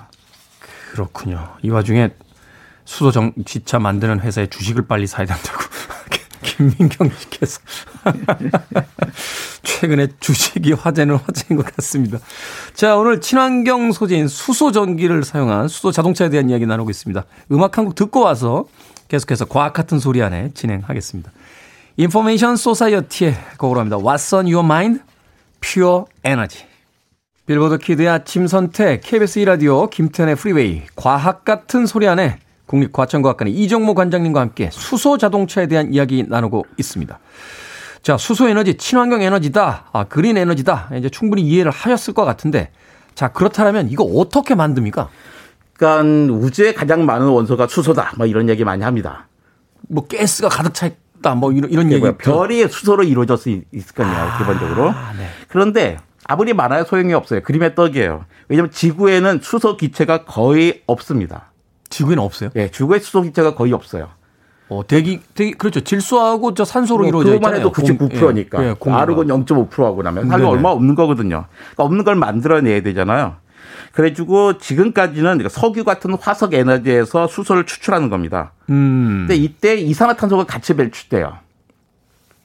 그렇군요. 0.91 1.47
이 1.63 1.71
와중에 1.71 2.11
수소 2.83 3.09
정지차 3.09 3.79
만드는 3.79 4.19
회사의 4.19 4.49
주식을 4.51 4.85
빨리 4.85 5.07
사야 5.07 5.25
된다고 5.25 5.57
김민경 6.45 7.09
씨께서 7.09 7.59
최근에 9.63 10.09
주식이 10.19 10.73
화제는 10.73 11.15
화제인 11.15 11.59
것 11.59 11.75
같습니다. 11.77 12.19
자, 12.75 12.97
오늘 12.97 13.19
친환경 13.19 13.93
소재인 13.93 14.27
수소 14.27 14.71
전기를 14.71 15.23
사용한 15.23 15.69
수소 15.69 15.91
자동차에 15.91 16.29
대한 16.29 16.51
이야기 16.51 16.67
나누고 16.67 16.91
있습니다. 16.91 17.23
음악 17.51 17.79
한 17.79 17.85
곡 17.85 17.95
듣고 17.95 18.21
와서 18.21 18.65
계속해서 19.07 19.45
과학 19.45 19.73
같은 19.73 19.97
소리 19.97 20.21
하네 20.21 20.51
진행하겠습니다. 20.53 21.31
인포메이션 21.97 22.57
소사이어티의 22.57 23.35
곡으로 23.57 23.79
합니다. 23.79 23.97
What's 23.97 24.35
on 24.35 24.53
your 24.53 24.65
mind? 24.65 25.01
Pure 25.61 26.03
Energy. 26.25 26.67
빌보드 27.45 27.77
키드의 27.77 28.09
아침 28.09 28.47
선택, 28.47 28.99
KBS 29.01 29.39
2라디오, 29.41 29.89
김태훈의 29.89 30.35
프리웨이, 30.35 30.81
과학 30.97 31.45
같은 31.45 31.85
소리 31.85 32.05
하네 32.07 32.39
국립과천과학관의 32.65 33.53
이정모 33.53 33.93
관장님과 33.93 34.41
함께 34.41 34.69
수소 34.73 35.17
자동차에 35.17 35.67
대한 35.67 35.93
이야기 35.93 36.25
나누고 36.27 36.65
있습니다. 36.77 37.17
자, 38.01 38.17
수소 38.17 38.49
에너지, 38.49 38.75
친환경 38.75 39.21
에너지다, 39.21 39.85
아, 39.93 40.03
그린 40.03 40.35
에너지다. 40.37 40.89
이제 40.97 41.09
충분히 41.09 41.43
이해를 41.43 41.71
하셨을 41.71 42.13
것 42.13 42.25
같은데, 42.25 42.71
자, 43.13 43.29
그렇다면 43.29 43.89
이거 43.89 44.03
어떻게 44.03 44.53
만듭니까? 44.53 45.07
그러니까 45.77 46.33
우주에 46.33 46.73
가장 46.73 47.05
많은 47.05 47.27
원소가 47.27 47.67
수소다. 47.67 48.15
뭐 48.17 48.25
이런 48.25 48.49
얘기 48.49 48.65
많이 48.65 48.83
합니다. 48.83 49.29
뭐 49.87 50.05
가스가 50.07 50.49
가득 50.49 50.73
차 50.73 50.89
있다. 51.25 51.35
뭐 51.35 51.51
이런 51.51 51.71
이런 51.71 51.91
얘기. 51.91 52.05
별이 52.19 52.67
수소로 52.67 53.03
이루어져 53.03 53.35
서 53.35 53.49
있을 53.49 53.95
거냐 53.95 54.09
아, 54.09 54.37
기본적으로. 54.37 54.91
네. 55.17 55.27
그런데 55.47 55.97
아무리 56.25 56.53
많아야 56.53 56.83
소용이 56.83 57.13
없어요. 57.13 57.41
그림의 57.41 57.75
떡이에요. 57.75 58.25
왜냐하면 58.47 58.71
지구에는 58.71 59.39
수소 59.41 59.77
기체가 59.77 60.25
거의 60.25 60.83
없습니다. 60.85 61.51
지구에는 61.89 62.23
없어요? 62.23 62.49
네, 62.53 62.69
지구에 62.71 62.99
수소 62.99 63.23
기체가 63.23 63.55
거의 63.55 63.73
없어요. 63.73 64.09
어, 64.67 64.81
대기, 64.87 65.21
대기, 65.35 65.53
그렇죠. 65.53 65.81
질소하고 65.81 66.55
저 66.55 66.65
산소로 66.65 67.01
뭐 67.01 67.07
이루어져 67.07 67.35
있잖아요. 67.35 67.69
그만 67.71 67.87
해도 67.87 68.07
99%니까. 68.07 68.63
예, 68.63 68.69
예, 68.69 68.91
아르곤 68.91 69.27
0.5%하고 69.27 70.01
나면 70.01 70.27
사실 70.27 70.45
얼마 70.45 70.69
없는 70.69 70.95
거거든요. 70.95 71.45
그러니까 71.49 71.83
없는 71.83 72.03
걸 72.03 72.15
만들어내야 72.15 72.81
되잖아요. 72.81 73.35
그래가지고 73.91 74.57
지금까지는 74.57 75.47
석유 75.49 75.83
같은 75.83 76.15
화석 76.19 76.53
에너지에서 76.53 77.27
수소를 77.27 77.65
추출하는 77.65 78.09
겁니다. 78.09 78.51
음. 78.69 79.25
근데 79.27 79.35
이때 79.35 79.75
이산화탄소가 79.75 80.45
같이 80.45 80.75
배출돼요. 80.75 81.37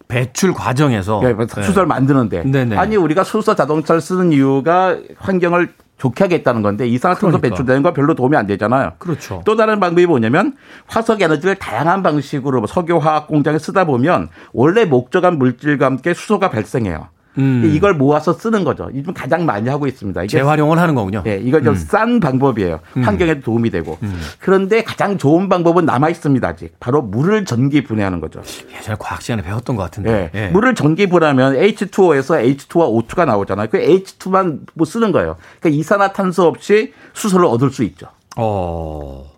배출 0.08 0.52
과정에서 0.52 1.20
네, 1.22 1.34
수소를 1.46 1.84
네. 1.84 1.94
만드는데 1.94 2.42
네네. 2.42 2.76
아니 2.76 2.96
우리가 2.96 3.22
수소 3.22 3.54
자동차를 3.54 4.00
쓰는 4.00 4.32
이유가 4.32 4.98
환경을 5.18 5.72
좋게 5.98 6.24
하겠다는 6.24 6.62
건데 6.62 6.88
이산화탄소 6.88 7.26
그러니까. 7.26 7.48
배출되는 7.48 7.82
거 7.82 7.92
별로 7.92 8.14
도움이 8.14 8.36
안 8.36 8.46
되잖아요. 8.46 8.92
그렇죠. 8.98 9.42
또 9.44 9.54
다른 9.54 9.80
방법이 9.80 10.06
뭐냐면 10.06 10.56
화석 10.86 11.20
에너지를 11.20 11.56
다양한 11.56 12.02
방식으로 12.02 12.66
석유 12.66 12.96
화학 12.96 13.28
공장에 13.28 13.58
쓰다 13.58 13.84
보면 13.84 14.28
원래 14.52 14.84
목적한 14.84 15.38
물질과 15.38 15.86
함께 15.86 16.14
수소가 16.14 16.50
발생해요. 16.50 17.08
음. 17.38 17.70
이걸 17.74 17.94
모아서 17.94 18.32
쓰는 18.32 18.64
거죠. 18.64 18.90
요즘 18.94 19.14
가장 19.14 19.46
많이 19.46 19.68
하고 19.68 19.86
있습니다. 19.86 20.26
재활용을 20.26 20.78
하는 20.78 20.94
거군요. 20.94 21.22
네, 21.22 21.38
이걸 21.42 21.62
좀싼 21.62 22.14
음. 22.14 22.20
방법이에요. 22.20 22.80
음. 22.96 23.02
환경에도 23.02 23.42
도움이 23.42 23.70
되고. 23.70 23.98
음. 24.02 24.20
그런데 24.40 24.82
가장 24.82 25.18
좋은 25.18 25.48
방법은 25.48 25.84
남아 25.84 26.08
있습니다. 26.10 26.46
아직 26.46 26.74
바로 26.80 27.02
물을 27.02 27.44
전기 27.44 27.84
분해하는 27.84 28.20
거죠. 28.20 28.42
예전에 28.76 28.96
과학 28.98 29.22
시간에 29.22 29.42
배웠던 29.42 29.76
것 29.76 29.82
같은데. 29.82 30.30
네. 30.32 30.40
네. 30.40 30.50
물을 30.50 30.74
전기 30.74 31.06
분해하면 31.06 31.54
H2O에서 31.54 32.56
H2와 32.56 33.06
O2가 33.06 33.26
나오잖아요. 33.26 33.68
그 33.70 33.78
H2만 33.78 34.60
뭐 34.74 34.84
쓰는 34.84 35.12
거예요. 35.12 35.36
그러니까 35.60 35.78
이산화탄소 35.80 36.44
없이 36.44 36.92
수소를 37.12 37.46
얻을 37.46 37.70
수 37.70 37.84
있죠. 37.84 38.06
어. 38.36 39.30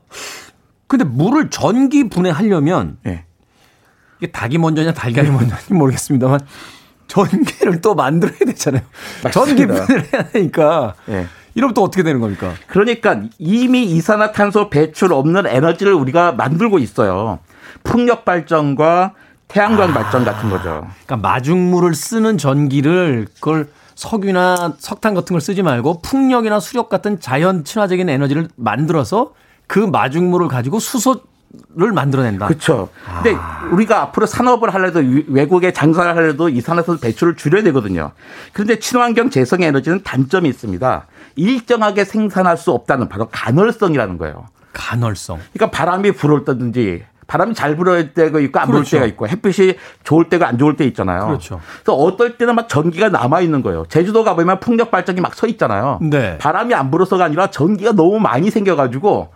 근데 0.86 1.04
물을 1.04 1.50
전기 1.50 2.08
분해하려면 2.08 2.98
네. 3.02 3.24
이게 4.18 4.30
닭이 4.30 4.58
먼저냐 4.58 4.92
달걀이 4.92 5.30
먼저냐 5.30 5.58
모르겠습니다만 5.70 6.40
전기를 7.06 7.80
또 7.80 7.94
만들어야 7.94 8.38
되잖아요. 8.46 8.82
전기 9.32 9.66
분해를 9.66 10.08
해야 10.12 10.22
되니까. 10.28 10.94
네. 11.06 11.26
이러면 11.54 11.74
또 11.74 11.82
어떻게 11.82 12.02
되는 12.02 12.20
겁니까? 12.20 12.52
그러니까 12.66 13.20
이미 13.38 13.84
이산화탄소 13.84 14.70
배출 14.70 15.12
없는 15.12 15.46
에너지를 15.46 15.92
우리가 15.92 16.32
만들고 16.32 16.78
있어요. 16.78 17.40
풍력 17.84 18.24
발전과 18.24 19.14
태양광 19.48 19.90
아, 19.90 19.92
발전 19.92 20.24
같은 20.24 20.48
거죠. 20.48 20.86
그러니까 21.04 21.16
마중물을 21.16 21.94
쓰는 21.94 22.38
전기를 22.38 23.26
그걸 23.34 23.68
석유나 23.94 24.74
석탄 24.78 25.14
같은 25.14 25.34
걸 25.34 25.40
쓰지 25.42 25.62
말고 25.62 26.00
풍력이나 26.00 26.58
수력 26.58 26.88
같은 26.88 27.20
자연 27.20 27.62
친화적인 27.64 28.08
에너지를 28.08 28.48
만들어서 28.56 29.34
그 29.66 29.78
마중물을 29.78 30.48
가지고 30.48 30.78
수소 30.78 31.20
를 31.74 31.92
만들어낸다. 31.92 32.46
그렇죠. 32.46 32.88
근데 33.22 33.34
아. 33.38 33.68
우리가 33.72 34.00
앞으로 34.02 34.24
산업을 34.26 34.72
하려도 34.72 35.02
외국에 35.28 35.72
장사를 35.72 36.16
하려도 36.16 36.48
이산화탄소 36.48 37.00
배출을 37.00 37.36
줄여야 37.36 37.62
되거든요. 37.64 38.12
그런데 38.54 38.78
친환경 38.78 39.28
재생 39.28 39.62
에너지는 39.62 40.02
단점이 40.02 40.48
있습니다. 40.48 41.06
일정하게 41.36 42.04
생산할 42.04 42.56
수 42.56 42.70
없다는 42.72 43.08
바로 43.08 43.28
간헐성이라는 43.30 44.16
거예요. 44.18 44.46
간헐성. 44.72 45.40
그러니까 45.52 45.76
바람이 45.76 46.12
불을 46.12 46.44
때든지 46.44 47.04
바람이 47.26 47.54
잘 47.54 47.76
불을 47.76 48.14
때가 48.14 48.40
있고 48.40 48.58
안 48.58 48.66
그렇죠. 48.66 48.82
불 48.82 48.90
때가 48.90 49.06
있고 49.06 49.28
햇빛이 49.28 49.74
좋을 50.04 50.28
때가 50.28 50.48
안 50.48 50.58
좋을 50.58 50.76
때 50.76 50.84
있잖아요. 50.86 51.26
그렇죠. 51.26 51.60
그래서 51.82 51.94
어떨 51.94 52.36
때는 52.38 52.54
막 52.54 52.68
전기가 52.68 53.08
남아 53.08 53.40
있는 53.40 53.62
거예요. 53.62 53.84
제주도 53.88 54.24
가보면 54.24 54.60
풍력 54.60 54.90
발전기 54.90 55.20
막 55.20 55.34
서 55.34 55.46
있잖아요. 55.46 55.98
네. 56.02 56.36
바람이 56.38 56.74
안 56.74 56.90
불어서가 56.90 57.24
아니라 57.24 57.48
전기가 57.48 57.92
너무 57.92 58.18
많이 58.18 58.50
생겨가지고 58.50 59.32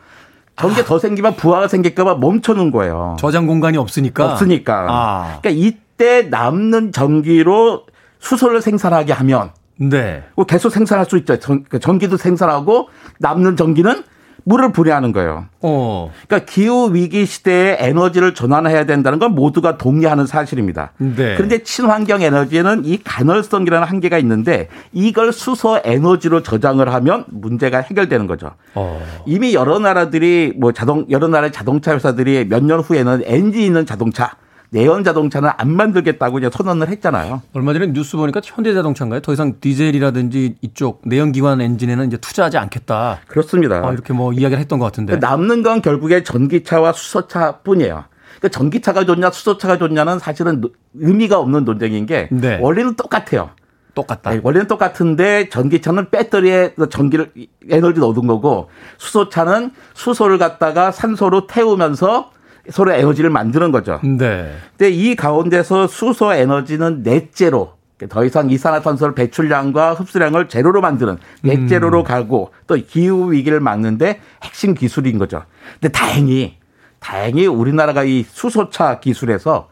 전기 0.57 0.81
아. 0.81 0.85
더 0.85 0.99
생기면 0.99 1.37
부하가 1.37 1.69
생길까봐 1.69 2.17
멈춰놓은 2.17 2.71
거예요. 2.71 3.17
저장 3.19 3.47
공간이 3.47 3.77
없으니까. 3.77 4.33
없으니까. 4.33 4.87
아. 4.89 5.39
그러니까 5.41 5.51
이때 5.51 6.23
남는 6.23 6.93
전기로 6.93 7.85
수소를 8.19 8.63
생산하게 8.63 9.13
하면 9.13 9.51
네. 9.77 10.25
계속 10.49 10.71
생산할 10.71 11.05
수 11.05 11.19
있죠. 11.19 11.39
전, 11.39 11.99
기도 11.99 12.17
생산하고 12.17 12.89
남는 13.19 13.57
전기는 13.57 14.03
물을 14.45 14.71
분해하는 14.73 15.13
거예요. 15.13 15.47
어. 15.63 16.13
그러니까 16.29 16.51
기후 16.51 16.95
위기 16.95 17.27
시대에 17.27 17.77
에너지를 17.81 18.35
전환해야 18.35 18.87
된다는 18.87 19.19
건 19.19 19.33
모두가 19.35 19.77
동의하는 19.79 20.27
사실입니다. 20.27 20.93
네. 20.99 21.35
그런데 21.35 21.63
친환경 21.63 22.23
에너지에는 22.23 22.85
이 22.85 22.99
간헐성이라는 23.03 23.87
한계가 23.89 24.19
있는데 24.19 24.69
이걸 24.93 25.33
수소 25.33 25.81
에너지로 25.85 26.43
저장을 26.43 26.93
하면 26.95 27.25
문제가 27.29 27.79
해결되는 27.79 28.27
거죠. 28.27 28.53
어. 28.75 29.03
이미 29.27 29.55
여러 29.55 29.79
나라들이 29.79 30.53
뭐 30.57 30.73
자동 30.73 31.07
여러 31.11 31.27
나라의 31.29 31.53
자동차 31.53 31.95
회사들이 31.95 32.47
몇 32.49 32.67
년 32.67 32.81
후에는 32.81 33.23
엔진 33.27 33.63
있는 33.63 33.87
자동차 33.87 34.33
내연 34.77 35.05
자동차는 35.05 35.49
안 35.57 35.75
만들겠다고 35.75 36.39
이제 36.39 36.51
선언을 36.53 36.89
했잖아요. 36.91 37.41
얼마 37.55 37.73
전에 37.73 37.87
뉴스 37.95 38.19
보니까 38.19 38.43
현대자동차인가요? 38.45 39.21
더 39.21 39.33
이상 39.33 39.55
디젤이라든지 39.59 40.57
이쪽 40.61 41.01
내연기관 41.07 41.63
엔진에는 41.63 42.07
이제 42.09 42.19
투자하지 42.19 42.59
않겠다. 42.59 43.21
그렇습니다. 43.27 43.83
어, 43.83 43.95
이렇게 43.95 44.13
뭐 44.13 44.35
이야기를 44.35 44.61
했던 44.61 44.79
것 44.79 44.85
같은데. 44.85 45.13
그러니까 45.17 45.31
남는 45.31 45.63
건 45.63 45.81
결국에 45.81 46.23
전기차와 46.23 46.93
수소차뿐이에요. 46.93 48.05
그러니까 48.39 48.49
전기차가 48.51 49.07
좋냐 49.07 49.31
수소차가 49.31 49.79
좋냐는 49.79 50.19
사실은 50.19 50.63
의미가 50.95 51.39
없는 51.39 51.65
논쟁인 51.65 52.05
게 52.05 52.29
네. 52.31 52.59
원리는 52.61 52.97
똑같아요. 52.97 53.51
똑같다. 53.95 54.33
네, 54.33 54.41
원래는 54.43 54.67
똑같은데 54.67 55.49
전기차는 55.49 56.11
배터리에 56.11 56.75
전기를 56.91 57.33
에너지를 57.71 58.07
얻은 58.07 58.27
거고 58.27 58.69
수소차는 58.99 59.71
수소를 59.95 60.37
갖다가 60.37 60.93
산소로 60.93 61.47
태우면서 61.47 62.31
서로 62.71 62.93
에너지를 62.93 63.31
만드는 63.31 63.73
거죠. 63.73 64.01
네. 64.03 64.53
근데 64.77 64.91
이 64.91 65.15
가운데서 65.15 65.87
수소 65.87 66.33
에너지는 66.33 67.03
넷제로 67.03 67.77
더 68.11 68.25
이상 68.25 68.51
이산화탄소를 68.51 69.15
배출량과 69.15 69.95
흡수량을 69.95 70.49
제로로 70.49 70.83
만드는 70.83 71.17
넷제로로 71.43 72.01
음. 72.01 72.05
가고 72.05 72.53
또 72.67 72.77
기후 72.77 73.33
위기를 73.33 73.61
막는데 73.61 74.21
핵심 74.43 74.75
기술인 74.75 75.19
거죠. 75.19 75.45
근데 75.81 75.89
다행히 75.89 76.57
다행히 76.99 77.47
우리나라가 77.47 78.05
이 78.05 78.25
수소차 78.29 79.01
기술에서 79.01 79.69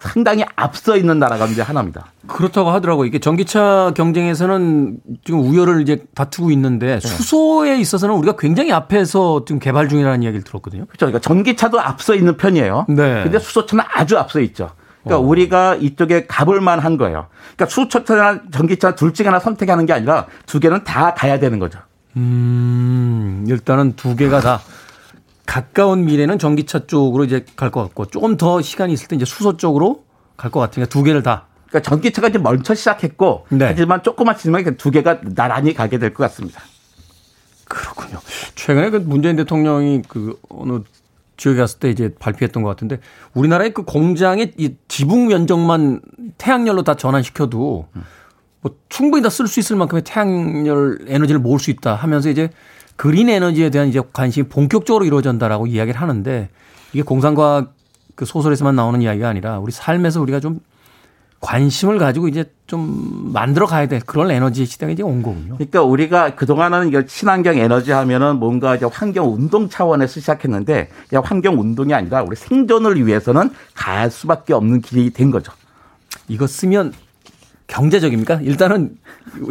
상당히 0.00 0.44
앞서 0.56 0.96
있는 0.96 1.18
나라가 1.18 1.46
이제 1.46 1.62
하나입니다. 1.62 2.06
그렇다고 2.26 2.70
하더라고요. 2.70 3.06
이게 3.06 3.18
전기차 3.18 3.92
경쟁에서는 3.96 4.98
지금 5.24 5.40
우열을 5.40 5.82
이제 5.82 6.04
다투고 6.14 6.50
있는데 6.52 6.98
네. 6.98 7.00
수소에 7.00 7.78
있어서는 7.78 8.14
우리가 8.16 8.36
굉장히 8.38 8.72
앞에서 8.72 9.44
지금 9.46 9.58
개발 9.60 9.88
중이라는 9.88 10.22
이야기를 10.22 10.42
들었거든요. 10.44 10.86
그렇죠. 10.86 11.06
그러니까 11.06 11.18
전기차도 11.20 11.80
앞서 11.80 12.14
있는 12.14 12.36
편이에요. 12.36 12.86
네. 12.88 13.22
근데 13.22 13.38
수소차는 13.38 13.84
아주 13.92 14.18
앞서 14.18 14.40
있죠. 14.40 14.70
그러니까 15.04 15.24
어. 15.24 15.28
우리가 15.28 15.76
이쪽에 15.76 16.26
가볼 16.26 16.60
만 16.60 16.78
한 16.80 16.96
거예요. 16.96 17.26
그러니까 17.56 17.66
수소차나 17.66 18.40
전기차 18.52 18.94
둘 18.94 19.12
중에 19.12 19.26
하나 19.26 19.38
선택하는 19.38 19.84
게 19.86 19.92
아니라 19.92 20.26
두 20.46 20.60
개는 20.60 20.84
다 20.84 21.14
가야 21.14 21.38
되는 21.38 21.58
거죠. 21.58 21.78
음, 22.16 23.44
일단은 23.48 23.94
두 23.96 24.16
개가 24.16 24.40
다 24.40 24.60
가까운 25.50 26.04
미래는 26.04 26.38
전기차 26.38 26.86
쪽으로 26.86 27.24
이제 27.24 27.44
갈 27.56 27.70
것 27.72 27.82
같고 27.82 28.06
조금 28.06 28.36
더 28.36 28.62
시간이 28.62 28.92
있을 28.92 29.08
때 29.08 29.16
이제 29.16 29.24
수소 29.24 29.56
쪽으로 29.56 30.04
갈 30.36 30.52
것 30.52 30.60
같으니까 30.60 30.88
두 30.88 31.02
개를 31.02 31.24
다. 31.24 31.46
그러니까 31.68 31.90
전기차가 31.90 32.28
이제 32.28 32.38
먼저 32.38 32.72
시작했고 32.72 33.46
네. 33.50 33.64
하지만 33.66 34.00
조금만 34.04 34.36
지나면 34.36 34.76
두 34.76 34.92
개가 34.92 35.20
나란히 35.34 35.74
가게 35.74 35.98
될 35.98 36.14
것 36.14 36.22
같습니다. 36.24 36.62
그렇군요. 37.64 38.20
최근에 38.54 38.90
그 38.90 38.96
문재인 38.98 39.34
대통령이 39.34 40.02
그 40.08 40.38
어느 40.50 40.80
지역에 41.36 41.58
갔을 41.58 41.80
때 41.80 41.90
이제 41.90 42.14
발표했던 42.20 42.62
것 42.62 42.68
같은데 42.68 43.00
우리나라의 43.34 43.74
그 43.74 43.82
공장의 43.82 44.52
이 44.56 44.76
지붕 44.86 45.26
면적만 45.28 46.00
태양열로 46.38 46.82
다 46.84 46.94
전환시켜도 46.94 47.88
뭐 48.62 48.76
충분히 48.88 49.22
다 49.22 49.30
쓸 49.30 49.48
수 49.48 49.58
있을 49.58 49.74
만큼의 49.76 50.02
태양열 50.04 51.06
에너지를 51.08 51.40
모을 51.40 51.58
수 51.58 51.70
있다 51.72 51.96
하면서 51.96 52.28
이제 52.30 52.50
그린 53.00 53.30
에너지에 53.30 53.70
대한 53.70 53.88
이제 53.88 54.02
관심이 54.12 54.46
본격적으로 54.50 55.06
이루어진다라고 55.06 55.66
이야기를 55.66 55.98
하는데 55.98 56.50
이게 56.92 57.00
공상과학 57.02 57.72
그 58.14 58.26
소설에서만 58.26 58.76
나오는 58.76 59.00
이야기가 59.00 59.26
아니라 59.26 59.58
우리 59.58 59.72
삶에서 59.72 60.20
우리가 60.20 60.38
좀 60.38 60.60
관심을 61.40 61.98
가지고 61.98 62.28
이제 62.28 62.44
좀 62.66 63.30
만들어 63.32 63.64
가야 63.64 63.86
될 63.86 64.00
그런 64.00 64.30
에너지 64.30 64.66
시대가 64.66 64.92
이제 64.92 65.02
온 65.02 65.22
거군요. 65.22 65.54
그러니까 65.54 65.82
우리가 65.82 66.34
그동안은 66.34 66.88
이거 66.88 67.06
친환경 67.06 67.56
에너지 67.56 67.90
하면은 67.90 68.36
뭔가 68.36 68.76
이제 68.76 68.84
환경 68.84 69.32
운동 69.32 69.70
차원에서 69.70 70.20
시작했는데 70.20 70.90
환경 71.24 71.58
운동이 71.58 71.94
아니라 71.94 72.22
우리 72.22 72.36
생존을 72.36 73.06
위해서는 73.06 73.48
갈 73.72 74.10
수밖에 74.10 74.52
없는 74.52 74.82
길이 74.82 75.08
된 75.08 75.30
거죠. 75.30 75.54
이거 76.28 76.46
쓰면 76.46 76.92
경제적입니까? 77.70 78.40
일단은 78.42 78.96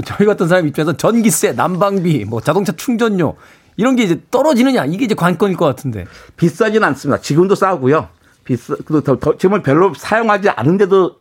저희 0.05 0.27
같은 0.27 0.47
사람 0.47 0.67
입장에서 0.67 0.95
전기세, 0.97 1.53
난방비, 1.53 2.25
뭐 2.25 2.41
자동차 2.41 2.73
충전료 2.73 3.35
이런 3.77 3.95
게 3.95 4.03
이제 4.03 4.21
떨어지느냐 4.29 4.85
이게 4.85 5.05
이제 5.05 5.15
관건일 5.15 5.55
것 5.55 5.65
같은데 5.65 6.05
비싸지는 6.35 6.85
않습니다. 6.89 7.21
지금도 7.21 7.55
싸고요. 7.55 8.09
비싸 8.43 8.75
그리고 8.85 9.01
더, 9.01 9.17
더 9.17 9.37
지금은 9.37 9.63
별로 9.63 9.93
사용하지 9.93 10.49
않은데도 10.49 11.15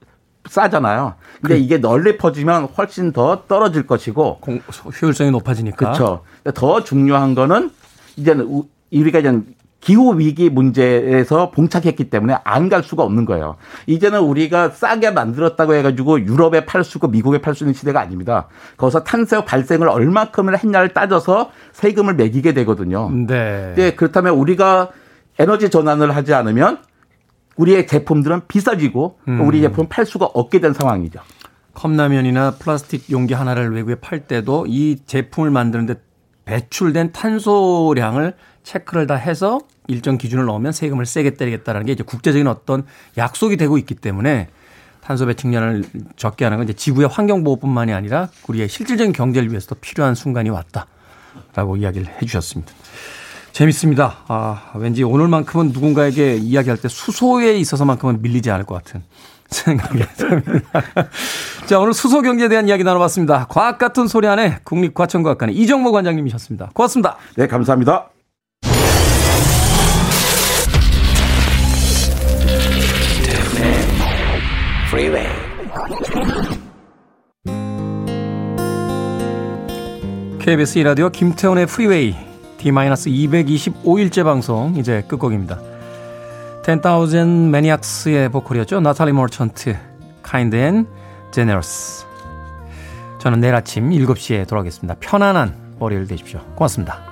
싸잖아요. 0.49 1.15
근데 1.41 1.55
그, 1.57 1.61
이게 1.61 1.79
널리 1.79 2.17
퍼지면 2.17 2.65
훨씬 2.77 3.13
더 3.13 3.45
떨어질 3.47 3.87
것이고 3.87 4.39
공, 4.41 4.61
효율성이 5.01 5.31
높아지니까 5.31 5.77
그렇죠. 5.77 6.25
더 6.55 6.83
중요한 6.83 7.35
거는 7.35 7.71
이제는 8.17 8.65
우리가 8.93 9.21
이제 9.21 9.41
기후 9.81 10.19
위기 10.19 10.51
문제에서 10.51 11.51
봉착했기 11.51 12.11
때문에 12.11 12.37
안 12.45 12.69
갈 12.69 12.83
수가 12.83 13.03
없는 13.03 13.25
거예요. 13.25 13.57
이제는 13.87 14.21
우리가 14.21 14.71
싸게 14.71 15.13
만들었다고 15.13 15.75
해가지고 15.75 16.21
유럽에 16.21 16.67
팔수 16.67 16.99
있고 16.99 17.09
미국에 17.09 17.41
팔 17.41 17.55
수 17.55 17.65
있는 17.65 17.73
시대가 17.73 18.01
아닙니다. 18.01 18.49
거기서 18.77 19.05
탄소 19.05 19.45
발생을 19.45 19.89
얼마큼을 19.89 20.59
했냐를 20.59 20.91
따져서 20.93 21.51
세금을 21.73 22.15
매기게 22.15 22.53
되거든요. 22.55 23.11
네. 23.11 23.73
네 23.77 23.95
그렇다면 23.95 24.35
우리가 24.35 24.91
에너지 25.39 25.71
전환을 25.71 26.15
하지 26.15 26.35
않으면 26.35 26.79
우리의 27.57 27.87
제품들은 27.87 28.43
비싸지고 28.49 29.19
음. 29.29 29.41
우리 29.47 29.61
제품 29.63 29.87
팔 29.89 30.05
수가 30.05 30.27
없게 30.27 30.61
된 30.61 30.75
상황이죠. 30.75 31.21
컵라면이나 31.75 32.57
플라스틱 32.59 33.11
용기 33.11 33.35
하나를 33.35 33.73
외국에 33.75 33.95
팔 33.95 34.27
때도 34.27 34.67
이 34.69 34.99
제품을 35.07 35.51
만드는데 35.51 35.95
배출된 36.45 37.13
탄소량을 37.13 38.35
체크를 38.69 39.07
다 39.07 39.15
해서 39.15 39.61
일정 39.87 40.19
기준을 40.19 40.45
넣으면 40.45 40.73
세금을 40.73 41.07
세게 41.07 41.35
때리겠다라는 41.35 41.87
게 41.87 41.93
이제 41.93 42.03
국제적인 42.03 42.47
어떤 42.47 42.85
약속이 43.17 43.57
되고 43.57 43.79
있기 43.79 43.95
때문에 43.95 44.49
탄소 45.01 45.25
배출량을 45.25 45.85
적게 46.17 46.45
하는 46.45 46.59
건 46.59 46.65
이제 46.69 46.75
지구의 46.75 47.09
환경 47.09 47.43
보호뿐만이 47.45 47.95
아니라 47.95 48.29
우리의 48.47 48.69
실질적인 48.69 49.15
경제를 49.15 49.49
위해서도 49.49 49.77
필요한 49.77 50.15
순간이 50.15 50.51
왔다라고 50.51 51.77
이야기를 51.79 52.09
해 52.09 52.27
주셨습니다. 52.27 52.75
재밌습니다. 53.53 54.19
아, 54.29 54.73
왠지 54.75 55.03
오늘만큼은 55.03 55.69
누군가에게 55.73 56.37
이야기할 56.37 56.77
때 56.77 56.89
수소에 56.89 57.57
있어서만큼은 57.59 58.21
밀리지 58.21 58.51
않을 58.51 58.67
것 58.67 58.75
같은 58.75 59.03
생각이 59.49 60.01
듭니다. 60.19 60.83
자, 61.65 61.79
오늘 61.81 61.95
수소 61.95 62.21
경제에 62.21 62.49
대한 62.49 62.69
이야기 62.69 62.85
나눠봤습니다. 62.85 63.47
과학 63.49 63.79
같은 63.79 64.07
소리 64.07 64.29
안에 64.29 64.59
국립과천과학관의 64.65 65.57
이정모 65.57 65.91
관장님이셨습니다. 65.91 66.73
고맙습니다. 66.75 67.17
네, 67.37 67.47
감사합니다. 67.47 68.11
Freeway. 74.99 75.29
KBS 80.41 80.79
이라디오 80.79 81.09
김태훈의 81.11 81.67
프리웨이 81.67 82.17
D-225일째 82.59 84.25
방송 84.25 84.75
이제 84.77 85.05
끝곡입니다. 85.07 85.61
10,000 86.65 87.49
Maniacs의 87.49 88.31
보컬이었죠. 88.31 88.81
나탈리 88.81 89.13
머천트, 89.13 89.77
Kind 90.29 90.57
and 90.57 90.89
Generous. 91.33 92.05
저는 93.21 93.39
내일 93.41 93.55
아침 93.55 93.91
7시에 93.91 94.49
돌아오겠습니다. 94.49 94.97
편안한 94.99 95.55
월요일 95.79 96.09
되십시오. 96.09 96.41
고맙습니다. 96.57 97.08